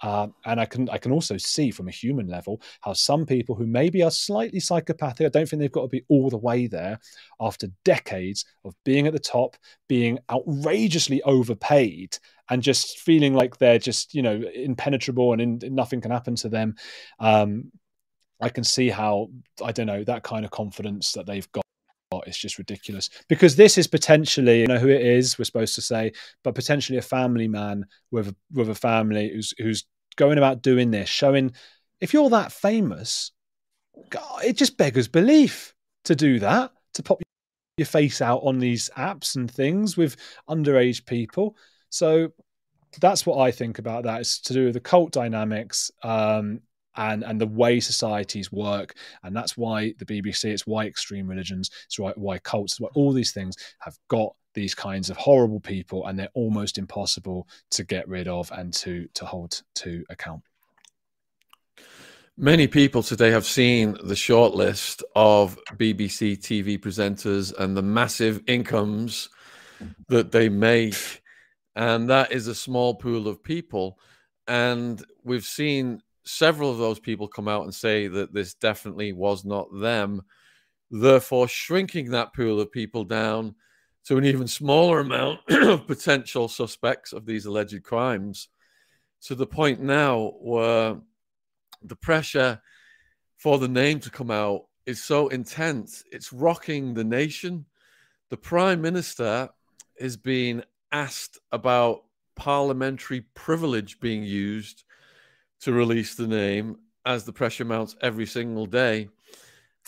Uh, 0.00 0.28
and 0.44 0.60
I 0.60 0.64
can 0.64 0.88
I 0.90 0.98
can 0.98 1.12
also 1.12 1.36
see 1.36 1.70
from 1.70 1.88
a 1.88 1.92
human 1.92 2.28
level 2.28 2.60
how 2.80 2.92
some 2.92 3.26
people 3.26 3.54
who 3.54 3.66
maybe 3.66 4.02
are 4.02 4.10
slightly 4.10 4.60
psychopathic, 4.60 5.26
I 5.26 5.30
don't 5.30 5.48
think 5.48 5.60
they've 5.60 5.72
got 5.72 5.82
to 5.82 5.88
be 5.88 6.04
all 6.08 6.30
the 6.30 6.38
way 6.38 6.66
there, 6.66 6.98
after 7.40 7.68
decades 7.84 8.44
of 8.64 8.74
being 8.84 9.06
at 9.06 9.12
the 9.12 9.18
top, 9.18 9.56
being 9.88 10.18
outrageously 10.30 11.22
overpaid, 11.22 12.16
and 12.50 12.62
just 12.62 13.00
feeling 13.00 13.34
like 13.34 13.58
they're 13.58 13.78
just 13.78 14.14
you 14.14 14.22
know 14.22 14.40
impenetrable 14.54 15.32
and 15.32 15.62
in, 15.62 15.74
nothing 15.74 16.00
can 16.00 16.10
happen 16.10 16.36
to 16.36 16.48
them. 16.48 16.76
Um, 17.18 17.72
I 18.40 18.48
can 18.50 18.64
see 18.64 18.88
how 18.88 19.30
I 19.64 19.72
don't 19.72 19.86
know 19.86 20.04
that 20.04 20.22
kind 20.22 20.44
of 20.44 20.50
confidence 20.50 21.12
that 21.12 21.26
they've 21.26 21.50
got 21.52 21.64
it's 22.28 22.38
just 22.38 22.58
ridiculous 22.58 23.10
because 23.28 23.56
this 23.56 23.78
is 23.78 23.86
potentially 23.86 24.60
you 24.60 24.66
know 24.66 24.78
who 24.78 24.88
it 24.88 25.02
is 25.02 25.38
we're 25.38 25.44
supposed 25.44 25.74
to 25.74 25.82
say 25.82 26.12
but 26.44 26.54
potentially 26.54 26.98
a 26.98 27.02
family 27.02 27.48
man 27.48 27.84
with 28.10 28.28
a, 28.28 28.36
with 28.52 28.68
a 28.68 28.74
family 28.74 29.30
who's 29.32 29.54
who's 29.58 29.84
going 30.16 30.38
about 30.38 30.62
doing 30.62 30.90
this 30.90 31.08
showing 31.08 31.50
if 32.00 32.12
you're 32.12 32.30
that 32.30 32.52
famous 32.52 33.32
God, 34.10 34.44
it 34.44 34.56
just 34.56 34.76
beggars 34.76 35.08
belief 35.08 35.74
to 36.04 36.14
do 36.14 36.38
that 36.38 36.70
to 36.94 37.02
pop 37.02 37.20
your 37.76 37.86
face 37.86 38.22
out 38.22 38.40
on 38.44 38.58
these 38.58 38.90
apps 38.96 39.34
and 39.34 39.50
things 39.50 39.96
with 39.96 40.16
underage 40.48 41.04
people 41.04 41.56
so 41.90 42.32
that's 43.00 43.26
what 43.26 43.38
I 43.38 43.50
think 43.50 43.78
about 43.78 44.04
that. 44.04 44.20
It's 44.20 44.40
to 44.42 44.52
do 44.52 44.66
with 44.66 44.74
the 44.74 44.80
cult 44.80 45.12
dynamics 45.12 45.90
um, 46.02 46.60
and 46.98 47.24
and 47.24 47.40
the 47.40 47.46
way 47.46 47.80
societies 47.80 48.52
work, 48.52 48.94
and 49.22 49.34
that's 49.34 49.56
why 49.56 49.94
the 49.98 50.04
BBC, 50.04 50.44
it's 50.44 50.66
why 50.66 50.84
extreme 50.84 51.26
religions, 51.26 51.70
it's 51.86 51.98
why 51.98 52.12
why 52.16 52.38
cults, 52.38 52.78
why 52.78 52.88
all 52.94 53.12
these 53.12 53.32
things 53.32 53.56
have 53.78 53.96
got 54.08 54.34
these 54.54 54.74
kinds 54.74 55.08
of 55.08 55.16
horrible 55.16 55.60
people, 55.60 56.06
and 56.06 56.18
they're 56.18 56.28
almost 56.34 56.76
impossible 56.76 57.48
to 57.70 57.84
get 57.84 58.06
rid 58.06 58.28
of 58.28 58.50
and 58.52 58.74
to 58.74 59.08
to 59.14 59.24
hold 59.24 59.62
to 59.76 60.04
account. 60.10 60.42
Many 62.36 62.68
people 62.68 63.02
today 63.02 63.30
have 63.30 63.46
seen 63.46 63.92
the 64.04 64.14
shortlist 64.14 65.02
of 65.16 65.58
BBC 65.74 66.38
TV 66.38 66.78
presenters 66.78 67.52
and 67.58 67.76
the 67.76 67.82
massive 67.82 68.42
incomes 68.46 69.28
that 70.08 70.30
they 70.30 70.48
make 70.48 71.22
and 71.78 72.10
that 72.10 72.32
is 72.32 72.48
a 72.48 72.56
small 72.56 72.96
pool 72.96 73.28
of 73.28 73.42
people. 73.42 74.00
And 74.48 75.00
we've 75.22 75.44
seen 75.44 76.02
several 76.28 76.70
of 76.70 76.78
those 76.78 76.98
people 77.00 77.26
come 77.26 77.48
out 77.48 77.64
and 77.64 77.74
say 77.74 78.06
that 78.06 78.32
this 78.32 78.54
definitely 78.54 79.12
was 79.12 79.44
not 79.44 79.68
them, 79.80 80.22
therefore 80.90 81.48
shrinking 81.48 82.10
that 82.10 82.34
pool 82.34 82.60
of 82.60 82.70
people 82.70 83.04
down 83.04 83.54
to 84.04 84.18
an 84.18 84.24
even 84.24 84.46
smaller 84.46 85.00
amount 85.00 85.40
of 85.50 85.86
potential 85.86 86.48
suspects 86.48 87.12
of 87.12 87.26
these 87.26 87.46
alleged 87.46 87.82
crimes 87.82 88.48
to 89.22 89.34
the 89.34 89.46
point 89.46 89.80
now 89.80 90.32
where 90.40 90.96
the 91.82 91.96
pressure 91.96 92.60
for 93.36 93.58
the 93.58 93.68
name 93.68 94.00
to 94.00 94.10
come 94.10 94.30
out 94.30 94.66
is 94.86 95.02
so 95.02 95.28
intense, 95.28 96.02
it's 96.10 96.32
rocking 96.32 96.94
the 96.94 97.04
nation. 97.04 97.64
The 98.30 98.36
prime 98.36 98.80
minister 98.80 99.48
is 99.98 100.16
being 100.16 100.62
asked 100.92 101.38
about 101.52 102.04
parliamentary 102.36 103.22
privilege 103.34 104.00
being 104.00 104.22
used 104.22 104.84
to 105.60 105.72
release 105.72 106.14
the 106.14 106.26
name 106.26 106.76
as 107.04 107.24
the 107.24 107.32
pressure 107.32 107.64
mounts 107.64 107.96
every 108.02 108.26
single 108.26 108.66
day. 108.66 109.08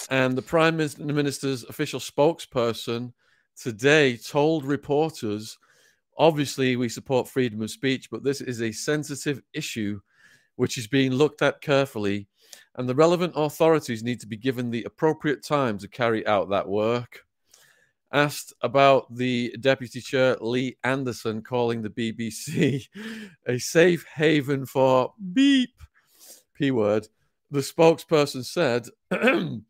And 0.09 0.37
the 0.37 0.43
Prime 0.43 0.77
Minister's 0.77 1.65
official 1.65 2.01
spokesperson 2.01 3.13
today 3.61 4.17
told 4.17 4.65
reporters 4.65 5.59
obviously, 6.19 6.77
we 6.77 6.89
support 6.89 7.29
freedom 7.29 7.63
of 7.63 7.71
speech, 7.71 8.11
but 8.11 8.23
this 8.23 8.43
is 8.43 8.61
a 8.61 8.73
sensitive 8.73 9.41
issue 9.55 9.99
which 10.57 10.77
is 10.77 10.87
being 10.87 11.13
looked 11.13 11.41
at 11.41 11.63
carefully. 11.63 12.29
And 12.77 12.89
the 12.89 12.95
relevant 12.95 13.33
authorities 13.37 14.03
need 14.03 14.21
to 14.21 14.27
be 14.27 14.37
given 14.37 14.71
the 14.71 14.85
appropriate 14.85 15.43
time 15.43 15.79
to 15.79 15.89
carry 15.89 16.27
out 16.27 16.51
that 16.51 16.69
work 16.69 17.21
asked 18.13 18.53
about 18.63 19.15
the 19.15 19.55
deputy 19.61 20.01
chair 20.01 20.37
Lee 20.41 20.77
Anderson 20.85 21.43
calling 21.43 21.83
the 21.83 21.91
BBC 21.91 22.87
a 23.47 23.59
safe 23.59 24.05
haven 24.15 24.67
for 24.67 25.13
beep 25.33 25.71
p 26.55 26.71
word. 26.71 27.09
The 27.51 27.61
spokesperson 27.61 28.45
said, 28.45 28.87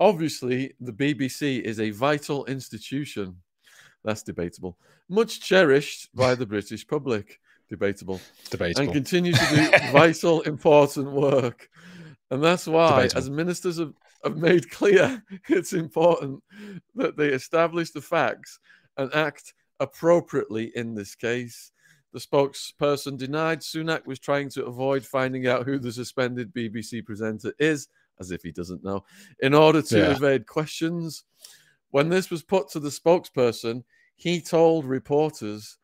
"Obviously, 0.00 0.74
the 0.80 0.92
BBC 0.92 1.60
is 1.62 1.80
a 1.80 1.90
vital 1.90 2.44
institution. 2.46 3.36
That's 4.02 4.22
debatable. 4.22 4.78
Much 5.08 5.40
cherished 5.40 6.14
by 6.14 6.34
the 6.34 6.44
British 6.46 6.86
public. 6.86 7.40
Debatable. 7.70 8.20
Debatable. 8.50 8.82
And 8.82 8.92
continues 8.92 9.38
to 9.38 9.56
do 9.56 9.70
vital, 9.92 10.42
important 10.42 11.10
work." 11.12 11.68
And 12.30 12.42
that's 12.42 12.66
why, 12.66 13.02
Debatable. 13.08 13.18
as 13.18 13.30
ministers 13.30 13.78
of 13.78 13.94
have 14.24 14.36
made 14.36 14.70
clear 14.70 15.22
it's 15.48 15.72
important 15.72 16.42
that 16.94 17.16
they 17.16 17.28
establish 17.28 17.90
the 17.90 18.00
facts 18.00 18.58
and 18.96 19.12
act 19.14 19.54
appropriately 19.80 20.72
in 20.74 20.94
this 20.94 21.14
case. 21.14 21.72
The 22.12 22.20
spokesperson 22.20 23.18
denied 23.18 23.60
Sunak 23.60 24.06
was 24.06 24.20
trying 24.20 24.48
to 24.50 24.66
avoid 24.66 25.04
finding 25.04 25.48
out 25.48 25.66
who 25.66 25.78
the 25.78 25.92
suspended 25.92 26.54
BBC 26.54 27.04
presenter 27.04 27.52
is, 27.58 27.88
as 28.20 28.30
if 28.30 28.42
he 28.42 28.52
doesn't 28.52 28.84
know, 28.84 29.04
in 29.40 29.52
order 29.52 29.82
to 29.82 29.98
yeah. 29.98 30.12
evade 30.12 30.46
questions. 30.46 31.24
When 31.90 32.08
this 32.08 32.30
was 32.30 32.42
put 32.42 32.68
to 32.70 32.80
the 32.80 32.88
spokesperson, 32.88 33.82
he 34.16 34.40
told 34.40 34.84
reporters, 34.84 35.78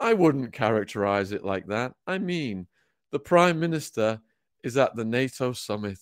I 0.00 0.14
wouldn't 0.14 0.52
characterize 0.52 1.32
it 1.32 1.44
like 1.44 1.66
that. 1.66 1.92
I 2.06 2.18
mean, 2.18 2.66
the 3.12 3.18
Prime 3.18 3.60
Minister 3.60 4.20
is 4.64 4.76
at 4.76 4.96
the 4.96 5.04
NATO 5.04 5.52
summit 5.52 5.98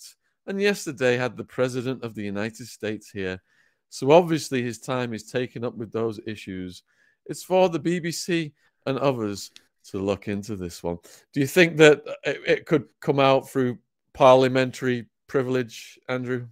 and 0.47 0.61
yesterday 0.61 1.17
had 1.17 1.37
the 1.37 1.45
President 1.45 2.03
of 2.03 2.15
the 2.15 2.23
United 2.23 2.67
States 2.67 3.11
here. 3.11 3.41
So 3.89 4.11
obviously 4.11 4.63
his 4.63 4.81
time 4.81 5.15
is 5.15 5.31
taken 5.31 5.65
up 5.65 5.77
with 5.77 5.93
those 5.93 6.21
issues. 6.27 6.83
It's 7.27 7.45
for 7.45 7.69
the 7.69 7.81
BBC 7.81 8.53
and 8.87 8.99
others 8.99 9.51
to 9.91 9.99
look 9.99 10.29
into 10.29 10.57
this 10.57 10.83
one. 10.83 10.99
Do 11.33 11.41
you 11.41 11.47
think 11.47 11.77
that 11.77 12.03
uh, 12.07 12.13
it, 12.25 12.41
it 12.47 12.67
could 12.67 12.85
come 13.01 13.21
out 13.21 13.49
through 13.49 13.79
parliamentary 14.13 15.07
privilege, 15.27 15.99
Andrew? 16.09 16.49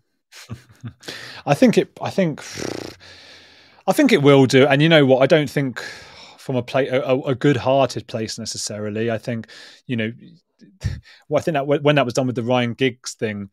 I 1.46 1.54
think 1.54 1.78
it. 1.78 1.98
I 2.00 2.10
think. 2.10 2.42
I 3.86 3.92
think 3.92 4.12
it 4.12 4.22
will 4.22 4.46
do. 4.46 4.66
And 4.66 4.80
you 4.80 4.88
know 4.88 5.04
what? 5.04 5.22
I 5.22 5.26
don't 5.26 5.50
think 5.50 5.80
from 6.38 6.56
a 6.56 6.62
play 6.62 6.88
a, 6.88 7.02
a 7.02 7.34
good-hearted 7.34 8.06
place 8.06 8.38
necessarily. 8.38 9.10
I 9.10 9.18
think 9.18 9.48
you 9.86 9.96
know. 9.96 10.12
Well, 11.28 11.40
I 11.40 11.42
think 11.42 11.54
that 11.54 11.66
when 11.66 11.96
that 11.96 12.04
was 12.04 12.14
done 12.14 12.28
with 12.28 12.36
the 12.36 12.42
Ryan 12.42 12.74
Giggs 12.74 13.14
thing, 13.14 13.50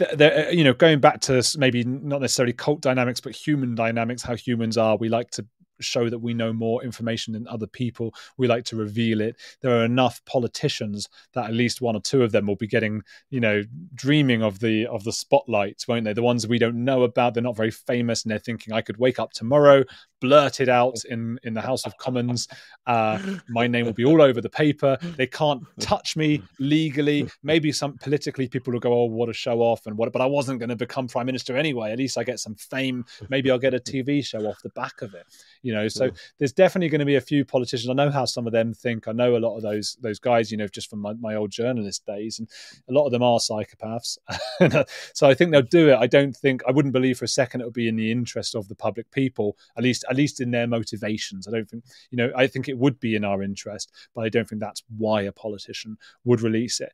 uh, 0.00 0.48
you 0.50 0.64
know, 0.64 0.74
going 0.74 1.00
back 1.00 1.20
to 1.22 1.42
maybe 1.58 1.84
not 1.84 2.20
necessarily 2.20 2.52
cult 2.52 2.80
dynamics, 2.80 3.20
but 3.20 3.34
human 3.34 3.74
dynamics, 3.74 4.22
how 4.22 4.36
humans 4.36 4.76
are. 4.76 4.96
We 4.96 5.08
like 5.08 5.30
to 5.32 5.46
show 5.80 6.10
that 6.10 6.18
we 6.18 6.34
know 6.34 6.52
more 6.52 6.82
information 6.82 7.32
than 7.32 7.46
other 7.48 7.66
people. 7.66 8.14
We 8.36 8.48
like 8.48 8.64
to 8.64 8.76
reveal 8.76 9.20
it. 9.20 9.36
There 9.60 9.78
are 9.78 9.84
enough 9.84 10.20
politicians 10.24 11.08
that 11.34 11.46
at 11.46 11.54
least 11.54 11.80
one 11.80 11.96
or 11.96 12.00
two 12.00 12.22
of 12.22 12.32
them 12.32 12.46
will 12.46 12.56
be 12.56 12.66
getting, 12.66 13.02
you 13.30 13.40
know, 13.40 13.62
dreaming 13.94 14.42
of 14.42 14.58
the 14.60 14.86
of 14.86 15.04
the 15.04 15.12
spotlight, 15.12 15.84
won't 15.88 16.04
they? 16.04 16.12
The 16.12 16.22
ones 16.22 16.46
we 16.46 16.58
don't 16.58 16.84
know 16.84 17.02
about, 17.02 17.34
they're 17.34 17.42
not 17.42 17.56
very 17.56 17.70
famous, 17.70 18.24
and 18.24 18.30
they're 18.30 18.38
thinking, 18.38 18.72
I 18.72 18.82
could 18.82 18.96
wake 18.96 19.18
up 19.18 19.32
tomorrow, 19.32 19.84
blurt 20.20 20.60
it 20.60 20.68
out 20.68 20.96
in 21.08 21.38
in 21.42 21.54
the 21.54 21.60
House 21.60 21.86
of 21.86 21.96
Commons. 21.98 22.48
Uh, 22.88 23.20
my 23.50 23.66
name 23.66 23.84
will 23.84 23.92
be 23.92 24.06
all 24.06 24.22
over 24.22 24.40
the 24.40 24.48
paper. 24.48 24.96
They 25.18 25.26
can't 25.26 25.62
touch 25.78 26.16
me 26.16 26.42
legally. 26.58 27.28
Maybe 27.42 27.70
some 27.70 27.98
politically 27.98 28.48
people 28.48 28.72
will 28.72 28.80
go, 28.80 28.94
oh, 28.94 29.04
what 29.04 29.28
a 29.28 29.34
show 29.34 29.60
off 29.60 29.86
and 29.86 29.94
what. 29.98 30.10
But 30.10 30.22
I 30.22 30.26
wasn't 30.26 30.58
going 30.58 30.70
to 30.70 30.76
become 30.76 31.06
prime 31.06 31.26
minister 31.26 31.54
anyway. 31.54 31.92
At 31.92 31.98
least 31.98 32.16
I 32.16 32.24
get 32.24 32.40
some 32.40 32.54
fame. 32.54 33.04
Maybe 33.28 33.50
I'll 33.50 33.58
get 33.58 33.74
a 33.74 33.78
TV 33.78 34.24
show 34.24 34.46
off 34.46 34.62
the 34.62 34.70
back 34.70 35.02
of 35.02 35.12
it. 35.12 35.26
You 35.60 35.74
know, 35.74 35.86
so 35.88 36.08
there's 36.38 36.54
definitely 36.54 36.88
going 36.88 37.00
to 37.00 37.04
be 37.04 37.16
a 37.16 37.20
few 37.20 37.44
politicians. 37.44 37.90
I 37.90 37.92
know 37.92 38.10
how 38.10 38.24
some 38.24 38.46
of 38.46 38.54
them 38.54 38.72
think. 38.72 39.06
I 39.06 39.12
know 39.12 39.36
a 39.36 39.38
lot 39.38 39.56
of 39.56 39.62
those 39.62 39.98
those 40.00 40.18
guys. 40.18 40.50
You 40.50 40.56
know, 40.56 40.66
just 40.66 40.88
from 40.88 41.00
my, 41.00 41.12
my 41.12 41.34
old 41.34 41.50
journalist 41.50 42.06
days, 42.06 42.38
and 42.38 42.48
a 42.88 42.92
lot 42.94 43.04
of 43.04 43.12
them 43.12 43.22
are 43.22 43.38
psychopaths. 43.38 44.16
so 45.12 45.28
I 45.28 45.34
think 45.34 45.50
they'll 45.50 45.60
do 45.60 45.90
it. 45.90 45.96
I 45.96 46.06
don't 46.06 46.34
think 46.34 46.62
I 46.66 46.70
wouldn't 46.70 46.94
believe 46.94 47.18
for 47.18 47.26
a 47.26 47.28
second 47.28 47.60
it 47.60 47.64
would 47.64 47.74
be 47.74 47.88
in 47.88 47.96
the 47.96 48.10
interest 48.10 48.54
of 48.54 48.66
the 48.68 48.74
public 48.74 49.10
people. 49.10 49.58
At 49.76 49.84
least 49.84 50.06
at 50.08 50.16
least 50.16 50.40
in 50.40 50.50
their 50.50 50.66
motivations. 50.66 51.46
I 51.46 51.50
don't 51.50 51.68
think 51.68 51.84
you 52.10 52.16
know. 52.16 52.30
I 52.36 52.46
think 52.46 52.68
it 52.68 52.78
would 52.78 52.98
be 53.00 53.14
in 53.14 53.24
our 53.24 53.42
interest, 53.42 53.92
but 54.14 54.24
I 54.24 54.28
don't 54.28 54.48
think 54.48 54.60
that's 54.60 54.82
why 54.96 55.22
a 55.22 55.32
politician 55.32 55.96
would 56.24 56.40
release 56.40 56.80
it. 56.80 56.92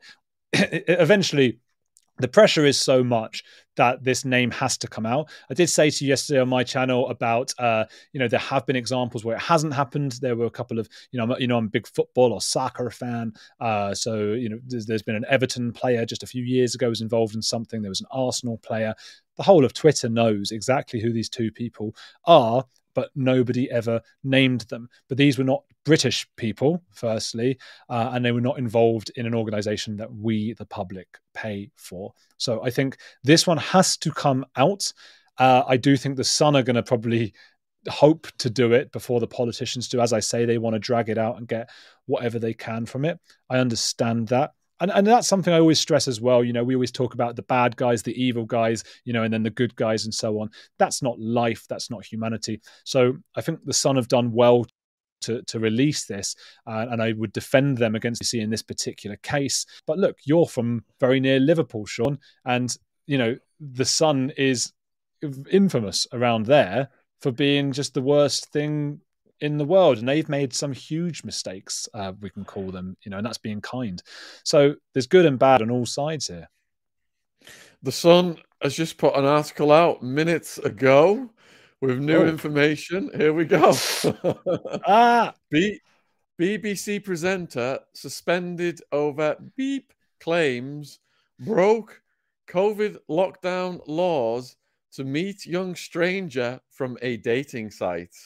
Eventually, 0.89 1.59
the 2.19 2.29
pressure 2.29 2.65
is 2.65 2.79
so 2.79 3.03
much 3.03 3.43
that 3.77 4.05
this 4.05 4.25
name 4.25 4.51
has 4.53 4.77
to 4.79 4.87
come 4.87 5.05
out. 5.05 5.29
I 5.51 5.55
did 5.55 5.69
say 5.69 5.91
to 5.91 6.05
you 6.05 6.11
yesterday 6.11 6.41
on 6.41 6.49
my 6.49 6.63
channel 6.63 7.09
about, 7.09 7.53
uh, 7.59 7.87
you 8.13 8.21
know, 8.21 8.29
there 8.29 8.39
have 8.39 8.65
been 8.67 8.77
examples 8.77 9.25
where 9.25 9.35
it 9.35 9.43
hasn't 9.43 9.75
happened. 9.75 10.19
There 10.21 10.37
were 10.37 10.47
a 10.47 10.51
couple 10.51 10.79
of, 10.79 10.89
you 11.11 11.19
know, 11.19 11.35
I'm, 11.35 11.41
you 11.41 11.49
know, 11.49 11.57
I'm 11.57 11.67
a 11.67 11.71
big 11.71 11.89
football 11.89 12.33
or 12.33 12.41
soccer 12.41 12.89
fan. 12.91 13.33
Uh, 13.61 13.95
so, 13.95 14.33
you 14.33 14.49
know, 14.49 14.61
there's, 14.65 14.87
there's 14.87 15.03
been 15.03 15.17
an 15.17 15.27
Everton 15.29 15.73
player 15.73 16.07
just 16.07 16.23
a 16.23 16.29
few 16.29 16.45
years 16.45 16.77
ago 16.77 16.89
was 16.89 17.01
involved 17.01 17.35
in 17.35 17.43
something. 17.43 17.83
There 17.83 17.91
was 17.91 18.01
an 18.01 18.07
Arsenal 18.13 18.59
player. 18.59 18.95
The 19.37 19.43
whole 19.43 19.65
of 19.65 19.75
Twitter 19.75 20.09
knows 20.09 20.53
exactly 20.53 21.01
who 21.01 21.13
these 21.13 21.29
two 21.29 21.51
people 21.51 21.97
are 22.27 22.65
but 22.95 23.11
nobody 23.15 23.71
ever 23.71 24.01
named 24.23 24.63
them. 24.63 24.89
But 25.09 25.19
these 25.19 25.39
were 25.39 25.45
not 25.45 25.65
British 25.85 26.27
people, 26.37 26.83
firstly, 26.93 27.59
uh, 27.89 28.11
and 28.13 28.25
they 28.25 28.33
were 28.33 28.41
not 28.41 28.59
involved 28.59 29.11
in 29.17 29.27
an 29.27 29.35
organization 29.35 29.97
that 29.97 30.13
we, 30.13 30.55
the 30.55 30.67
public, 30.67 31.19
pay 31.35 31.71
for. 31.77 32.13
So 32.39 32.63
I 32.65 32.71
think 32.71 32.97
this 33.23 33.47
one 33.47 33.59
has 33.59 33.97
to 33.99 34.11
come 34.11 34.47
out. 34.57 34.93
Uh, 35.39 35.63
I 35.67 35.77
do 35.77 35.97
think 35.97 36.17
the 36.17 36.25
Sun 36.25 36.57
are 36.57 36.63
going 36.63 36.77
to 36.77 36.83
probably 36.83 37.35
hope 37.89 38.27
to 38.39 38.49
do 38.49 38.73
it 38.73 38.93
before 38.93 39.21
the 39.21 39.27
politicians 39.27 39.89
do. 39.89 40.01
As 40.01 40.13
I 40.13 40.21
say, 40.21 40.45
they 40.45 40.59
want 40.59 40.75
to 40.75 40.81
drag 40.81 41.09
it 41.09 41.19
out 41.19 41.37
and 41.37 41.47
get 41.47 41.69
whatever 42.07 42.39
they 42.39 42.55
can 42.55 42.87
from 42.87 43.05
it. 43.05 43.19
I 43.51 43.59
understand 43.59 44.29
that 44.29 44.53
and 44.85 44.93
and 44.93 45.07
that's 45.07 45.27
something 45.27 45.53
I 45.53 45.59
always 45.59 45.81
stress 45.81 46.07
as 46.09 46.21
well. 46.21 46.45
You 46.45 46.53
know, 46.53 46.63
we 46.63 46.75
always 46.75 46.93
talk 46.93 47.15
about 47.15 47.37
the 47.37 47.43
bad 47.43 47.77
guys, 47.77 48.03
the 48.03 48.23
evil 48.23 48.45
guys, 48.45 48.85
you 49.05 49.13
know, 49.13 49.23
and 49.23 49.33
then 49.33 49.43
the 49.43 49.51
good 49.51 49.75
guys 49.77 50.05
and 50.05 50.13
so 50.13 50.41
on. 50.41 50.51
That's 50.79 51.03
not 51.03 51.19
life. 51.19 51.65
That's 51.69 51.91
not 51.91 52.05
humanity. 52.05 52.61
So 52.85 53.17
I 53.35 53.41
think 53.41 53.65
the 53.65 53.73
Sun 53.73 53.97
have 53.97 54.09
done 54.09 54.31
well 54.33 54.67
to, 55.23 55.43
to 55.43 55.59
release 55.59 56.05
this, 56.05 56.37
uh, 56.67 56.87
and 56.91 57.03
I 57.03 57.13
would 57.13 57.33
defend 57.33 57.79
them 57.79 57.95
against 57.95 58.23
DC 58.23 58.39
in 58.41 58.51
this 58.51 58.63
particular 58.63 59.17
case. 59.17 59.65
But 59.87 59.99
look, 59.99 60.19
you're 60.25 60.47
from 60.47 60.85
very 61.01 61.19
near 61.19 61.41
Liverpool, 61.41 61.87
Sean, 61.87 62.19
and 62.45 62.77
you 63.07 63.17
know 63.17 63.37
the 63.59 63.87
Sun 63.87 64.33
is 64.37 64.73
infamous 65.51 66.07
around 66.13 66.45
there 66.45 66.91
for 67.23 67.33
being 67.33 67.73
just 67.73 67.95
the 67.95 68.03
worst 68.03 68.53
thing 68.53 69.01
in 69.41 69.59
the 69.59 69.65
world, 69.65 69.99
and 69.99 70.09
they've 70.09 70.29
made 70.29 70.53
some 70.53 70.73
huge 70.73 71.25
mistakes. 71.25 71.89
Uh, 71.95 72.13
we 72.21 72.31
can 72.31 72.45
call 72.45 72.71
them, 72.71 72.97
you 73.03 73.11
know, 73.11 73.19
and 73.19 73.27
that's 73.27 73.39
being 73.39 73.61
kind. 73.61 74.03
So 74.45 74.75
there's 74.93 75.07
good 75.07 75.27
and 75.27 75.39
bad 75.39 75.63
on 75.63 75.71
all 75.71 75.87
sides 75.87 76.29
here. 76.29 76.49
The 77.83 77.93
Sun 77.93 78.39
has 78.63 78.75
just 78.75 78.97
put 78.97 79.15
an 79.15 79.25
article 79.25 79.71
out 79.71 80.03
minutes 80.03 80.59
ago 80.59 81.31
with 81.81 81.99
new 81.99 82.23
oh. 82.23 82.27
information. 82.27 83.11
Here 83.15 83.33
we 83.33 83.45
go. 83.45 83.75
ah, 84.87 85.35
B- 85.51 85.81
BBC 86.41 87.05
presenter 87.05 87.79
suspended 87.93 88.81
over 88.91 89.37
beep 89.57 89.93
claims 90.21 91.01
broke 91.39 92.01
COVID 92.49 92.99
lockdown 93.11 93.81
laws 93.87 94.57
to 94.93 95.05
meet 95.05 95.45
young 95.47 95.75
stranger 95.75 96.61
from 96.71 96.97
a 97.03 97.17
dating 97.19 97.71
site. 97.71 98.17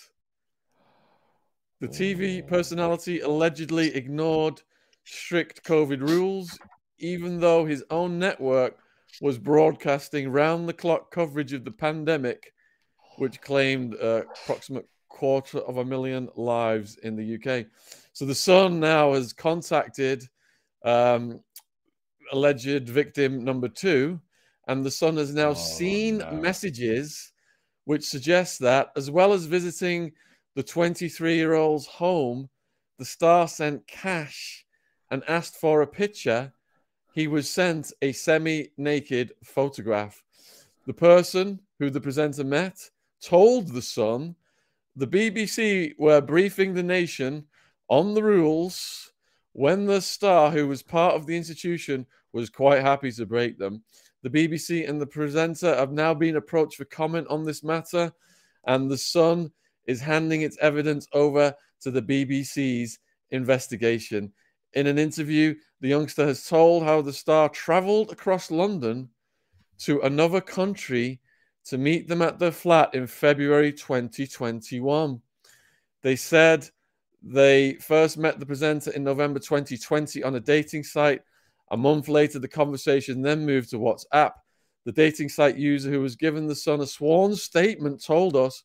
The 1.81 1.89
TV 1.89 2.45
personality 2.45 3.20
allegedly 3.20 3.95
ignored 3.95 4.62
strict 5.05 5.62
COVID 5.64 6.01
rules, 6.01 6.59
even 6.99 7.39
though 7.39 7.64
his 7.64 7.85
own 7.91 8.18
network 8.18 8.76
was 9.20 9.39
broadcasting 9.39 10.31
round 10.31 10.68
the 10.68 10.72
clock 10.72 11.12
coverage 11.12 11.53
of 11.53 11.64
the 11.64 11.70
pandemic, 11.70 12.53
which 13.18 13.41
claimed 13.41 13.95
uh, 13.95 14.22
approximate 14.45 14.89
quarter 15.09 15.59
of 15.59 15.79
a 15.79 15.85
million 15.85 16.29
lives 16.35 16.97
in 17.03 17.14
the 17.14 17.35
UK. 17.37 17.66
So 18.12 18.24
the 18.24 18.35
Sun 18.35 18.81
now 18.81 19.14
has 19.14 19.33
contacted 19.33 20.24
um, 20.85 21.41
alleged 22.33 22.89
victim 22.89 23.45
number 23.45 23.68
two, 23.68 24.20
and 24.66 24.85
the 24.85 24.91
Sun 24.91 25.16
has 25.16 25.33
now 25.33 25.51
oh, 25.51 25.55
seen 25.55 26.18
no. 26.18 26.33
messages 26.33 27.33
which 27.85 28.05
suggest 28.05 28.59
that, 28.61 28.91
as 28.97 29.11
well 29.11 29.33
as 29.33 29.47
visiting 29.47 30.12
the 30.59 30.65
23 30.65 31.37
year 31.37 31.55
old's 31.55 31.87
home, 31.87 32.49
the 32.99 33.05
star 33.05 33.47
sent 33.47 33.87
cash 33.87 34.67
and 35.09 35.23
asked 35.29 35.55
for 35.55 35.83
a 35.83 35.87
picture. 35.87 36.53
He 37.15 37.29
was 37.29 37.49
sent 37.49 37.93
a 38.03 38.11
semi 38.11 38.71
naked 38.77 39.35
photograph. 39.45 40.21
The 40.89 40.95
person 40.95 41.61
who 41.79 41.91
the 41.91 42.01
presenter 42.01 42.43
met 42.43 42.91
told 43.23 43.69
The 43.69 43.81
Sun 43.81 44.35
the 44.97 45.07
BBC 45.07 45.97
were 45.97 46.21
briefing 46.21 46.75
the 46.75 46.83
nation 46.83 47.45
on 47.89 48.15
the 48.15 48.25
rules 48.25 49.13
when 49.53 49.87
the 49.87 50.01
star, 50.01 50.51
who 50.51 50.67
was 50.67 50.83
part 50.83 51.15
of 51.15 51.25
the 51.25 51.37
institution, 51.37 52.05
was 52.33 52.51
quite 52.51 52.83
happy 52.83 53.13
to 53.13 53.27
break 53.27 53.59
them. 53.59 53.85
The 54.25 54.31
BBC 54.31 54.89
and 54.89 55.01
the 55.01 55.07
presenter 55.07 55.77
have 55.77 55.93
now 55.93 56.15
been 56.15 56.35
approached 56.35 56.79
for 56.79 56.85
comment 56.85 57.29
on 57.31 57.45
this 57.45 57.63
matter, 57.63 58.13
and 58.67 58.91
The 58.91 58.99
Sun 58.99 59.53
is 59.89 60.01
handing 60.01 60.43
its 60.43 60.59
evidence 60.61 61.09
over 61.12 61.53
to 61.80 61.91
the 61.91 62.03
BBC's 62.03 63.01
investigation. 63.30 64.32
In 64.74 64.86
an 64.86 64.99
interview, 64.99 65.55
the 65.80 65.89
youngster 65.89 66.26
has 66.26 66.47
told 66.47 66.84
how 66.84 67.01
the 67.03 67.12
star 67.12 67.49
traveled 67.49 68.12
across 68.12 68.51
London 68.51 69.09
to 69.78 70.01
another 70.03 70.41
country 70.41 71.20
to 71.64 71.78
meet 71.78 72.07
them 72.07 72.22
at 72.22 72.39
their 72.39 72.53
flat 72.53 72.95
in 72.95 73.07
February 73.07 73.72
2021. 73.72 75.20
They 76.03 76.16
said 76.16 76.68
they 77.22 77.74
first 77.74 78.18
met 78.18 78.39
the 78.39 78.47
presenter 78.47 78.91
in 78.93 79.03
November 79.03 79.39
2020 79.39 80.22
on 80.22 80.34
a 80.34 80.41
dating 80.41 80.84
site. 80.84 81.22
A 81.70 81.76
month 81.76 82.09
later, 82.09 82.39
the 82.39 82.49
conversation 82.49 83.22
then 83.22 83.45
moved 83.45 83.70
to 83.70 83.78
WhatsApp. 83.78 84.32
The 84.84 84.93
dating 84.93 85.28
site 85.28 85.57
user 85.57 85.91
who 85.91 86.01
was 86.01 86.16
given 86.16 86.47
the 86.47 86.55
Sun 86.55 86.80
a 86.80 86.86
sworn 86.86 87.34
statement 87.34 88.03
told 88.03 88.36
us 88.36 88.64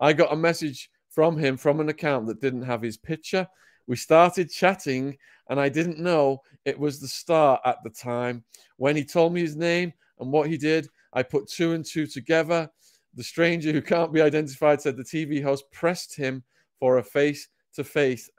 I 0.00 0.12
got 0.12 0.32
a 0.32 0.36
message 0.36 0.90
from 1.08 1.36
him 1.36 1.56
from 1.56 1.80
an 1.80 1.88
account 1.88 2.26
that 2.26 2.40
didn't 2.40 2.62
have 2.62 2.82
his 2.82 2.96
picture. 2.96 3.46
We 3.86 3.96
started 3.96 4.50
chatting, 4.50 5.16
and 5.48 5.58
I 5.58 5.68
didn't 5.68 5.98
know 5.98 6.42
it 6.64 6.78
was 6.78 7.00
the 7.00 7.08
star 7.08 7.60
at 7.64 7.78
the 7.82 7.90
time. 7.90 8.44
When 8.76 8.94
he 8.94 9.04
told 9.04 9.32
me 9.32 9.40
his 9.40 9.56
name 9.56 9.92
and 10.20 10.30
what 10.30 10.48
he 10.48 10.56
did, 10.56 10.88
I 11.12 11.22
put 11.22 11.48
two 11.48 11.72
and 11.72 11.84
two 11.84 12.06
together. 12.06 12.70
The 13.14 13.24
stranger 13.24 13.72
who 13.72 13.82
can't 13.82 14.12
be 14.12 14.20
identified 14.20 14.80
said 14.80 14.96
the 14.96 15.02
TV 15.02 15.42
host 15.42 15.64
pressed 15.72 16.14
him 16.14 16.44
for 16.78 16.98
a 16.98 17.02
face 17.02 17.48
to 17.74 17.84
face 17.84 18.30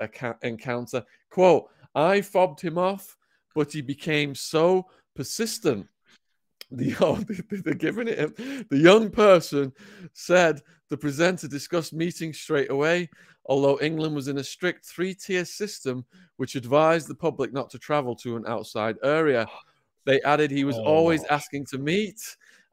encounter. 0.43 1.03
Quote, 1.29 1.69
I 1.95 2.21
fobbed 2.21 2.61
him 2.61 2.77
off, 2.77 3.17
but 3.55 3.73
he 3.73 3.81
became 3.81 4.35
so 4.35 4.85
persistent 5.15 5.87
the 6.71 6.95
oh, 7.01 7.15
they're 7.63 7.73
giving 7.73 8.07
it 8.07 8.17
him. 8.17 8.65
The 8.69 8.77
young 8.77 9.09
person 9.09 9.73
said 10.13 10.61
the 10.89 10.97
presenter 10.97 11.47
discussed 11.47 11.93
meeting 11.93 12.33
straight 12.33 12.71
away, 12.71 13.09
although 13.45 13.79
England 13.81 14.15
was 14.15 14.27
in 14.27 14.37
a 14.37 14.43
strict 14.43 14.85
three-tier 14.85 15.45
system 15.45 16.05
which 16.37 16.55
advised 16.55 17.07
the 17.07 17.15
public 17.15 17.53
not 17.53 17.69
to 17.71 17.79
travel 17.79 18.15
to 18.17 18.37
an 18.37 18.45
outside 18.47 18.97
area. 19.03 19.47
They 20.05 20.21
added 20.21 20.51
he 20.51 20.63
was 20.63 20.77
oh. 20.77 20.83
always 20.83 21.23
asking 21.25 21.65
to 21.67 21.77
meet, 21.77 22.19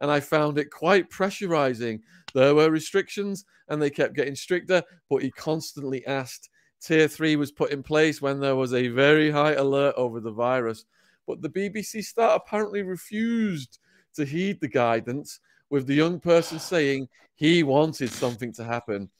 and 0.00 0.10
I 0.10 0.20
found 0.20 0.58
it 0.58 0.70
quite 0.70 1.10
pressurizing. 1.10 2.00
There 2.34 2.54
were 2.54 2.70
restrictions, 2.70 3.44
and 3.68 3.80
they 3.80 3.90
kept 3.90 4.14
getting 4.14 4.36
stricter, 4.36 4.82
but 5.10 5.22
he 5.22 5.30
constantly 5.30 6.06
asked. 6.06 6.50
Tier 6.80 7.08
three 7.08 7.36
was 7.36 7.50
put 7.50 7.72
in 7.72 7.82
place 7.82 8.20
when 8.20 8.38
there 8.38 8.54
was 8.54 8.74
a 8.74 8.88
very 8.88 9.30
high 9.30 9.54
alert 9.54 9.94
over 9.96 10.20
the 10.20 10.30
virus. 10.30 10.84
But 11.26 11.42
the 11.42 11.48
BBC 11.48 12.04
star 12.04 12.36
apparently 12.36 12.82
refused 12.82 13.78
to 14.16 14.24
heed 14.24 14.60
the 14.60 14.68
guidance, 14.68 15.40
with 15.70 15.86
the 15.86 15.94
young 15.94 16.20
person 16.20 16.58
saying 16.58 17.08
he 17.34 17.62
wanted 17.62 18.10
something 18.10 18.52
to 18.54 18.64
happen. 18.64 19.10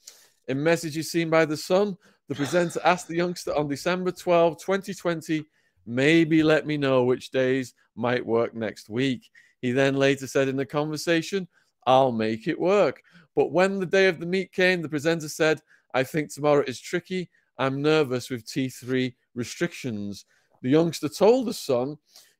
In 0.47 0.63
messages 0.63 1.11
seen 1.11 1.29
by 1.29 1.45
The 1.45 1.57
Sun, 1.57 1.97
the 2.27 2.35
presenter 2.35 2.79
asked 2.83 3.07
the 3.07 3.15
youngster 3.15 3.55
on 3.55 3.67
December 3.67 4.11
12, 4.11 4.59
2020, 4.59 5.45
maybe 5.85 6.43
let 6.43 6.65
me 6.65 6.77
know 6.77 7.03
which 7.03 7.31
days 7.31 7.73
might 7.95 8.25
work 8.25 8.53
next 8.53 8.89
week. 8.89 9.29
He 9.61 9.71
then 9.71 9.95
later 9.95 10.27
said 10.27 10.47
in 10.47 10.55
the 10.55 10.65
conversation, 10.65 11.47
I'll 11.85 12.11
make 12.11 12.47
it 12.47 12.59
work. 12.59 13.01
But 13.35 13.51
when 13.51 13.79
the 13.79 13.85
day 13.85 14.07
of 14.07 14.19
the 14.19 14.25
meet 14.25 14.51
came, 14.51 14.81
the 14.81 14.89
presenter 14.89 15.29
said, 15.29 15.61
I 15.93 16.03
think 16.03 16.33
tomorrow 16.33 16.63
is 16.67 16.79
tricky. 16.79 17.29
I'm 17.57 17.81
nervous 17.81 18.29
with 18.29 18.45
T3 18.45 19.13
restrictions. 19.35 20.25
The 20.61 20.69
youngster 20.69 21.09
told 21.09 21.47
the 21.47 21.53
Sun, 21.53 21.97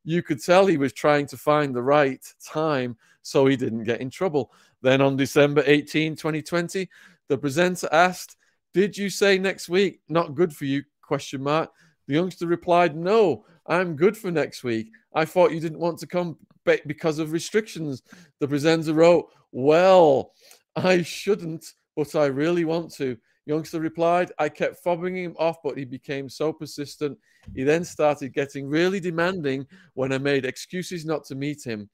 you 0.07 0.23
could 0.23 0.41
tell 0.41 0.65
he 0.65 0.77
was 0.77 0.93
trying 0.93 1.25
to 1.27 1.35
find 1.35 1.75
the 1.75 1.83
right 1.83 2.25
time 2.41 2.95
so 3.23 3.45
he 3.45 3.57
didn't 3.57 3.83
get 3.83 3.99
in 3.99 4.09
trouble. 4.09 4.53
Then 4.81 5.01
on 5.01 5.17
December 5.17 5.63
18, 5.65 6.15
2020, 6.15 6.87
the 7.27 7.37
presenter 7.37 7.89
asked, 7.91 8.37
Did 8.73 8.97
you 8.97 9.09
say 9.09 9.37
next 9.37 9.67
week? 9.67 9.99
Not 10.07 10.33
good 10.33 10.55
for 10.55 10.63
you? 10.63 10.85
Question 11.01 11.43
mark. 11.43 11.71
The 12.07 12.13
youngster 12.13 12.47
replied, 12.47 12.95
No, 12.95 13.43
I'm 13.65 13.97
good 13.97 14.15
for 14.15 14.31
next 14.31 14.63
week. 14.63 14.91
I 15.13 15.25
thought 15.25 15.51
you 15.51 15.59
didn't 15.59 15.79
want 15.79 15.99
to 15.99 16.07
come 16.07 16.37
because 16.63 17.19
of 17.19 17.33
restrictions. 17.33 18.01
The 18.39 18.47
presenter 18.47 18.93
wrote, 18.93 19.27
Well, 19.51 20.31
I 20.77 21.01
shouldn't, 21.01 21.73
but 21.97 22.15
I 22.15 22.27
really 22.27 22.63
want 22.63 22.93
to. 22.93 23.17
Youngster 23.47 23.79
replied, 23.79 24.33
I 24.37 24.49
kept 24.49 24.83
fobbing 24.83 25.15
him 25.15 25.33
off, 25.39 25.63
but 25.63 25.77
he 25.77 25.85
became 25.85 26.27
so 26.27 26.51
persistent. 26.51 27.17
He 27.55 27.63
then 27.63 27.85
started 27.85 28.33
getting 28.33 28.67
really 28.67 28.99
demanding 28.99 29.65
when 29.93 30.11
I 30.11 30.17
made 30.17 30.45
excuses 30.45 31.05
not 31.05 31.23
to 31.25 31.35
meet 31.35 31.63
him. 31.63 31.89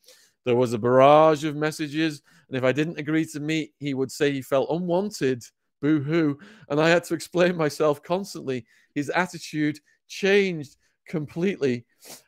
There 0.45 0.56
was 0.56 0.74
a 0.74 0.80
barrage 0.80 1.43
of 1.43 1.56
messages, 1.56 2.24
and 2.49 2.58
if 2.58 2.64
I 2.64 2.72
didn't 2.72 2.97
agree 2.97 3.26
to 3.26 3.39
meet, 3.39 3.72
he 3.78 3.93
would 3.93 4.12
say 4.12 4.32
he 4.32 4.41
felt 4.41 4.72
unwanted. 4.72 5.43
Boo 5.80 6.01
hoo. 6.01 6.39
And 6.70 6.82
I 6.82 6.89
had 6.89 7.04
to 7.06 7.14
explain 7.14 7.56
myself 7.56 8.01
constantly. 8.01 8.66
His 8.95 9.10
attitude 9.12 9.78
changed 10.08 10.76
completely. 11.08 11.86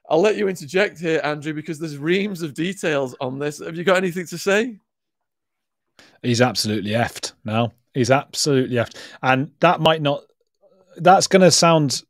I'll 0.07 0.21
let 0.21 0.37
you 0.37 0.47
interject 0.47 0.99
here, 0.99 1.19
Andrew, 1.23 1.53
because 1.53 1.79
there's 1.79 1.97
reams 1.97 2.43
of 2.43 2.53
details 2.53 3.15
on 3.19 3.39
this. 3.39 3.57
Have 3.57 3.75
you 3.75 3.83
got 3.83 3.97
anything 3.97 4.27
to 4.27 4.37
say? 4.37 4.77
He's 6.21 6.41
absolutely 6.41 6.91
effed 6.91 7.33
now. 7.43 7.71
He's 7.95 8.11
absolutely 8.11 8.75
effed. 8.75 8.95
And 9.23 9.51
that 9.61 9.79
might 9.79 10.03
not, 10.03 10.21
that's 10.97 11.27
going 11.27 11.41
to 11.41 11.49
sound 11.49 12.03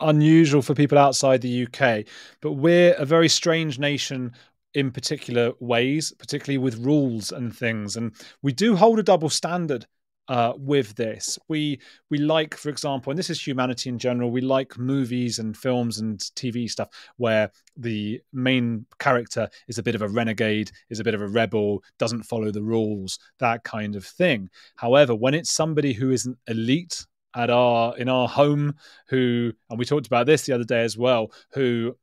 unusual 0.00 0.62
for 0.62 0.74
people 0.74 0.98
outside 0.98 1.40
the 1.40 1.66
UK, 1.66 2.04
but 2.40 2.52
we're 2.52 2.94
a 2.94 3.04
very 3.04 3.28
strange 3.28 3.78
nation 3.78 4.32
in 4.74 4.90
particular 4.90 5.52
ways, 5.60 6.12
particularly 6.18 6.58
with 6.58 6.78
rules 6.78 7.30
and 7.30 7.54
things. 7.54 7.96
And 7.96 8.12
we 8.42 8.52
do 8.52 8.74
hold 8.76 8.98
a 8.98 9.02
double 9.02 9.28
standard 9.28 9.86
uh, 10.28 10.52
with 10.56 10.94
this. 10.94 11.38
We 11.48 11.80
we 12.10 12.18
like, 12.18 12.54
for 12.54 12.68
example, 12.68 13.10
and 13.10 13.18
this 13.18 13.30
is 13.30 13.44
humanity 13.44 13.88
in 13.88 13.98
general. 13.98 14.30
We 14.30 14.40
like 14.40 14.78
movies 14.78 15.38
and 15.38 15.56
films 15.56 15.98
and 15.98 16.18
TV 16.18 16.70
stuff 16.70 16.88
where 17.16 17.50
the 17.76 18.20
main 18.32 18.86
character 18.98 19.48
is 19.68 19.78
a 19.78 19.82
bit 19.82 19.94
of 19.94 20.02
a 20.02 20.08
renegade, 20.08 20.70
is 20.90 21.00
a 21.00 21.04
bit 21.04 21.14
of 21.14 21.22
a 21.22 21.28
rebel, 21.28 21.82
doesn't 21.98 22.24
follow 22.24 22.50
the 22.50 22.62
rules, 22.62 23.18
that 23.38 23.64
kind 23.64 23.96
of 23.96 24.04
thing. 24.04 24.50
However, 24.76 25.14
when 25.14 25.34
it's 25.34 25.50
somebody 25.50 25.92
who 25.92 26.10
is 26.10 26.26
an 26.26 26.36
elite 26.46 27.06
at 27.34 27.50
our 27.50 27.96
in 27.96 28.08
our 28.08 28.28
home, 28.28 28.74
who 29.08 29.52
and 29.70 29.78
we 29.78 29.84
talked 29.84 30.06
about 30.06 30.26
this 30.26 30.42
the 30.42 30.52
other 30.52 30.64
day 30.64 30.82
as 30.82 30.98
well, 30.98 31.32
who 31.52 31.96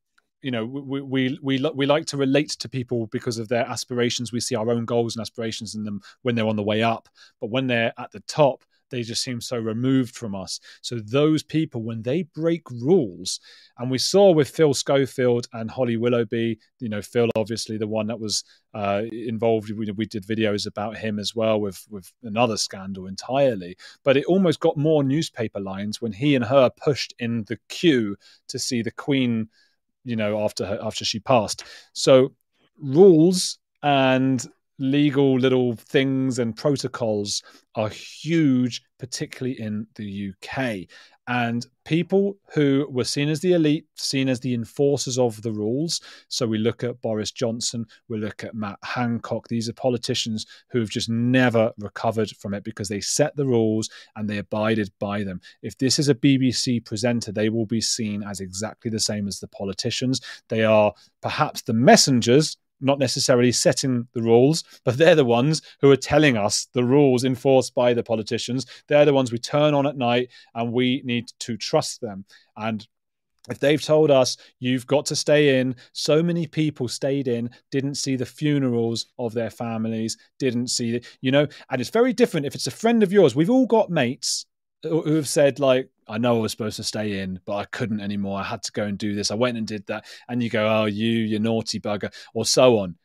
you 0.46 0.52
know 0.52 0.64
we 0.64 1.02
we 1.02 1.40
we 1.42 1.72
we 1.74 1.86
like 1.88 2.06
to 2.06 2.18
relate 2.18 2.52
to 2.52 2.70
people 2.70 3.08
because 3.08 3.40
of 3.40 3.48
their 3.48 3.66
aspirations. 3.68 4.32
We 4.32 4.40
see 4.40 4.54
our 4.54 4.70
own 4.70 4.86
goals 4.86 5.16
and 5.16 5.22
aspirations 5.22 5.74
in 5.74 5.84
them 5.84 6.02
when 6.22 6.36
they're 6.36 6.48
on 6.48 6.56
the 6.56 6.62
way 6.62 6.84
up. 6.84 7.10
But 7.42 7.50
when 7.50 7.66
they're 7.66 7.94
at 7.98 8.12
the 8.12 8.20
top 8.28 8.64
they 8.92 9.02
just 9.02 9.24
seem 9.24 9.42
so 9.42 9.58
removed 9.58 10.16
from 10.16 10.36
us. 10.36 10.60
So 10.82 11.00
those 11.00 11.42
people 11.42 11.82
when 11.82 12.04
they 12.04 12.22
break 12.36 12.70
rules 12.70 13.40
and 13.80 13.90
we 13.90 13.98
saw 13.98 14.32
with 14.32 14.48
phil 14.50 14.76
schofield 14.76 15.48
and 15.54 15.72
holly 15.72 15.98
willoughby 15.98 16.60
you 16.80 16.90
know 16.90 17.02
phil 17.02 17.30
obviously 17.36 17.78
the 17.78 17.88
one 17.88 18.06
that 18.06 18.20
was 18.20 18.44
uh, 18.76 19.02
involved 19.12 19.72
we, 19.72 19.92
we 19.92 20.06
did 20.06 20.28
videos 20.28 20.68
about 20.68 20.96
him 20.96 21.18
as 21.18 21.36
well 21.36 21.60
with 21.60 21.84
with 21.90 22.12
another 22.22 22.58
scandal 22.58 23.08
entirely. 23.08 23.76
But 24.04 24.18
it 24.18 24.26
almost 24.26 24.60
got 24.60 24.78
more 24.78 25.04
newspaper 25.04 25.60
lines 25.60 26.02
when 26.02 26.12
he 26.12 26.36
and 26.36 26.46
her 26.46 26.70
pushed 26.70 27.16
in 27.18 27.46
the 27.46 27.58
queue 27.68 28.16
to 28.50 28.60
see 28.60 28.84
the 28.84 28.92
queen 28.92 29.50
you 30.06 30.16
know 30.16 30.44
after 30.44 30.66
her 30.66 30.80
after 30.82 31.04
she 31.04 31.20
passed. 31.20 31.64
So 31.94 32.34
rules 32.80 33.58
and 33.84 34.46
legal 34.78 35.40
little 35.40 35.76
things 35.76 36.40
and 36.40 36.56
protocols 36.56 37.42
are 37.76 37.90
huge 37.90 38.82
particularly 39.00 39.60
in 39.60 39.88
the 39.96 40.32
UK 40.32 40.88
and 41.28 41.66
people 41.86 42.38
who 42.54 42.88
were 42.90 43.04
seen 43.04 43.30
as 43.30 43.40
the 43.40 43.54
elite, 43.54 43.86
seen 43.96 44.30
as 44.30 44.40
the 44.40 44.54
enforcers 44.54 45.18
of 45.18 45.42
the 45.42 45.52
rules. 45.52 46.02
So 46.28 46.46
we 46.46 46.58
look 46.58 46.84
at 46.84 47.02
Boris 47.02 47.32
Johnson, 47.32 47.86
we 48.10 48.18
look 48.18 48.44
at 48.44 48.56
Matt 48.56 48.78
Hancock. 48.84 49.48
These 49.48 49.70
are 49.70 49.74
politicians 49.74 50.46
who 50.70 50.80
have 50.80 50.90
just 50.90 51.10
never 51.10 51.72
recovered 51.80 52.32
from 52.32 52.54
it 52.54 52.64
because 52.64 52.90
they 52.90 53.02
set 53.02 53.36
the 53.36 53.46
rules 53.46 53.90
and 54.16 54.30
they 54.30 54.38
abided 54.38 54.92
by 55.00 55.24
them. 55.24 55.42
If 55.62 55.78
this 55.78 56.00
is 56.00 56.10
a 56.10 56.16
BBC 56.16 56.86
presenter, 56.86 57.32
they 57.32 57.50
will 57.50 57.66
be 57.66 57.82
seen 57.82 58.24
as 58.24 58.40
exactly 58.40 58.92
the 58.92 59.00
same 59.00 59.28
as 59.28 59.40
the 59.40 59.48
politicians. 59.48 60.22
They 60.50 60.64
are 60.64 60.94
perhaps 61.22 61.62
the 61.64 61.74
messengers 61.74 62.58
not 62.82 63.00
necessarily 63.00 63.52
setting 63.52 64.08
the 64.14 64.22
rules, 64.22 64.64
but 64.84 64.98
they're 64.98 65.16
the 65.16 65.26
ones 65.26 65.62
who 65.82 65.92
are 65.92 65.98
telling 65.98 66.38
us 66.38 66.68
the 66.74 66.84
rules 66.84 67.24
enforced 67.24 67.74
by 67.74 67.94
the 67.94 68.04
politicians. 68.04 68.66
They're 68.88 69.06
the 69.06 69.14
ones 69.14 69.32
we 69.32 69.38
turn 69.38 69.74
on 69.74 69.88
at 69.88 69.98
night, 69.98 70.30
and 70.54 70.72
we 70.72 71.02
need 71.06 71.30
to 71.40 71.58
trust 71.58 72.02
them. 72.02 72.26
And 72.58 72.86
if 73.50 73.60
they've 73.60 73.82
told 73.82 74.12
us 74.12 74.38
you've 74.60 74.88
got 74.88 75.06
to 75.08 75.16
stay 75.16 75.60
in, 75.60 75.76
so 75.94 76.24
many 76.24 76.48
people 76.48 76.88
stayed 76.88 77.28
in, 77.28 77.50
didn't 77.72 77.96
see 77.96 78.16
the 78.16 78.26
funerals 78.26 79.08
of 79.20 79.34
their 79.34 79.50
families, 79.52 80.18
didn't 80.40 80.70
see 80.70 80.94
the, 80.94 81.06
you 81.22 81.32
know, 81.32 81.48
and 81.70 81.82
it's 81.82 81.90
very 81.90 82.14
different 82.14 82.46
if 82.46 82.56
it's 82.56 82.68
a 82.68 82.72
friend 82.72 83.04
of 83.04 83.14
yours. 83.14 83.36
We've 83.36 83.50
all 83.50 83.68
got 83.68 83.90
mates 83.90 84.46
who 84.90 85.16
have 85.16 85.28
said 85.28 85.60
like 85.60 85.90
I 86.08 86.18
know 86.18 86.38
I 86.38 86.42
was 86.42 86.52
supposed 86.52 86.78
to 86.78 86.84
stay 86.84 87.20
in, 87.20 87.40
but 87.46 87.56
I 87.56 87.66
couldn't 87.66 88.00
anymore. 88.00 88.40
I 88.40 88.44
had 88.44 88.64
to 88.64 88.72
go 88.72 88.84
and 88.84 88.98
do 88.98 89.16
this. 89.16 89.32
I 89.32 89.36
went 89.36 89.58
and 89.58 89.66
did 89.66 89.86
that. 89.88 90.06
And 90.30 90.42
you 90.42 90.50
go, 90.50 90.68
oh, 90.68 90.86
you, 90.86 91.10
you 91.10 91.40
naughty 91.40 91.80
bugger, 91.80 92.14
or 92.34 92.46
so 92.46 92.78
on. 92.80 92.96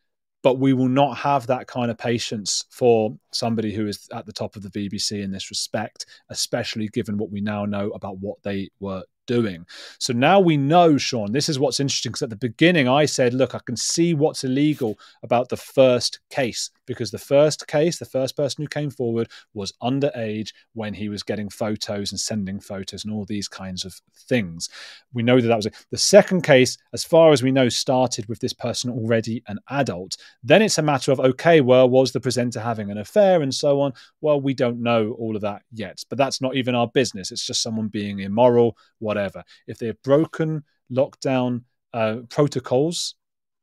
But 0.43 0.59
we 0.59 0.73
will 0.73 0.89
not 0.89 1.19
have 1.19 1.47
that 1.47 1.67
kind 1.67 1.91
of 1.91 1.99
patience 1.99 2.65
for 2.71 3.17
somebody 3.33 3.75
who 3.75 3.87
is 3.87 4.09
at 4.13 4.27
the 4.27 4.33
top 4.33 4.57
of 4.57 4.63
the 4.63 4.71
BBC 4.71 5.23
in 5.23 5.31
this 5.31 5.51
respect, 5.51 6.07
especially 6.31 6.89
given 6.89 7.19
what 7.19 7.31
we 7.31 7.41
now 7.41 7.65
know 7.65 7.91
about 7.91 8.19
what 8.19 8.43
they 8.43 8.71
were 8.81 9.03
doing. 9.31 9.65
So 10.01 10.13
now 10.13 10.41
we 10.41 10.57
know, 10.57 10.99
Sean, 10.99 11.31
this 11.31 11.49
is 11.49 11.57
what's 11.57 11.79
interesting 11.79 12.11
because 12.11 12.23
at 12.23 12.31
the 12.31 12.49
beginning 12.49 12.89
I 12.89 13.05
said, 13.05 13.33
look, 13.33 13.55
I 13.55 13.61
can 13.65 13.77
see 13.77 14.13
what's 14.13 14.43
illegal 14.43 14.99
about 15.23 15.51
the 15.51 15.57
first 15.57 16.19
case 16.31 16.71
because 16.85 17.13
the 17.13 17.19
first 17.19 17.69
case, 17.69 18.01
the 18.01 18.05
first 18.05 18.37
person 18.37 18.65
who 18.65 18.69
came 18.69 18.91
forward 18.91 19.31
was 19.55 19.73
underage 19.81 20.49
when 20.73 20.93
he 20.93 21.09
was 21.09 21.23
getting 21.23 21.49
photos 21.49 22.11
and 22.11 22.19
sending 22.19 22.59
photos 22.59 23.05
and 23.05 23.15
all 23.15 23.25
these 23.25 23.47
kinds 23.47 23.85
of 23.85 23.95
things. 24.29 24.69
We 25.13 25.23
know 25.23 25.41
that 25.41 25.47
that 25.47 25.57
was 25.57 25.67
a, 25.67 25.71
the 25.93 25.99
second 25.99 26.43
case, 26.43 26.77
as 26.93 27.05
far 27.05 27.31
as 27.31 27.45
we 27.45 27.53
know, 27.53 27.69
started 27.69 28.29
with 28.29 28.41
this 28.41 28.53
person 28.53 28.91
already 28.91 29.45
an 29.47 29.61
adult. 29.71 30.17
Then 30.43 30.63
it's 30.63 30.79
a 30.79 30.83
matter 30.83 31.13
of, 31.13 31.21
okay, 31.21 31.61
well, 31.61 31.89
was 31.89 32.11
the 32.11 32.19
presenter 32.19 32.59
having 32.59 32.91
an 32.91 32.99
affair 32.99 33.43
and 33.43 33.55
so 33.55 33.81
on? 33.81 33.93
Well, 34.21 34.41
we 34.41 34.55
don't 34.55 34.83
know 34.83 35.13
all 35.21 35.37
of 35.37 35.43
that 35.43 35.63
yet, 35.71 36.03
but 36.09 36.19
that's 36.19 36.41
not 36.41 36.57
even 36.57 36.75
our 36.75 36.89
business. 36.89 37.31
It's 37.31 37.47
just 37.47 37.63
someone 37.63 37.87
being 37.87 38.19
immoral, 38.19 38.77
whatever. 38.99 39.20
If 39.67 39.79
they've 39.79 40.01
broken 40.03 40.65
lockdown 40.91 41.63
uh, 41.93 42.19
protocols 42.29 43.15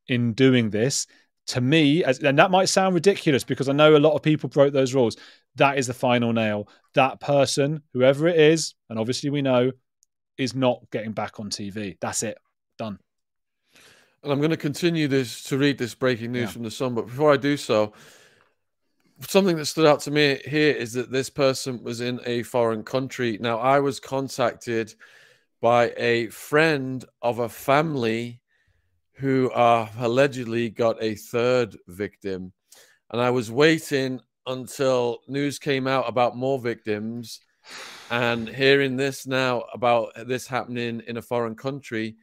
in 0.08 0.34
doing 0.34 0.70
this, 0.70 1.08
to 1.47 1.62
me, 1.62 2.03
as, 2.03 2.20
and 2.20 2.38
that 2.39 2.51
might 2.51 2.70
sound 2.70 2.93
ridiculous 2.93 3.43
because 3.43 3.70
I 3.70 3.74
know 3.74 3.95
a 3.95 3.97
lot 3.97 4.14
of 4.14 4.22
people 4.22 4.49
broke 4.49 4.74
those 4.74 4.93
rules. 4.93 5.16
That 5.55 5.78
is 5.78 5.88
the 5.88 5.93
final 5.93 6.34
nail. 6.34 6.68
That 6.93 7.20
person, 7.20 7.82
whoever 7.93 8.28
it 8.28 8.38
is, 8.38 8.76
and 8.89 8.99
obviously 8.99 9.30
we 9.30 9.41
know, 9.41 9.72
is 10.38 10.53
not 10.53 10.82
getting 10.91 11.14
back 11.14 11.39
on 11.39 11.49
TV. 11.49 11.97
That's 12.01 12.24
it. 12.24 12.38
Done. 12.78 12.99
And 14.24 14.32
I'm 14.32 14.39
going 14.39 14.51
to 14.51 14.58
continue 14.58 15.08
this 15.08 15.43
to 15.43 15.58
read 15.58 15.78
this 15.78 15.95
breaking 15.95 16.34
news 16.34 16.43
yeah. 16.43 16.51
from 16.51 16.64
the 16.64 16.72
Sun. 16.72 16.95
But 16.95 17.05
before 17.08 17.32
I 17.32 17.38
do 17.38 17.55
so, 17.55 17.93
something 19.22 19.55
that 19.55 19.66
stood 19.66 19.86
out 19.86 20.01
to 20.01 20.12
me 20.12 20.39
here 20.45 20.74
is 20.74 20.93
that 20.93 21.12
this 21.12 21.30
person 21.30 21.82
was 21.84 22.01
in 22.01 22.20
a 22.26 22.43
foreign 22.43 22.84
country. 22.84 23.38
Now, 23.39 23.60
I 23.60 23.80
was 23.80 23.99
contacted 23.99 24.93
by 25.62 25.93
a 25.97 26.28
friend 26.28 27.03
of 27.22 27.39
a 27.39 27.49
family 27.49 28.41
who 29.14 29.49
uh, 29.51 29.89
allegedly 29.99 30.70
got 30.70 31.01
a 31.01 31.16
third 31.16 31.76
victim. 31.88 32.53
And 33.12 33.22
I 33.22 33.32
was 33.32 33.51
waiting 33.51 34.20
until 34.45 35.20
news 35.28 35.60
came 35.60 35.88
out 35.88 36.08
about 36.08 36.38
more 36.38 36.60
victims. 36.60 37.41
And 38.10 38.47
hearing 38.47 38.95
this 38.95 39.28
now 39.28 39.64
about 39.74 40.12
this 40.28 40.47
happening 40.47 41.01
in 41.08 41.18
a 41.18 41.22
foreign 41.22 41.55
country 41.55 42.16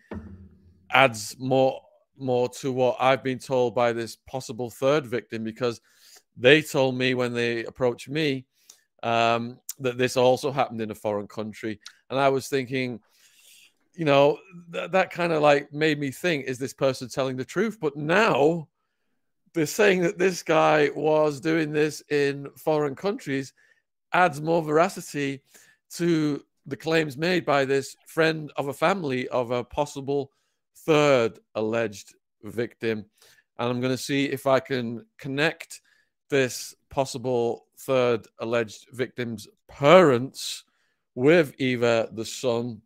adds 0.90 1.36
more 1.38 1.80
more 2.16 2.48
to 2.48 2.70
what 2.72 2.96
I've 3.00 3.24
been 3.24 3.40
told 3.40 3.74
by 3.74 3.92
this 3.92 4.16
possible 4.28 4.70
third 4.70 5.04
victim 5.04 5.42
because 5.42 5.80
they 6.36 6.62
told 6.62 6.96
me 6.96 7.14
when 7.14 7.34
they 7.34 7.64
approached 7.64 8.08
me 8.08 8.46
um, 9.02 9.58
that 9.80 9.98
this 9.98 10.16
also 10.16 10.52
happened 10.52 10.80
in 10.80 10.92
a 10.92 10.94
foreign 10.94 11.26
country. 11.26 11.80
And 12.10 12.18
I 12.18 12.28
was 12.28 12.46
thinking, 12.46 13.00
you 13.94 14.04
know, 14.04 14.38
th- 14.72 14.90
that 14.90 15.10
kind 15.10 15.32
of 15.32 15.42
like 15.42 15.72
made 15.72 15.98
me 15.98 16.10
think, 16.10 16.46
is 16.46 16.58
this 16.58 16.74
person 16.74 17.08
telling 17.08 17.36
the 17.36 17.44
truth? 17.44 17.78
But 17.80 17.96
now 17.96 18.68
they're 19.54 19.66
saying 19.66 20.02
that 20.02 20.18
this 20.18 20.42
guy 20.42 20.90
was 20.94 21.40
doing 21.40 21.72
this 21.72 22.02
in 22.10 22.48
foreign 22.56 22.94
countries 22.94 23.52
adds 24.12 24.40
more 24.40 24.62
veracity 24.62 25.42
to 25.90 26.42
the 26.66 26.76
claims 26.76 27.16
made 27.16 27.44
by 27.44 27.64
this 27.64 27.96
friend 28.06 28.50
of 28.56 28.68
a 28.68 28.72
family 28.72 29.28
of 29.28 29.50
a 29.50 29.64
possible 29.64 30.30
third 30.78 31.38
alleged 31.54 32.14
victim. 32.42 33.04
And 33.58 33.68
I'm 33.68 33.80
going 33.80 33.92
to 33.92 33.98
see 33.98 34.26
if 34.26 34.46
I 34.46 34.60
can 34.60 35.04
connect 35.18 35.80
this 36.30 36.74
possible 36.90 37.66
third 37.78 38.26
alleged 38.38 38.86
victim's 38.92 39.46
parents 39.68 40.64
with 41.14 41.54
either 41.58 42.08
the 42.12 42.24
Sun 42.24 42.80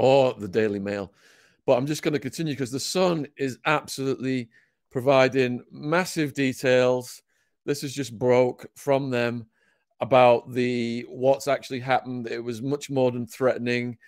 or 0.00 0.32
the 0.32 0.48
Daily 0.48 0.78
Mail. 0.78 1.12
But 1.66 1.76
I'm 1.76 1.86
just 1.86 2.02
going 2.02 2.14
to 2.14 2.18
continue 2.18 2.54
because 2.54 2.70
the 2.70 2.80
Sun 2.80 3.26
is 3.36 3.58
absolutely 3.66 4.48
providing 4.90 5.62
massive 5.70 6.32
details. 6.32 7.22
This 7.66 7.84
is 7.84 7.94
just 7.94 8.18
broke 8.18 8.66
from 8.76 9.10
them 9.10 9.46
about 10.00 10.50
the 10.52 11.04
what's 11.10 11.46
actually 11.46 11.80
happened. 11.80 12.26
It 12.28 12.42
was 12.42 12.62
much 12.62 12.88
more 12.88 13.10
than 13.10 13.26
threatening. 13.26 13.98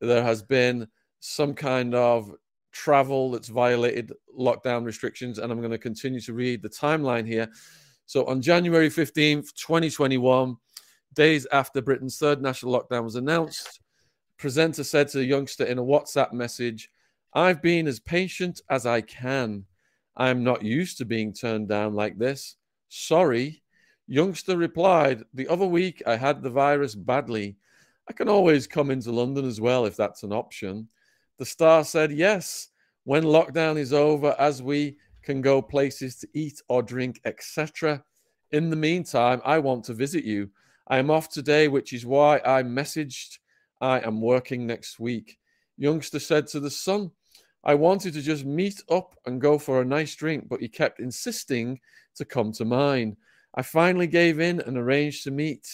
There 0.00 0.22
has 0.22 0.40
been 0.40 0.86
some 1.18 1.54
kind 1.54 1.96
of 1.96 2.30
travel 2.70 3.32
that's 3.32 3.48
violated 3.48 4.12
lockdown 4.38 4.84
restrictions, 4.84 5.40
and 5.40 5.50
I'm 5.50 5.58
going 5.58 5.72
to 5.72 5.78
continue 5.78 6.20
to 6.20 6.32
read 6.32 6.62
the 6.62 6.70
timeline 6.70 7.26
here. 7.26 7.48
So 8.06 8.24
on 8.26 8.40
January 8.40 8.88
15th, 8.88 9.52
2021, 9.54 10.56
days 11.14 11.44
after 11.50 11.82
Britain's 11.82 12.18
third 12.18 12.40
national 12.40 12.72
lockdown 12.72 13.02
was 13.02 13.16
announced, 13.16 13.80
presenter 14.40 14.82
said 14.82 15.06
to 15.06 15.18
the 15.18 15.24
youngster 15.24 15.64
in 15.64 15.78
a 15.78 15.84
WhatsApp 15.84 16.32
message, 16.32 16.90
I've 17.34 17.60
been 17.60 17.86
as 17.86 18.00
patient 18.00 18.62
as 18.70 18.86
I 18.86 19.02
can. 19.02 19.66
I'm 20.16 20.42
not 20.42 20.64
used 20.64 20.96
to 20.98 21.04
being 21.04 21.32
turned 21.32 21.68
down 21.68 21.94
like 21.94 22.18
this. 22.18 22.56
Sorry. 22.88 23.62
Youngster 24.08 24.56
replied, 24.56 25.24
The 25.34 25.46
other 25.46 25.66
week 25.66 26.02
I 26.06 26.16
had 26.16 26.42
the 26.42 26.50
virus 26.50 26.94
badly. 26.94 27.56
I 28.08 28.14
can 28.14 28.28
always 28.28 28.66
come 28.66 28.90
into 28.90 29.12
London 29.12 29.44
as 29.44 29.60
well 29.60 29.84
if 29.84 29.94
that's 29.94 30.22
an 30.22 30.32
option. 30.32 30.88
The 31.38 31.44
star 31.44 31.84
said, 31.84 32.10
Yes, 32.10 32.68
when 33.04 33.24
lockdown 33.24 33.76
is 33.76 33.92
over, 33.92 34.34
as 34.38 34.62
we 34.62 34.96
can 35.22 35.42
go 35.42 35.60
places 35.60 36.16
to 36.16 36.28
eat 36.32 36.62
or 36.68 36.82
drink, 36.82 37.20
etc. 37.26 38.02
In 38.52 38.70
the 38.70 38.76
meantime, 38.76 39.42
I 39.44 39.58
want 39.58 39.84
to 39.84 39.94
visit 39.94 40.24
you. 40.24 40.50
I 40.88 40.98
am 40.98 41.10
off 41.10 41.28
today, 41.28 41.68
which 41.68 41.92
is 41.92 42.06
why 42.06 42.40
I 42.44 42.62
messaged 42.62 43.38
I 43.80 44.00
am 44.00 44.20
working 44.20 44.66
next 44.66 45.00
week. 45.00 45.38
Youngster 45.76 46.18
said 46.18 46.46
to 46.48 46.60
the 46.60 46.70
Sun, 46.70 47.10
I 47.64 47.74
wanted 47.74 48.14
to 48.14 48.22
just 48.22 48.44
meet 48.44 48.82
up 48.90 49.14
and 49.26 49.40
go 49.40 49.58
for 49.58 49.80
a 49.80 49.84
nice 49.84 50.14
drink, 50.14 50.48
but 50.48 50.60
he 50.60 50.68
kept 50.68 51.00
insisting 51.00 51.80
to 52.16 52.24
come 52.24 52.52
to 52.52 52.64
mine. 52.64 53.16
I 53.54 53.62
finally 53.62 54.06
gave 54.06 54.40
in 54.40 54.60
and 54.60 54.78
arranged 54.78 55.24
to 55.24 55.30
meet 55.30 55.68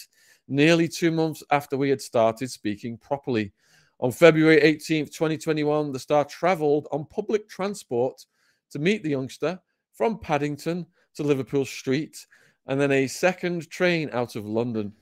nearly 0.48 0.88
two 0.88 1.10
months 1.10 1.42
after 1.50 1.76
we 1.76 1.90
had 1.90 2.00
started 2.00 2.50
speaking 2.50 2.98
properly. 2.98 3.52
On 4.00 4.12
February 4.12 4.60
18th, 4.60 5.12
2021, 5.12 5.92
the 5.92 5.98
star 5.98 6.24
traveled 6.24 6.86
on 6.92 7.06
public 7.06 7.48
transport 7.48 8.24
to 8.70 8.78
meet 8.78 9.02
the 9.02 9.10
youngster 9.10 9.58
from 9.92 10.18
Paddington 10.18 10.86
to 11.14 11.22
Liverpool 11.22 11.64
Street 11.64 12.26
and 12.66 12.80
then 12.80 12.92
a 12.92 13.06
second 13.06 13.70
train 13.70 14.10
out 14.12 14.36
of 14.36 14.44
London. 14.44 14.92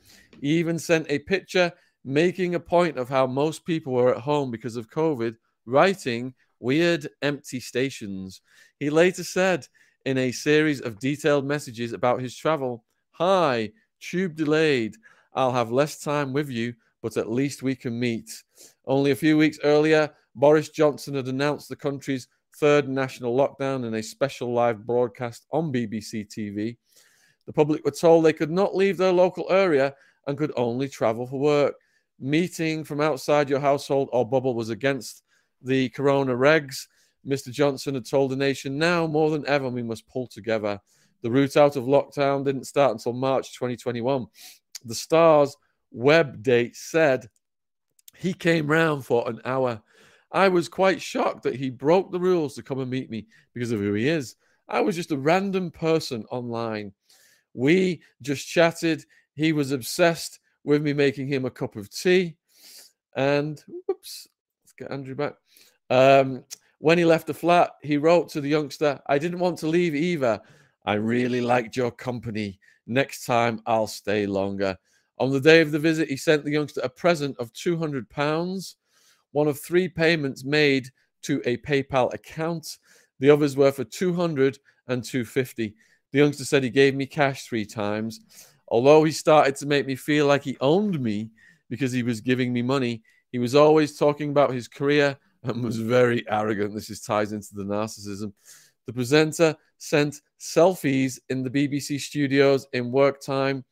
He 0.41 0.49
even 0.59 0.79
sent 0.79 1.11
a 1.11 1.19
picture 1.21 1.73
making 2.05 2.55
a 2.55 2.61
point 2.61 2.99
of 2.99 3.09
how 3.09 3.27
most 3.27 3.65
people 3.65 3.93
were 3.93 4.15
at 4.15 4.21
home 4.21 4.51
because 4.51 4.77
of 4.77 4.91
COVID, 4.91 5.37
writing 5.67 6.35
weird 6.61 7.09
empty 7.23 7.61
stations. 7.61 8.41
He 8.79 8.91
later 8.91 9.25
said, 9.25 9.67
in 10.05 10.19
a 10.19 10.33
series 10.33 10.81
of 10.81 10.99
detailed 10.99 11.47
messages 11.47 11.93
about 11.93 12.21
his 12.21 12.37
travel. 12.37 12.85
Hi, 13.13 13.71
tube 14.01 14.37
delayed. 14.37 14.97
I'll 15.35 15.53
have 15.53 15.73
less 15.73 16.01
time 16.01 16.33
with 16.33 16.51
you, 16.51 16.75
but 17.03 17.17
at 17.17 17.31
least 17.31 17.63
we 17.63 17.75
can 17.75 17.99
meet. 17.99 18.31
Only 18.87 19.11
a 19.11 19.17
few 19.17 19.37
weeks 19.37 19.59
earlier, 19.65 20.11
Boris 20.35 20.69
Johnson 20.69 21.15
had 21.15 21.29
announced 21.29 21.69
the 21.69 21.77
country's 21.77 22.29
third 22.57 22.89
national 22.89 23.37
lockdown 23.37 23.87
in 23.87 23.95
a 23.95 24.03
special 24.03 24.53
live 24.53 24.87
broadcast 24.87 25.47
on 25.53 25.73
BBC 25.73 26.29
TV. 26.29 26.77
The 27.47 27.53
public 27.53 27.85
were 27.85 27.91
told 27.91 28.25
they 28.25 28.33
could 28.33 28.51
not 28.51 28.77
leave 28.77 28.97
their 28.97 29.13
local 29.13 29.51
area 29.51 29.95
and 30.27 30.39
could 30.39 30.53
only 30.57 30.89
travel 30.89 31.27
for 31.27 31.41
work. 31.41 31.75
Meeting 32.21 32.85
from 32.85 33.01
outside 33.01 33.51
your 33.51 33.61
household 33.61 34.09
or 34.13 34.29
bubble 34.29 34.55
was 34.55 34.71
against 34.71 35.23
the 35.63 35.89
corona 35.91 36.35
regs 36.35 36.87
Mr. 37.27 37.51
Johnson 37.51 37.95
had 37.95 38.05
told 38.05 38.31
the 38.31 38.37
nation 38.37 38.79
now 38.79 39.07
more 39.07 39.31
than 39.31 39.47
ever 39.47 39.69
we 39.69 39.83
must 39.83 40.07
pull 40.09 40.27
together. 40.27 40.81
The 41.23 41.31
route 41.31 41.57
out 41.57 41.77
of 41.77 41.85
lockdown 41.85 42.45
didn't 42.45 42.67
start 42.67 42.93
until 42.93 43.15
March 43.15 43.55
2021. 43.55 44.27
The 44.85 44.95
Star's 44.95 45.57
web 45.91 46.43
date 46.43 46.77
said 46.77 47.29
he 48.17 48.35
came 48.35 48.67
round 48.67 49.07
for 49.07 49.29
an 49.29 49.41
hour. 49.45 49.83
I 50.31 50.49
was 50.49 50.69
quite 50.69 51.01
shocked 51.01 51.45
that 51.45 51.57
he 51.57 51.71
broke 51.71 52.13
the 52.13 52.21
rules 52.21 52.55
to 52.55 52.63
come 52.63 52.81
and 52.81 52.91
meet 52.91 53.09
me 53.11 53.27
because 53.55 53.73
of 53.73 53.81
who 53.81 53.95
he 53.95 54.09
is. 54.09 54.37
I 54.69 54.81
was 54.81 54.97
just 54.97 55.13
a 55.13 55.17
random 55.17 55.71
person 55.71 56.25
online. 56.31 56.93
We 57.55 58.03
just 58.21 58.47
chatted. 58.47 59.05
He 59.35 59.53
was 59.53 59.73
obsessed 59.73 60.41
with 60.65 60.83
me 60.83 60.93
making 60.93 61.29
him 61.29 61.45
a 61.45 61.51
cup 61.51 61.77
of 61.77 61.91
tea. 61.91 62.37
And 63.17 63.63
whoops, 63.87 64.29
let's 64.63 64.73
get 64.73 64.91
Andrew 64.91 65.15
back. 65.15 65.35
Um, 65.91 66.45
when 66.79 66.99
he 66.99 67.05
left 67.05 67.27
the 67.27 67.35
flat, 67.35 67.71
he 67.83 67.97
wrote 67.97 68.29
to 68.31 68.41
the 68.41 68.49
youngster, 68.49 69.01
I 69.07 69.19
didn't 69.19 69.39
want 69.39 69.59
to 69.59 69.67
leave 69.67 69.95
either. 69.95 70.41
I 70.85 70.95
really 70.95 71.41
liked 71.41 71.77
your 71.77 71.91
company. 71.91 72.59
Next 72.87 73.25
time, 73.25 73.63
I'll 73.67 73.87
stay 73.87 74.27
longer. 74.27 74.77
On 75.19 75.31
the 75.31 75.41
day 75.41 75.61
of 75.61 75.71
the 75.71 75.79
visit, 75.79 76.09
he 76.09 76.17
sent 76.17 76.45
the 76.45 76.51
youngster 76.51 76.81
a 76.83 76.89
present 76.89 77.37
of 77.39 77.53
£200, 77.53 78.75
one 79.33 79.49
of 79.49 79.61
three 79.61 79.89
payments 79.89 80.45
made 80.45 80.89
to 81.23 81.41
a 81.45 81.57
PayPal 81.59 82.13
account. 82.13 82.79
The 83.21 83.31
others 83.31 83.57
were 83.57 83.73
for 83.73 83.85
200 83.85 84.59
and 84.89 85.03
250. 85.03 85.75
The 86.13 86.19
youngster 86.19 86.45
said 86.45 86.63
he 86.63 86.71
gave 86.71 86.95
me 86.95 87.07
cash 87.07 87.45
three 87.45 87.65
times. 87.65 88.21
Although 88.69 89.05
he 89.05 89.13
started 89.13 89.57
to 89.57 89.67
make 89.67 89.87
me 89.87 89.97
feel 89.97 90.27
like 90.27 90.43
he 90.43 90.57
owned 90.61 91.01
me 91.01 91.31
because 91.69 91.93
he 91.93 92.03
was 92.03 92.21
giving 92.21 92.53
me 92.53 92.63
money, 92.63 93.03
he 93.33 93.39
was 93.39 93.55
always 93.55 93.99
talking 93.99 94.31
about 94.31 94.53
his 94.53 94.69
career 94.69 95.17
and 95.43 95.63
was 95.63 95.79
very 95.79 96.25
arrogant. 96.29 96.75
This 96.75 96.91
is 96.91 97.01
ties 97.01 97.33
into 97.33 97.55
the 97.55 97.65
narcissism. 97.65 98.33
The 98.87 98.93
presenter 98.93 99.57
sent 99.79 100.21
selfies 100.41 101.19
in 101.29 101.43
the 101.43 101.51
BBC 101.51 102.01
studios 102.01 102.67
in 102.73 102.91
work 102.91 103.21
time 103.21 103.65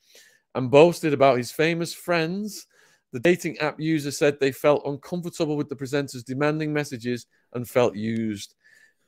and 0.54 0.70
boasted 0.70 1.12
about 1.12 1.38
his 1.38 1.50
famous 1.50 1.94
friends. 1.94 2.66
The 3.12 3.20
dating 3.20 3.58
app 3.58 3.78
user 3.78 4.10
said 4.10 4.38
they 4.38 4.52
felt 4.52 4.86
uncomfortable 4.86 5.56
with 5.56 5.68
the 5.68 5.76
presenter's 5.76 6.24
demanding 6.24 6.72
messages 6.72 7.26
and 7.52 7.68
felt 7.68 7.94
used. 7.94 8.54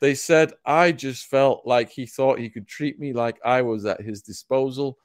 They 0.00 0.14
said, 0.14 0.52
I 0.66 0.92
just 0.92 1.26
felt 1.26 1.66
like 1.66 1.90
he 1.90 2.04
thought 2.04 2.38
he 2.38 2.50
could 2.50 2.66
treat 2.66 2.98
me 2.98 3.12
like 3.12 3.38
I 3.44 3.62
was 3.62 3.86
at 3.86 4.02
his 4.02 4.22
disposal. 4.22 4.98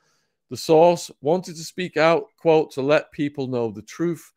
The 0.49 0.57
source 0.57 1.11
wanted 1.21 1.55
to 1.55 1.63
speak 1.63 1.97
out, 1.97 2.25
quote, 2.37 2.71
to 2.71 2.81
let 2.81 3.11
people 3.11 3.47
know 3.47 3.71
the 3.71 3.83
truth 3.83 4.31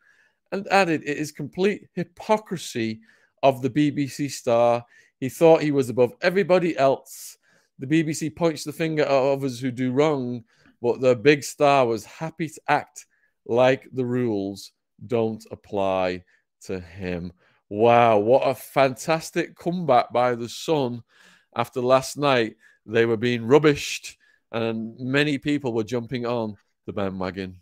and 0.50 0.68
added 0.70 1.02
it 1.04 1.16
is 1.16 1.32
complete 1.32 1.88
hypocrisy 1.94 3.00
of 3.42 3.62
the 3.62 3.70
BBC 3.70 4.30
star. 4.30 4.84
He 5.18 5.28
thought 5.28 5.62
he 5.62 5.70
was 5.70 5.88
above 5.88 6.12
everybody 6.20 6.76
else. 6.76 7.38
The 7.78 7.86
BBC 7.86 8.34
points 8.36 8.64
the 8.64 8.72
finger 8.72 9.02
at 9.02 9.08
others 9.08 9.58
who 9.58 9.70
do 9.70 9.92
wrong, 9.92 10.44
but 10.82 11.00
the 11.00 11.16
big 11.16 11.42
star 11.42 11.86
was 11.86 12.04
happy 12.04 12.48
to 12.48 12.60
act 12.68 13.06
like 13.46 13.88
the 13.92 14.04
rules 14.04 14.72
don't 15.06 15.44
apply 15.50 16.22
to 16.64 16.78
him. 16.78 17.32
Wow, 17.68 18.18
what 18.18 18.46
a 18.46 18.54
fantastic 18.54 19.56
comeback 19.56 20.12
by 20.12 20.34
the 20.34 20.48
Sun 20.48 21.02
after 21.56 21.80
last 21.80 22.18
night. 22.18 22.56
They 22.84 23.06
were 23.06 23.16
being 23.16 23.42
rubbished, 23.42 24.16
and 24.52 24.98
many 24.98 25.38
people 25.38 25.72
were 25.72 25.84
jumping 25.84 26.26
on 26.26 26.54
the 26.86 26.92
bandwagon. 26.92 27.56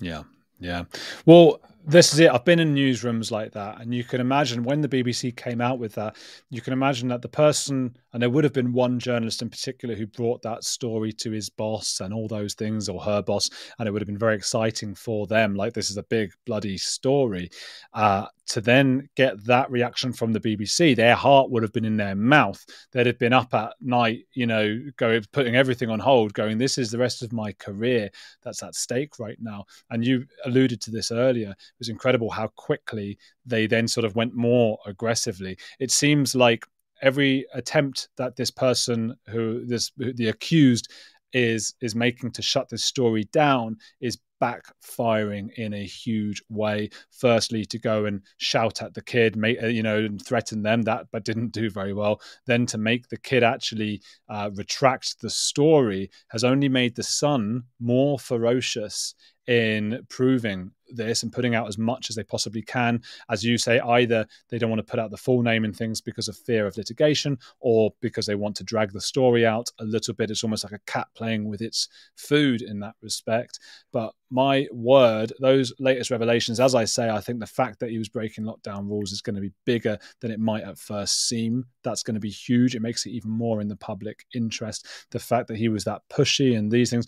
Yeah, 0.00 0.22
yeah. 0.58 0.84
Well, 1.26 1.60
this 1.86 2.12
is 2.12 2.20
it. 2.20 2.30
I've 2.30 2.44
been 2.44 2.60
in 2.60 2.74
newsrooms 2.74 3.30
like 3.30 3.52
that, 3.52 3.80
and 3.80 3.94
you 3.94 4.04
can 4.04 4.20
imagine 4.20 4.62
when 4.64 4.80
the 4.80 4.88
BBC 4.88 5.34
came 5.34 5.60
out 5.60 5.78
with 5.78 5.94
that, 5.94 6.16
you 6.50 6.60
can 6.60 6.72
imagine 6.72 7.08
that 7.08 7.22
the 7.22 7.28
person, 7.28 7.96
and 8.12 8.22
there 8.22 8.30
would 8.30 8.44
have 8.44 8.52
been 8.52 8.72
one 8.72 8.98
journalist 8.98 9.40
in 9.42 9.48
particular 9.48 9.94
who 9.94 10.06
brought 10.06 10.42
that 10.42 10.64
story 10.64 11.12
to 11.14 11.30
his 11.30 11.48
boss 11.48 12.00
and 12.00 12.12
all 12.12 12.28
those 12.28 12.54
things, 12.54 12.88
or 12.88 13.00
her 13.00 13.22
boss, 13.22 13.48
and 13.78 13.88
it 13.88 13.92
would 13.92 14.02
have 14.02 14.06
been 14.06 14.18
very 14.18 14.36
exciting 14.36 14.94
for 14.94 15.26
them. 15.26 15.54
Like, 15.54 15.72
this 15.72 15.90
is 15.90 15.96
a 15.96 16.02
big 16.04 16.32
bloody 16.44 16.76
story. 16.76 17.50
Uh, 17.94 18.26
to 18.50 18.60
then 18.60 19.08
get 19.14 19.42
that 19.44 19.70
reaction 19.70 20.12
from 20.12 20.32
the 20.32 20.40
BBC, 20.40 20.96
their 20.96 21.14
heart 21.14 21.50
would 21.50 21.62
have 21.62 21.72
been 21.72 21.84
in 21.84 21.96
their 21.96 22.16
mouth. 22.16 22.64
They'd 22.90 23.06
have 23.06 23.18
been 23.18 23.32
up 23.32 23.54
at 23.54 23.74
night, 23.80 24.24
you 24.34 24.46
know, 24.46 24.80
going 24.96 25.22
putting 25.32 25.54
everything 25.54 25.88
on 25.88 26.00
hold, 26.00 26.34
going, 26.34 26.58
"This 26.58 26.76
is 26.76 26.90
the 26.90 26.98
rest 26.98 27.22
of 27.22 27.32
my 27.32 27.52
career 27.52 28.10
that's 28.42 28.62
at 28.64 28.74
stake 28.74 29.20
right 29.20 29.38
now." 29.40 29.66
And 29.90 30.04
you 30.04 30.26
alluded 30.44 30.80
to 30.82 30.90
this 30.90 31.12
earlier. 31.12 31.54
Was 31.80 31.88
incredible 31.88 32.30
how 32.30 32.48
quickly 32.56 33.18
they 33.44 33.66
then 33.66 33.88
sort 33.88 34.04
of 34.04 34.14
went 34.14 34.34
more 34.34 34.78
aggressively. 34.86 35.56
It 35.78 35.90
seems 35.90 36.34
like 36.34 36.64
every 37.02 37.46
attempt 37.54 38.08
that 38.16 38.36
this 38.36 38.50
person 38.50 39.16
who 39.28 39.64
this 39.66 39.90
the 39.96 40.28
accused 40.28 40.92
is 41.32 41.74
is 41.80 41.94
making 41.94 42.32
to 42.32 42.42
shut 42.42 42.68
this 42.68 42.84
story 42.84 43.24
down 43.32 43.76
is 44.00 44.18
backfiring 44.40 45.52
in 45.56 45.74
a 45.74 45.84
huge 45.84 46.42
way. 46.48 46.88
Firstly, 47.10 47.64
to 47.66 47.78
go 47.78 48.06
and 48.06 48.22
shout 48.38 48.82
at 48.82 48.94
the 48.94 49.02
kid, 49.02 49.36
make, 49.36 49.62
uh, 49.62 49.66
you 49.66 49.82
know, 49.82 49.98
and 49.98 50.24
threaten 50.24 50.62
them 50.62 50.82
that, 50.82 51.06
but 51.12 51.24
didn't 51.24 51.52
do 51.52 51.70
very 51.70 51.92
well. 51.92 52.20
Then 52.46 52.66
to 52.66 52.78
make 52.78 53.08
the 53.08 53.18
kid 53.18 53.42
actually 53.42 54.02
uh, 54.28 54.50
retract 54.54 55.20
the 55.20 55.30
story 55.30 56.10
has 56.28 56.42
only 56.42 56.68
made 56.68 56.96
the 56.96 57.02
Sun 57.02 57.64
more 57.80 58.18
ferocious 58.18 59.14
in 59.46 60.04
proving 60.08 60.70
this 60.92 61.22
and 61.22 61.32
putting 61.32 61.54
out 61.54 61.68
as 61.68 61.78
much 61.78 62.10
as 62.10 62.16
they 62.16 62.22
possibly 62.22 62.62
can. 62.62 63.02
As 63.28 63.44
you 63.44 63.58
say, 63.58 63.80
either 63.80 64.26
they 64.48 64.58
don't 64.58 64.70
want 64.70 64.84
to 64.84 64.90
put 64.90 64.98
out 65.00 65.10
the 65.10 65.16
full 65.16 65.42
name 65.42 65.64
and 65.64 65.74
things 65.74 66.00
because 66.00 66.28
of 66.28 66.36
fear 66.36 66.66
of 66.66 66.76
litigation 66.76 67.38
or 67.60 67.92
because 68.00 68.26
they 68.26 68.34
want 68.34 68.56
to 68.56 68.64
drag 68.64 68.92
the 68.92 69.00
story 69.00 69.46
out 69.46 69.70
a 69.78 69.84
little 69.84 70.14
bit. 70.14 70.30
It's 70.30 70.44
almost 70.44 70.64
like 70.64 70.72
a 70.72 70.80
cat 70.90 71.08
playing 71.14 71.48
with 71.48 71.62
its 71.62 71.88
food 72.16 72.62
in 72.62 72.80
that 72.80 72.94
respect. 73.02 73.58
But 73.92 74.12
my 74.30 74.66
word, 74.72 75.32
those 75.40 75.72
latest 75.78 76.10
revelations, 76.10 76.60
as 76.60 76.74
I 76.74 76.84
say, 76.84 77.08
I 77.10 77.20
think 77.20 77.40
the 77.40 77.46
fact 77.46 77.80
that 77.80 77.90
he 77.90 77.98
was 77.98 78.08
breaking 78.08 78.44
lockdown 78.44 78.88
rules 78.88 79.12
is 79.12 79.22
going 79.22 79.36
to 79.36 79.42
be 79.42 79.52
bigger 79.64 79.98
than 80.20 80.30
it 80.30 80.40
might 80.40 80.64
at 80.64 80.78
first 80.78 81.28
seem. 81.28 81.64
That's 81.82 82.02
going 82.02 82.14
to 82.14 82.20
be 82.20 82.30
huge. 82.30 82.74
It 82.74 82.82
makes 82.82 83.06
it 83.06 83.10
even 83.10 83.30
more 83.30 83.60
in 83.60 83.68
the 83.68 83.76
public 83.76 84.24
interest. 84.34 84.86
The 85.10 85.18
fact 85.18 85.48
that 85.48 85.56
he 85.56 85.68
was 85.68 85.84
that 85.84 86.02
pushy 86.10 86.56
and 86.56 86.70
these 86.70 86.90
things 86.90 87.06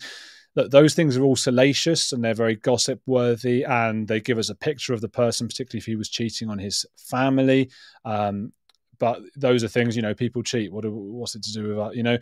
those 0.55 0.93
things 0.93 1.17
are 1.17 1.23
all 1.23 1.35
salacious 1.35 2.11
and 2.11 2.23
they're 2.23 2.33
very 2.33 2.55
gossip 2.55 3.01
worthy 3.05 3.63
and 3.63 4.07
they 4.07 4.19
give 4.19 4.37
us 4.37 4.49
a 4.49 4.55
picture 4.55 4.93
of 4.93 5.01
the 5.01 5.09
person 5.09 5.47
particularly 5.47 5.79
if 5.79 5.85
he 5.85 5.95
was 5.95 6.09
cheating 6.09 6.49
on 6.49 6.59
his 6.59 6.85
family. 6.97 7.71
Um, 8.05 8.53
but 8.99 9.21
those 9.35 9.63
are 9.63 9.67
things 9.67 9.95
you 9.95 10.01
know 10.01 10.13
people 10.13 10.43
cheat. 10.43 10.71
What 10.71 10.85
what's 10.85 11.35
it 11.35 11.43
to 11.43 11.53
do 11.53 11.67
with 11.69 11.77
that 11.77 11.95
you 11.95 12.03
know? 12.03 12.17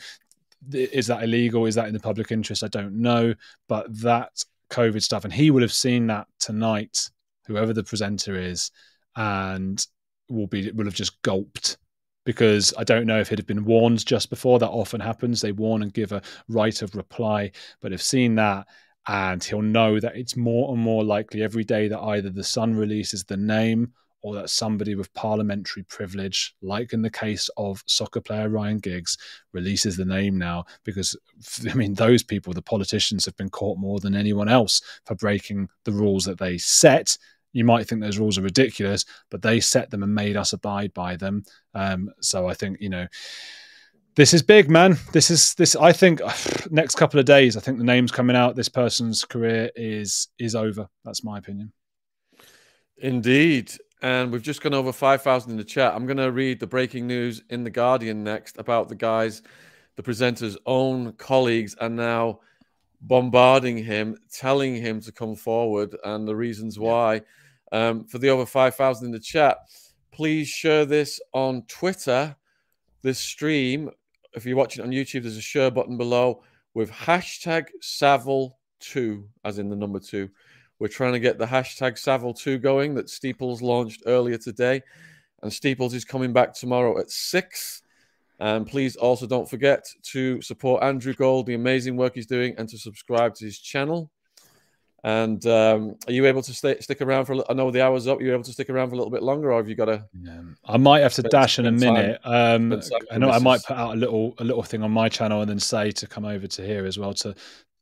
Is 0.71 1.07
that 1.07 1.23
illegal? 1.23 1.65
Is 1.65 1.75
that 1.75 1.87
in 1.87 1.93
the 1.93 1.99
public 1.99 2.31
interest? 2.31 2.63
I 2.63 2.67
don't 2.67 3.01
know. 3.01 3.33
But 3.67 3.87
that 4.01 4.43
covid 4.69 5.03
stuff 5.03 5.25
and 5.25 5.33
he 5.33 5.51
would 5.51 5.61
have 5.61 5.73
seen 5.73 6.07
that 6.07 6.25
tonight 6.39 7.09
whoever 7.45 7.73
the 7.73 7.83
presenter 7.83 8.39
is 8.39 8.71
and 9.17 9.85
will 10.29 10.47
be 10.47 10.71
will 10.71 10.85
have 10.85 10.93
just 10.93 11.21
gulped 11.23 11.77
because 12.23 12.73
I 12.77 12.83
don't 12.83 13.07
know 13.07 13.19
if 13.19 13.31
it 13.31 13.39
had 13.39 13.47
been 13.47 13.65
warned 13.65 14.05
just 14.05 14.29
before. 14.29 14.59
That 14.59 14.69
often 14.69 15.01
happens. 15.01 15.41
They 15.41 15.51
warn 15.51 15.81
and 15.81 15.93
give 15.93 16.11
a 16.11 16.21
right 16.47 16.81
of 16.81 16.95
reply, 16.95 17.51
but 17.81 17.91
have 17.91 18.01
seen 18.01 18.35
that, 18.35 18.67
and 19.07 19.43
he'll 19.43 19.61
know 19.61 19.99
that 19.99 20.15
it's 20.15 20.35
more 20.35 20.73
and 20.73 20.81
more 20.81 21.03
likely 21.03 21.41
every 21.41 21.63
day 21.63 21.87
that 21.87 21.99
either 21.99 22.29
the 22.29 22.43
Sun 22.43 22.75
releases 22.75 23.23
the 23.23 23.37
name 23.37 23.93
or 24.23 24.35
that 24.35 24.49
somebody 24.49 24.93
with 24.93 25.13
parliamentary 25.13 25.83
privilege, 25.83 26.53
like 26.61 26.93
in 26.93 27.01
the 27.01 27.09
case 27.09 27.49
of 27.57 27.83
soccer 27.87 28.21
player 28.21 28.49
Ryan 28.49 28.77
Giggs, 28.77 29.17
releases 29.51 29.97
the 29.97 30.05
name 30.05 30.37
now 30.37 30.65
because, 30.83 31.15
I 31.69 31.73
mean, 31.73 31.95
those 31.95 32.23
people, 32.23 32.53
the 32.53 32.61
politicians, 32.61 33.25
have 33.25 33.35
been 33.35 33.49
caught 33.49 33.79
more 33.79 33.99
than 33.99 34.15
anyone 34.15 34.49
else 34.49 34.81
for 35.05 35.15
breaking 35.15 35.69
the 35.85 35.91
rules 35.91 36.25
that 36.25 36.37
they 36.37 36.57
set 36.57 37.17
you 37.53 37.65
might 37.65 37.87
think 37.87 38.01
those 38.01 38.17
rules 38.17 38.37
are 38.37 38.43
ridiculous, 38.43 39.05
but 39.29 39.41
they 39.41 39.59
set 39.59 39.89
them 39.89 40.03
and 40.03 40.13
made 40.13 40.37
us 40.37 40.53
abide 40.53 40.93
by 40.93 41.15
them. 41.15 41.43
Um, 41.73 42.09
so 42.21 42.47
I 42.47 42.53
think 42.53 42.77
you 42.81 42.89
know 42.89 43.07
this 44.15 44.33
is 44.33 44.43
big, 44.43 44.69
man. 44.69 44.97
This 45.13 45.31
is 45.31 45.53
this. 45.55 45.75
I 45.75 45.93
think 45.93 46.21
next 46.69 46.95
couple 46.95 47.19
of 47.19 47.25
days, 47.25 47.55
I 47.55 47.61
think 47.61 47.77
the 47.77 47.83
name's 47.83 48.11
coming 48.11 48.35
out. 48.35 48.55
This 48.55 48.69
person's 48.69 49.23
career 49.25 49.71
is 49.75 50.27
is 50.37 50.55
over. 50.55 50.87
That's 51.05 51.23
my 51.23 51.37
opinion. 51.37 51.71
Indeed. 52.97 53.71
And 54.03 54.31
we've 54.31 54.41
just 54.41 54.61
gone 54.61 54.73
over 54.73 54.91
5,000 54.91 55.51
in 55.51 55.57
the 55.57 55.63
chat. 55.63 55.93
I'm 55.93 56.07
going 56.07 56.17
to 56.17 56.31
read 56.31 56.59
the 56.59 56.65
breaking 56.65 57.05
news 57.05 57.43
in 57.51 57.63
The 57.63 57.69
Guardian 57.69 58.23
next 58.23 58.57
about 58.57 58.89
the 58.89 58.95
guys, 58.95 59.43
the 59.95 60.01
presenter's 60.01 60.57
own 60.65 61.13
colleagues 61.13 61.75
are 61.75 61.89
now 61.89 62.39
bombarding 63.01 63.77
him, 63.77 64.17
telling 64.31 64.75
him 64.75 65.01
to 65.01 65.11
come 65.11 65.35
forward 65.35 65.95
and 66.03 66.27
the 66.27 66.35
reasons 66.35 66.79
why. 66.79 67.21
Um, 67.71 68.05
for 68.05 68.17
the 68.17 68.29
over 68.29 68.45
5,000 68.45 69.05
in 69.05 69.11
the 69.11 69.19
chat, 69.19 69.57
please 70.11 70.47
share 70.47 70.85
this 70.85 71.19
on 71.33 71.63
Twitter, 71.67 72.35
this 73.01 73.19
stream. 73.19 73.89
If 74.33 74.45
you're 74.45 74.57
watching 74.57 74.83
on 74.83 74.91
YouTube, 74.91 75.23
there's 75.23 75.37
a 75.37 75.41
share 75.41 75.71
button 75.71 75.97
below 75.97 76.43
with 76.73 76.91
hashtag 76.91 77.65
Savile2, 77.81 79.23
as 79.43 79.59
in 79.59 79.69
the 79.69 79.75
number 79.75 79.99
two. 79.99 80.29
We're 80.79 80.87
trying 80.87 81.13
to 81.13 81.19
get 81.19 81.37
the 81.37 81.45
hashtag 81.45 81.93
Savile2 81.93 82.61
going 82.61 82.95
that 82.95 83.09
Steeples 83.09 83.61
launched 83.61 84.03
earlier 84.05 84.37
today. 84.37 84.81
And 85.43 85.51
Steeples 85.51 85.93
is 85.93 86.05
coming 86.05 86.33
back 86.33 86.53
tomorrow 86.53 86.99
at 86.99 87.11
6. 87.11 87.81
And 88.39 88.65
please 88.65 88.95
also 88.95 89.27
don't 89.27 89.47
forget 89.47 89.85
to 90.11 90.41
support 90.41 90.83
Andrew 90.83 91.13
Gold, 91.13 91.45
the 91.45 91.53
amazing 91.53 91.97
work 91.97 92.15
he's 92.15 92.25
doing, 92.25 92.55
and 92.57 92.67
to 92.69 92.77
subscribe 92.79 93.35
to 93.35 93.45
his 93.45 93.59
channel. 93.59 94.09
And 95.03 95.43
um, 95.47 95.95
are 96.05 96.13
you 96.13 96.27
able 96.27 96.43
to 96.43 96.53
stay, 96.53 96.79
stick 96.79 97.01
around 97.01 97.25
for? 97.25 97.43
I 97.49 97.53
know 97.53 97.71
the 97.71 97.81
hour's 97.81 98.07
up. 98.07 98.19
Are 98.19 98.23
you 98.23 98.33
able 98.33 98.43
to 98.43 98.53
stick 98.53 98.69
around 98.69 98.89
for 98.89 98.93
a 98.93 98.97
little 98.97 99.09
bit 99.09 99.23
longer, 99.23 99.51
or 99.51 99.57
have 99.57 99.67
you 99.67 99.73
got 99.73 99.85
to? 99.85 100.05
Yeah. 100.21 100.41
I 100.65 100.77
might 100.77 100.99
have 100.99 101.13
to 101.13 101.23
dash 101.23 101.57
in 101.57 101.65
a 101.65 101.71
minute. 101.71 102.19
Um, 102.23 102.79
I 103.11 103.17
know 103.17 103.31
I 103.31 103.39
might 103.39 103.63
put 103.63 103.77
out 103.77 103.95
a 103.95 103.97
little 103.97 104.35
a 104.37 104.43
little 104.43 104.61
thing 104.61 104.83
on 104.83 104.91
my 104.91 105.09
channel 105.09 105.41
and 105.41 105.49
then 105.49 105.59
say 105.59 105.89
to 105.91 106.05
come 106.05 106.25
over 106.25 106.45
to 106.45 106.65
here 106.65 106.85
as 106.85 106.99
well 106.99 107.15
to 107.15 107.33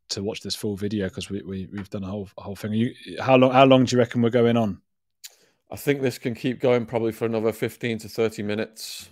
to 0.10 0.24
watch 0.24 0.42
this 0.42 0.56
full 0.56 0.78
video 0.78 1.08
because 1.08 1.30
we, 1.30 1.42
we 1.42 1.68
we've 1.74 1.90
done 1.90 2.04
a 2.04 2.08
whole 2.08 2.30
a 2.38 2.42
whole 2.42 2.56
thing. 2.56 2.72
You, 2.72 2.94
how 3.20 3.36
long 3.36 3.52
how 3.52 3.66
long 3.66 3.84
do 3.84 3.96
you 3.96 4.00
reckon 4.00 4.22
we're 4.22 4.30
going 4.30 4.56
on? 4.56 4.82
I 5.70 5.76
think 5.76 6.02
this 6.02 6.18
can 6.18 6.34
keep 6.36 6.62
going 6.62 6.86
probably 6.86 7.12
for 7.12 7.26
another 7.26 7.52
fifteen 7.52 7.98
to 8.00 8.08
thirty 8.08 8.44
minutes. 8.44 9.10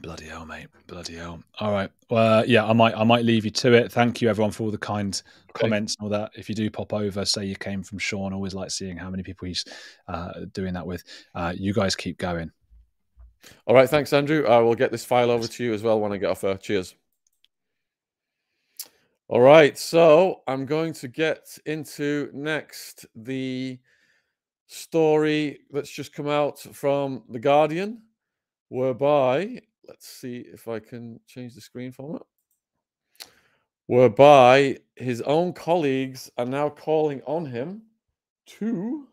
Bloody 0.00 0.26
hell, 0.26 0.46
mate! 0.46 0.68
Bloody 0.86 1.16
hell! 1.16 1.42
All 1.58 1.72
right. 1.72 1.90
Well, 2.08 2.40
uh, 2.40 2.44
yeah, 2.46 2.64
I 2.64 2.72
might, 2.72 2.96
I 2.96 3.02
might 3.02 3.24
leave 3.24 3.44
you 3.44 3.50
to 3.50 3.72
it. 3.72 3.90
Thank 3.90 4.22
you, 4.22 4.28
everyone, 4.28 4.52
for 4.52 4.64
all 4.64 4.70
the 4.70 4.78
kind 4.78 5.20
okay. 5.50 5.62
comments 5.62 5.96
and 5.98 6.04
all 6.04 6.10
that. 6.10 6.30
If 6.36 6.48
you 6.48 6.54
do 6.54 6.70
pop 6.70 6.92
over, 6.92 7.24
say 7.24 7.44
you 7.44 7.56
came 7.56 7.82
from 7.82 7.98
Sean. 7.98 8.32
Always 8.32 8.54
like 8.54 8.70
seeing 8.70 8.96
how 8.96 9.10
many 9.10 9.22
people 9.22 9.48
he's 9.48 9.64
uh, 10.06 10.44
doing 10.52 10.72
that 10.74 10.86
with. 10.86 11.02
Uh, 11.34 11.52
you 11.56 11.74
guys 11.74 11.96
keep 11.96 12.16
going. 12.18 12.50
All 13.66 13.74
right. 13.74 13.88
Thanks, 13.88 14.12
Andrew. 14.12 14.46
I 14.46 14.58
will 14.58 14.74
get 14.76 14.92
this 14.92 15.04
file 15.04 15.30
over 15.30 15.48
to 15.48 15.64
you 15.64 15.74
as 15.74 15.82
well 15.82 15.98
when 16.00 16.12
I 16.12 16.16
get 16.16 16.30
off. 16.30 16.44
Uh, 16.44 16.56
cheers. 16.56 16.94
All 19.28 19.40
right. 19.40 19.76
So 19.76 20.42
I'm 20.46 20.64
going 20.64 20.92
to 20.94 21.08
get 21.08 21.58
into 21.66 22.30
next 22.32 23.04
the 23.16 23.78
story 24.68 25.60
that's 25.70 25.90
just 25.90 26.12
come 26.12 26.28
out 26.28 26.60
from 26.60 27.24
the 27.28 27.38
Guardian, 27.38 28.02
whereby 28.68 29.60
let's 29.88 30.06
see 30.06 30.44
if 30.52 30.68
I 30.68 30.78
can 30.78 31.20
change 31.26 31.54
the 31.54 31.60
screen 31.60 31.92
format. 31.92 32.22
Whereby 33.86 34.78
his 34.96 35.22
own 35.22 35.54
colleagues 35.54 36.30
are 36.36 36.44
now 36.44 36.68
calling 36.68 37.22
on 37.26 37.46
him 37.46 37.82
to 38.46 39.08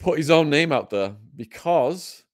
put 0.00 0.18
his 0.18 0.30
own 0.30 0.50
name 0.50 0.72
out 0.72 0.90
there 0.90 1.14
because, 1.36 2.24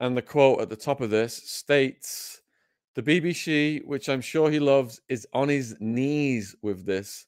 and 0.00 0.16
the 0.16 0.22
quote 0.22 0.60
at 0.60 0.68
the 0.68 0.76
top 0.76 1.00
of 1.00 1.10
this 1.10 1.34
states, 1.34 2.40
the 2.94 3.02
BBC, 3.02 3.84
which 3.84 4.08
I'm 4.08 4.20
sure 4.20 4.50
he 4.50 4.60
loves, 4.60 5.00
is 5.08 5.26
on 5.32 5.48
his 5.48 5.74
knees 5.80 6.54
with 6.62 6.84
this. 6.84 7.26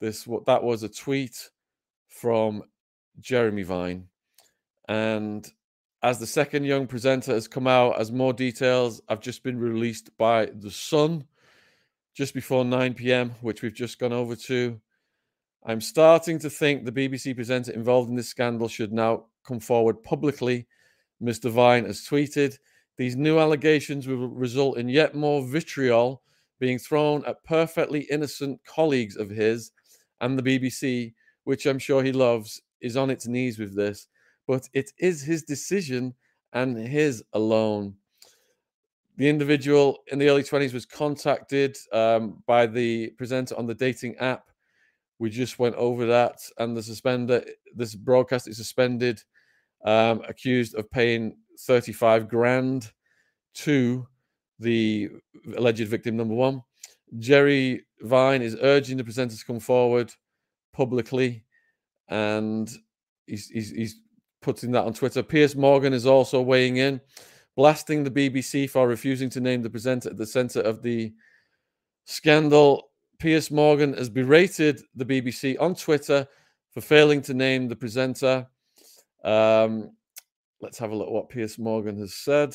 This 0.00 0.26
what 0.26 0.44
that 0.46 0.62
was 0.62 0.82
a 0.82 0.88
tweet 0.88 1.50
from 2.08 2.62
Jeremy 3.20 3.62
Vine. 3.62 4.08
And 4.88 5.50
as 6.02 6.18
the 6.18 6.26
second 6.26 6.64
young 6.64 6.86
presenter 6.86 7.32
has 7.32 7.48
come 7.48 7.66
out, 7.66 8.00
as 8.00 8.12
more 8.12 8.32
details 8.32 9.00
have 9.08 9.20
just 9.20 9.42
been 9.42 9.58
released 9.58 10.16
by 10.16 10.46
The 10.46 10.70
Sun 10.70 11.24
just 12.14 12.34
before 12.34 12.64
9 12.64 12.94
p.m., 12.94 13.34
which 13.40 13.62
we've 13.62 13.74
just 13.74 13.98
gone 13.98 14.12
over 14.12 14.36
to. 14.36 14.80
I'm 15.64 15.80
starting 15.80 16.38
to 16.40 16.50
think 16.50 16.84
the 16.84 16.92
BBC 16.92 17.34
presenter 17.34 17.72
involved 17.72 18.10
in 18.10 18.16
this 18.16 18.28
scandal 18.28 18.68
should 18.68 18.92
now 18.92 19.26
come 19.44 19.60
forward 19.60 20.02
publicly. 20.02 20.66
Mr. 21.22 21.50
Vine 21.50 21.84
has 21.84 22.06
tweeted 22.06 22.58
these 22.96 23.16
new 23.16 23.38
allegations 23.38 24.06
will 24.06 24.28
result 24.28 24.78
in 24.78 24.88
yet 24.88 25.14
more 25.14 25.46
vitriol 25.46 26.22
being 26.60 26.78
thrown 26.78 27.24
at 27.24 27.44
perfectly 27.44 28.06
innocent 28.10 28.60
colleagues 28.64 29.16
of 29.16 29.30
his, 29.30 29.72
and 30.20 30.38
the 30.38 30.42
BBC, 30.42 31.14
which 31.44 31.66
I'm 31.66 31.78
sure 31.78 32.02
he 32.02 32.12
loves, 32.12 32.60
is 32.80 32.96
on 32.96 33.10
its 33.10 33.26
knees 33.26 33.58
with 33.58 33.76
this 33.76 34.08
but 34.48 34.66
it 34.72 34.90
is 34.98 35.22
his 35.22 35.42
decision 35.42 36.14
and 36.54 36.76
his 36.76 37.22
alone. 37.34 37.94
The 39.18 39.28
individual 39.28 39.98
in 40.10 40.18
the 40.18 40.28
early 40.28 40.42
20s 40.42 40.72
was 40.72 40.86
contacted 40.86 41.76
um, 41.92 42.42
by 42.46 42.66
the 42.66 43.10
presenter 43.10 43.56
on 43.56 43.66
the 43.66 43.74
dating 43.74 44.16
app. 44.16 44.48
We 45.18 45.28
just 45.28 45.58
went 45.58 45.74
over 45.74 46.06
that, 46.06 46.38
and 46.58 46.76
the 46.76 46.82
suspender, 46.82 47.44
this 47.74 47.94
broadcast 47.94 48.48
is 48.48 48.56
suspended 48.56 49.22
um, 49.84 50.22
accused 50.26 50.74
of 50.76 50.90
paying 50.90 51.36
35 51.60 52.28
grand 52.28 52.90
to 53.54 54.06
the 54.60 55.10
alleged 55.56 55.88
victim 55.88 56.16
number 56.16 56.34
one. 56.34 56.62
Jerry 57.18 57.84
Vine 58.00 58.42
is 58.42 58.56
urging 58.62 58.96
the 58.96 59.04
presenter 59.04 59.36
to 59.36 59.44
come 59.44 59.60
forward 59.60 60.12
publicly, 60.72 61.44
and 62.08 62.70
he's, 63.26 63.48
he's, 63.48 63.70
he's 63.72 64.00
putting 64.40 64.70
that 64.72 64.84
on 64.84 64.94
Twitter. 64.94 65.22
Piers 65.22 65.56
Morgan 65.56 65.92
is 65.92 66.06
also 66.06 66.40
weighing 66.40 66.76
in, 66.76 67.00
blasting 67.56 68.04
the 68.04 68.10
BBC 68.10 68.68
for 68.70 68.86
refusing 68.86 69.30
to 69.30 69.40
name 69.40 69.62
the 69.62 69.70
presenter 69.70 70.10
at 70.10 70.16
the 70.16 70.26
center 70.26 70.60
of 70.60 70.82
the 70.82 71.12
scandal. 72.04 72.90
Piers 73.18 73.50
Morgan 73.50 73.94
has 73.94 74.08
berated 74.08 74.80
the 74.94 75.04
BBC 75.04 75.56
on 75.60 75.74
Twitter 75.74 76.26
for 76.70 76.80
failing 76.80 77.20
to 77.22 77.34
name 77.34 77.68
the 77.68 77.76
presenter. 77.76 78.46
Um, 79.24 79.90
let's 80.60 80.78
have 80.78 80.92
a 80.92 80.94
look 80.94 81.08
at 81.08 81.12
what 81.12 81.28
Piers 81.28 81.58
Morgan 81.58 81.98
has 81.98 82.14
said. 82.14 82.54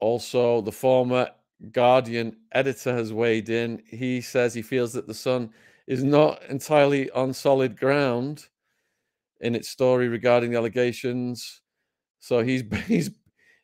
Also, 0.00 0.60
the 0.60 0.72
former 0.72 1.28
Guardian 1.72 2.36
editor 2.52 2.94
has 2.94 3.12
weighed 3.12 3.48
in. 3.48 3.82
He 3.88 4.20
says 4.20 4.54
he 4.54 4.62
feels 4.62 4.92
that 4.92 5.06
the 5.06 5.14
Sun 5.14 5.50
is 5.86 6.04
not 6.04 6.42
entirely 6.44 7.10
on 7.10 7.32
solid 7.32 7.76
ground 7.76 8.46
in 9.40 9.54
its 9.54 9.68
story 9.68 10.08
regarding 10.08 10.50
the 10.50 10.56
allegations. 10.56 11.62
So 12.20 12.42
he's 12.42 12.62
he's 12.86 13.10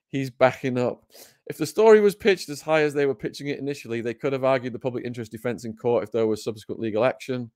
he's 0.09 0.31
backing 0.31 0.79
up. 0.79 1.05
If 1.47 1.59
the 1.59 1.66
story 1.66 2.01
was 2.01 2.14
pitched 2.14 2.49
as 2.49 2.62
high 2.62 2.83
as 2.83 2.95
they 2.95 3.07
were 3.07 3.14
pitching 3.14 3.49
it 3.49 3.59
initially, 3.59 4.01
they 4.01 4.14
could 4.14 4.33
have 4.33 4.45
argued 4.45 4.72
the 4.72 4.79
public 4.79 5.05
interest 5.05 5.31
defense 5.31 5.64
in 5.64 5.77
court 5.77 6.05
if 6.05 6.12
there 6.12 6.27
was 6.27 6.43
subsequent 6.43 6.81
legal 6.81 7.05
action. 7.05 7.51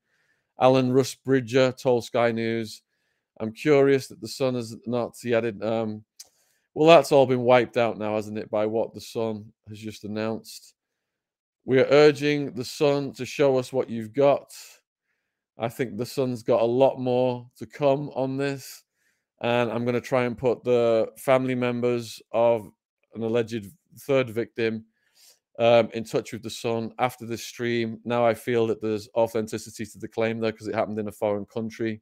Alan 0.61 0.91
Rusbridger 0.91 1.75
told 1.77 2.03
Sky 2.03 2.31
News, 2.31 2.81
"I'm 3.39 3.53
curious 3.53 4.07
that 4.07 4.21
the 4.21 4.27
Sun 4.27 4.55
has 4.55 4.75
not." 4.85 5.15
He 5.21 5.33
added, 5.33 5.63
um, 5.63 6.03
"Well, 6.73 6.87
that's 6.87 7.11
all 7.11 7.25
been 7.25 7.43
wiped 7.43 7.77
out 7.77 7.97
now, 7.97 8.15
hasn't 8.15 8.37
it, 8.37 8.49
by 8.51 8.65
what 8.65 8.93
the 8.93 9.01
Sun 9.01 9.51
has 9.69 9.79
just 9.79 10.03
announced? 10.03 10.75
We 11.65 11.79
are 11.79 11.87
urging 11.89 12.53
the 12.53 12.65
Sun 12.65 13.13
to 13.13 13.25
show 13.25 13.57
us 13.57 13.73
what 13.73 13.89
you've 13.89 14.13
got." 14.13 14.53
I 15.59 15.67
think 15.67 15.97
the 15.97 16.05
Sun's 16.05 16.41
got 16.41 16.61
a 16.61 16.65
lot 16.65 16.99
more 16.99 17.49
to 17.57 17.65
come 17.65 18.09
on 18.15 18.37
this. 18.37 18.83
And 19.41 19.71
I'm 19.71 19.83
going 19.83 19.95
to 19.95 20.01
try 20.01 20.23
and 20.23 20.37
put 20.37 20.63
the 20.63 21.09
family 21.17 21.55
members 21.55 22.21
of 22.31 22.69
an 23.13 23.23
alleged 23.23 23.67
third 23.99 24.29
victim 24.29 24.85
um, 25.59 25.89
in 25.93 26.05
touch 26.05 26.31
with 26.31 26.43
the 26.43 26.49
Sun 26.49 26.93
after 26.99 27.25
this 27.25 27.43
stream. 27.43 27.99
Now 28.05 28.25
I 28.25 28.33
feel 28.33 28.67
that 28.67 28.81
there's 28.81 29.09
authenticity 29.15 29.85
to 29.85 29.99
the 29.99 30.07
claim 30.07 30.39
there 30.39 30.51
because 30.51 30.67
it 30.67 30.75
happened 30.75 30.99
in 30.99 31.07
a 31.07 31.11
foreign 31.11 31.45
country. 31.45 32.01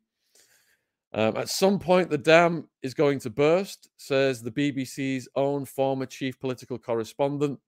Um, 1.14 1.38
at 1.38 1.49
some 1.49 1.80
point, 1.80 2.10
the 2.10 2.18
dam 2.18 2.68
is 2.84 2.93
going 2.93 3.20
to 3.22 3.30
burst, 3.30 3.89
says 3.97 4.41
the 4.41 4.51
BBC's 4.51 5.28
own 5.36 5.66
former 5.66 6.05
chief 6.05 6.39
political 6.39 6.78
correspondent. 6.78 7.60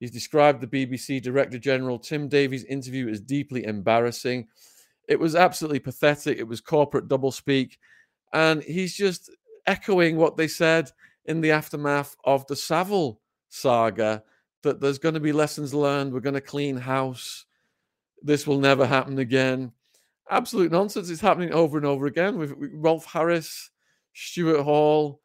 He's 0.00 0.10
described 0.10 0.60
the 0.60 0.66
BBC 0.66 1.22
Director 1.22 1.58
General 1.58 1.98
Tim 1.98 2.28
Davie's 2.28 2.64
interview 2.64 3.08
as 3.08 3.20
deeply 3.20 3.64
embarrassing. 3.64 4.48
It 5.08 5.18
was 5.18 5.34
absolutely 5.34 5.80
pathetic. 5.80 6.38
It 6.38 6.48
was 6.48 6.60
corporate 6.60 7.08
doublespeak. 7.08 7.78
And 8.32 8.62
he's 8.62 8.94
just 8.94 9.30
echoing 9.66 10.16
what 10.16 10.36
they 10.36 10.48
said 10.48 10.90
in 11.26 11.40
the 11.40 11.50
aftermath 11.50 12.16
of 12.24 12.46
the 12.46 12.56
Savile 12.56 13.20
saga 13.48 14.22
that 14.62 14.80
there's 14.80 14.98
going 14.98 15.14
to 15.14 15.20
be 15.20 15.32
lessons 15.32 15.74
learned. 15.74 16.12
We're 16.12 16.20
going 16.20 16.34
to 16.34 16.40
clean 16.40 16.76
house. 16.76 17.44
This 18.22 18.46
will 18.46 18.58
never 18.58 18.86
happen 18.86 19.18
again. 19.18 19.72
Absolute 20.30 20.72
nonsense. 20.72 21.10
It's 21.10 21.20
happening 21.20 21.52
over 21.52 21.76
and 21.76 21.86
over 21.86 22.06
again 22.06 22.38
with 22.38 22.54
Rolf 22.56 23.04
Harris, 23.04 23.70
Stuart 24.14 24.62
Hall, 24.62 25.20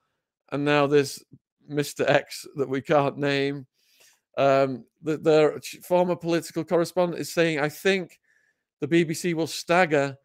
and 0.52 0.66
now 0.66 0.88
this 0.88 1.24
Mr. 1.72 2.08
X 2.08 2.46
that 2.56 2.68
we 2.68 2.82
can't 2.82 3.18
name. 3.18 3.66
Um, 4.38 4.86
the, 5.02 5.18
their 5.18 5.60
former 5.84 6.16
political 6.16 6.64
correspondent 6.64 7.22
is 7.22 7.32
saying, 7.32 7.60
I 7.60 7.70
think 7.70 8.20
the 8.82 8.88
BBC 8.88 9.34
will 9.34 9.48
stagger 9.48 10.18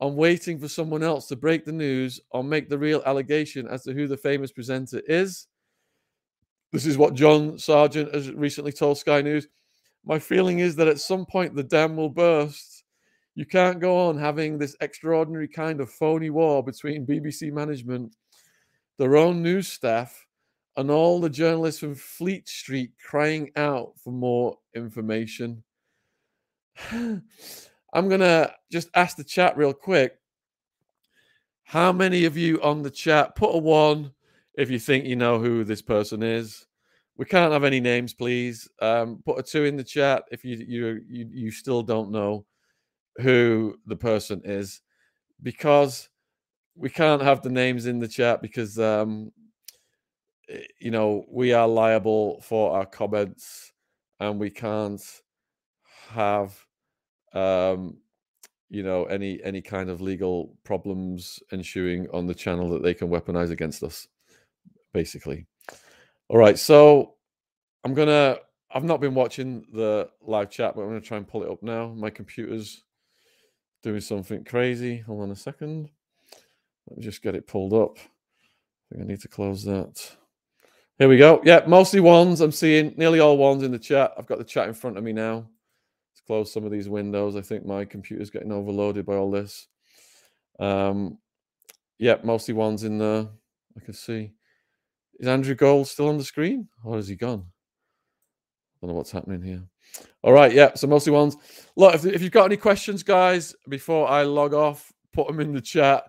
on 0.00 0.16
waiting 0.16 0.58
for 0.58 0.68
someone 0.68 1.02
else 1.02 1.26
to 1.28 1.36
break 1.36 1.64
the 1.64 1.72
news 1.72 2.20
or 2.30 2.42
make 2.42 2.68
the 2.68 2.78
real 2.78 3.02
allegation 3.04 3.68
as 3.68 3.82
to 3.84 3.92
who 3.92 4.08
the 4.08 4.16
famous 4.16 4.50
presenter 4.50 5.00
is. 5.06 5.46
This 6.72 6.86
is 6.86 6.96
what 6.96 7.14
John 7.14 7.58
Sergeant 7.58 8.14
has 8.14 8.30
recently 8.30 8.72
told 8.72 8.98
Sky 8.98 9.20
News. 9.20 9.48
My 10.04 10.18
feeling 10.18 10.60
is 10.60 10.76
that 10.76 10.88
at 10.88 11.00
some 11.00 11.26
point 11.26 11.54
the 11.54 11.62
dam 11.62 11.96
will 11.96 12.08
burst. 12.08 12.84
You 13.34 13.44
can't 13.44 13.80
go 13.80 14.08
on 14.08 14.16
having 14.18 14.58
this 14.58 14.76
extraordinary 14.80 15.48
kind 15.48 15.80
of 15.80 15.90
phony 15.90 16.30
war 16.30 16.64
between 16.64 17.06
BBC 17.06 17.52
management, 17.52 18.16
their 18.98 19.16
own 19.16 19.42
news 19.42 19.68
staff, 19.68 20.26
and 20.76 20.90
all 20.90 21.20
the 21.20 21.28
journalists 21.28 21.80
from 21.80 21.94
Fleet 21.94 22.48
Street 22.48 22.92
crying 23.04 23.50
out 23.56 23.92
for 24.02 24.12
more 24.12 24.56
information. 24.74 25.62
I'm 27.92 28.08
going 28.08 28.20
to 28.20 28.52
just 28.70 28.88
ask 28.94 29.16
the 29.16 29.24
chat 29.24 29.56
real 29.56 29.72
quick. 29.72 30.16
How 31.64 31.92
many 31.92 32.24
of 32.24 32.36
you 32.36 32.60
on 32.62 32.82
the 32.82 32.90
chat 32.90 33.36
put 33.36 33.54
a 33.54 33.58
one 33.58 34.12
if 34.54 34.70
you 34.70 34.78
think 34.78 35.04
you 35.04 35.16
know 35.16 35.38
who 35.38 35.64
this 35.64 35.82
person 35.82 36.22
is? 36.22 36.66
We 37.16 37.26
can't 37.26 37.52
have 37.52 37.64
any 37.64 37.80
names, 37.80 38.14
please. 38.14 38.68
Um, 38.80 39.22
put 39.24 39.38
a 39.38 39.42
two 39.42 39.64
in 39.64 39.76
the 39.76 39.84
chat 39.84 40.24
if 40.30 40.44
you 40.44 40.56
you 40.56 41.00
you, 41.08 41.28
you 41.30 41.50
still 41.50 41.82
don't 41.82 42.10
know 42.10 42.46
who 43.18 43.76
the 43.86 43.96
person 43.96 44.40
is, 44.44 44.80
because 45.42 46.08
we 46.76 46.88
can't 46.88 47.22
have 47.22 47.42
the 47.42 47.50
names 47.50 47.86
in 47.86 47.98
the 47.98 48.08
chat 48.08 48.40
because 48.40 48.78
um, 48.78 49.30
eh, 50.48 50.62
you 50.78 50.90
know 50.90 51.24
we 51.28 51.52
are 51.52 51.68
liable 51.68 52.40
for 52.40 52.72
our 52.72 52.86
comments 52.86 53.72
and 54.18 54.38
we 54.40 54.50
can't 54.50 55.02
have 56.08 56.64
um, 57.32 57.96
you 58.68 58.82
know, 58.82 59.04
any 59.04 59.42
any 59.42 59.60
kind 59.60 59.90
of 59.90 60.00
legal 60.00 60.56
problems 60.64 61.40
ensuing 61.52 62.08
on 62.12 62.26
the 62.26 62.34
channel 62.34 62.70
that 62.70 62.82
they 62.82 62.94
can 62.94 63.08
weaponize 63.08 63.50
against 63.50 63.82
us, 63.82 64.06
basically. 64.94 65.46
All 66.28 66.38
right, 66.38 66.58
so 66.58 67.14
I'm 67.84 67.94
gonna. 67.94 68.38
I've 68.72 68.84
not 68.84 69.00
been 69.00 69.14
watching 69.14 69.66
the 69.72 70.08
live 70.22 70.50
chat, 70.50 70.76
but 70.76 70.82
I'm 70.82 70.88
gonna 70.88 71.00
try 71.00 71.16
and 71.16 71.26
pull 71.26 71.42
it 71.42 71.50
up 71.50 71.62
now. 71.62 71.88
My 71.88 72.10
computer's 72.10 72.84
doing 73.82 74.00
something 74.00 74.44
crazy. 74.44 74.98
Hold 74.98 75.22
on 75.22 75.30
a 75.32 75.36
second. 75.36 75.90
Let 76.88 76.98
me 76.98 77.02
just 77.04 77.22
get 77.22 77.34
it 77.34 77.48
pulled 77.48 77.72
up. 77.72 77.98
I 77.98 78.94
think 78.94 79.02
I 79.02 79.06
need 79.06 79.20
to 79.22 79.28
close 79.28 79.64
that. 79.64 80.16
Here 80.98 81.08
we 81.08 81.16
go. 81.16 81.40
Yeah, 81.44 81.62
mostly 81.66 81.98
ones. 82.00 82.40
I'm 82.40 82.52
seeing 82.52 82.94
nearly 82.96 83.20
all 83.20 83.38
ones 83.38 83.62
in 83.62 83.72
the 83.72 83.78
chat. 83.78 84.12
I've 84.18 84.26
got 84.26 84.38
the 84.38 84.44
chat 84.44 84.68
in 84.68 84.74
front 84.74 84.98
of 84.98 85.02
me 85.04 85.12
now 85.12 85.46
close 86.26 86.52
some 86.52 86.64
of 86.64 86.70
these 86.70 86.88
windows. 86.88 87.36
I 87.36 87.40
think 87.40 87.64
my 87.64 87.84
computer's 87.84 88.30
getting 88.30 88.52
overloaded 88.52 89.06
by 89.06 89.16
all 89.16 89.30
this. 89.30 89.66
Um, 90.58 91.18
yeah, 91.98 92.16
mostly 92.22 92.54
ones 92.54 92.84
in 92.84 92.98
there. 92.98 93.28
I 93.76 93.84
can 93.84 93.94
see. 93.94 94.32
Is 95.18 95.28
Andrew 95.28 95.54
Gold 95.54 95.86
still 95.86 96.08
on 96.08 96.18
the 96.18 96.24
screen 96.24 96.68
or 96.84 96.96
has 96.96 97.08
he 97.08 97.16
gone? 97.16 97.44
I 97.44 98.86
don't 98.86 98.90
know 98.90 98.96
what's 98.96 99.10
happening 99.10 99.42
here. 99.42 99.62
All 100.22 100.32
right, 100.32 100.52
yeah. 100.52 100.74
So 100.74 100.86
mostly 100.86 101.12
ones. 101.12 101.36
Look, 101.76 101.94
if, 101.94 102.06
if 102.06 102.22
you've 102.22 102.32
got 102.32 102.46
any 102.46 102.56
questions, 102.56 103.02
guys, 103.02 103.54
before 103.68 104.08
I 104.08 104.22
log 104.22 104.54
off, 104.54 104.92
put 105.12 105.26
them 105.26 105.40
in 105.40 105.52
the 105.52 105.60
chat 105.60 106.04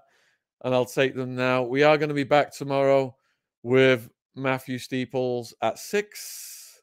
and 0.63 0.73
I'll 0.73 0.85
take 0.85 1.15
them 1.15 1.35
now. 1.35 1.63
We 1.63 1.83
are 1.83 1.97
going 1.97 2.09
to 2.09 2.15
be 2.15 2.23
back 2.23 2.53
tomorrow 2.53 3.15
with 3.63 4.09
Matthew 4.35 4.77
Steeples 4.77 5.53
at 5.61 5.79
six. 5.79 6.81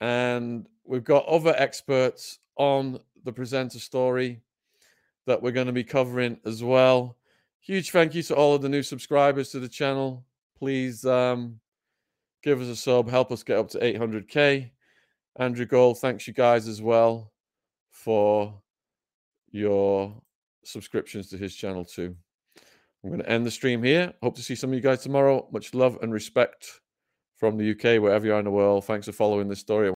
And 0.00 0.66
We've 0.84 1.04
got 1.04 1.26
other 1.26 1.54
experts 1.56 2.38
on 2.56 3.00
the 3.24 3.32
presenter 3.32 3.78
story 3.78 4.42
that 5.26 5.40
we're 5.40 5.52
going 5.52 5.68
to 5.68 5.72
be 5.72 5.84
covering 5.84 6.38
as 6.44 6.62
well. 6.62 7.16
Huge 7.60 7.90
thank 7.90 8.14
you 8.14 8.22
to 8.24 8.34
all 8.34 8.54
of 8.54 8.62
the 8.62 8.68
new 8.68 8.82
subscribers 8.82 9.50
to 9.50 9.60
the 9.60 9.68
channel. 9.68 10.24
Please 10.58 11.04
um, 11.04 11.60
give 12.42 12.60
us 12.60 12.68
a 12.68 12.76
sub, 12.76 13.08
help 13.08 13.30
us 13.30 13.42
get 13.42 13.58
up 13.58 13.68
to 13.70 13.78
800k. 13.78 14.70
Andrew 15.38 15.64
Gold, 15.64 15.98
thanks 15.98 16.26
you 16.26 16.34
guys 16.34 16.66
as 16.66 16.82
well 16.82 17.32
for 17.90 18.60
your 19.50 20.14
subscriptions 20.64 21.28
to 21.28 21.38
his 21.38 21.54
channel 21.54 21.84
too. 21.84 22.16
I'm 23.04 23.10
going 23.10 23.22
to 23.22 23.28
end 23.28 23.46
the 23.46 23.50
stream 23.50 23.82
here. 23.82 24.12
Hope 24.22 24.36
to 24.36 24.42
see 24.42 24.54
some 24.54 24.70
of 24.70 24.74
you 24.74 24.80
guys 24.80 25.02
tomorrow. 25.02 25.48
Much 25.52 25.74
love 25.74 25.98
and 26.02 26.12
respect 26.12 26.80
from 27.36 27.56
the 27.56 27.70
UK, 27.72 28.00
wherever 28.00 28.24
you 28.24 28.34
are 28.34 28.38
in 28.38 28.44
the 28.44 28.50
world. 28.50 28.84
Thanks 28.84 29.06
for 29.06 29.12
following 29.12 29.48
this 29.48 29.58
story. 29.58 29.88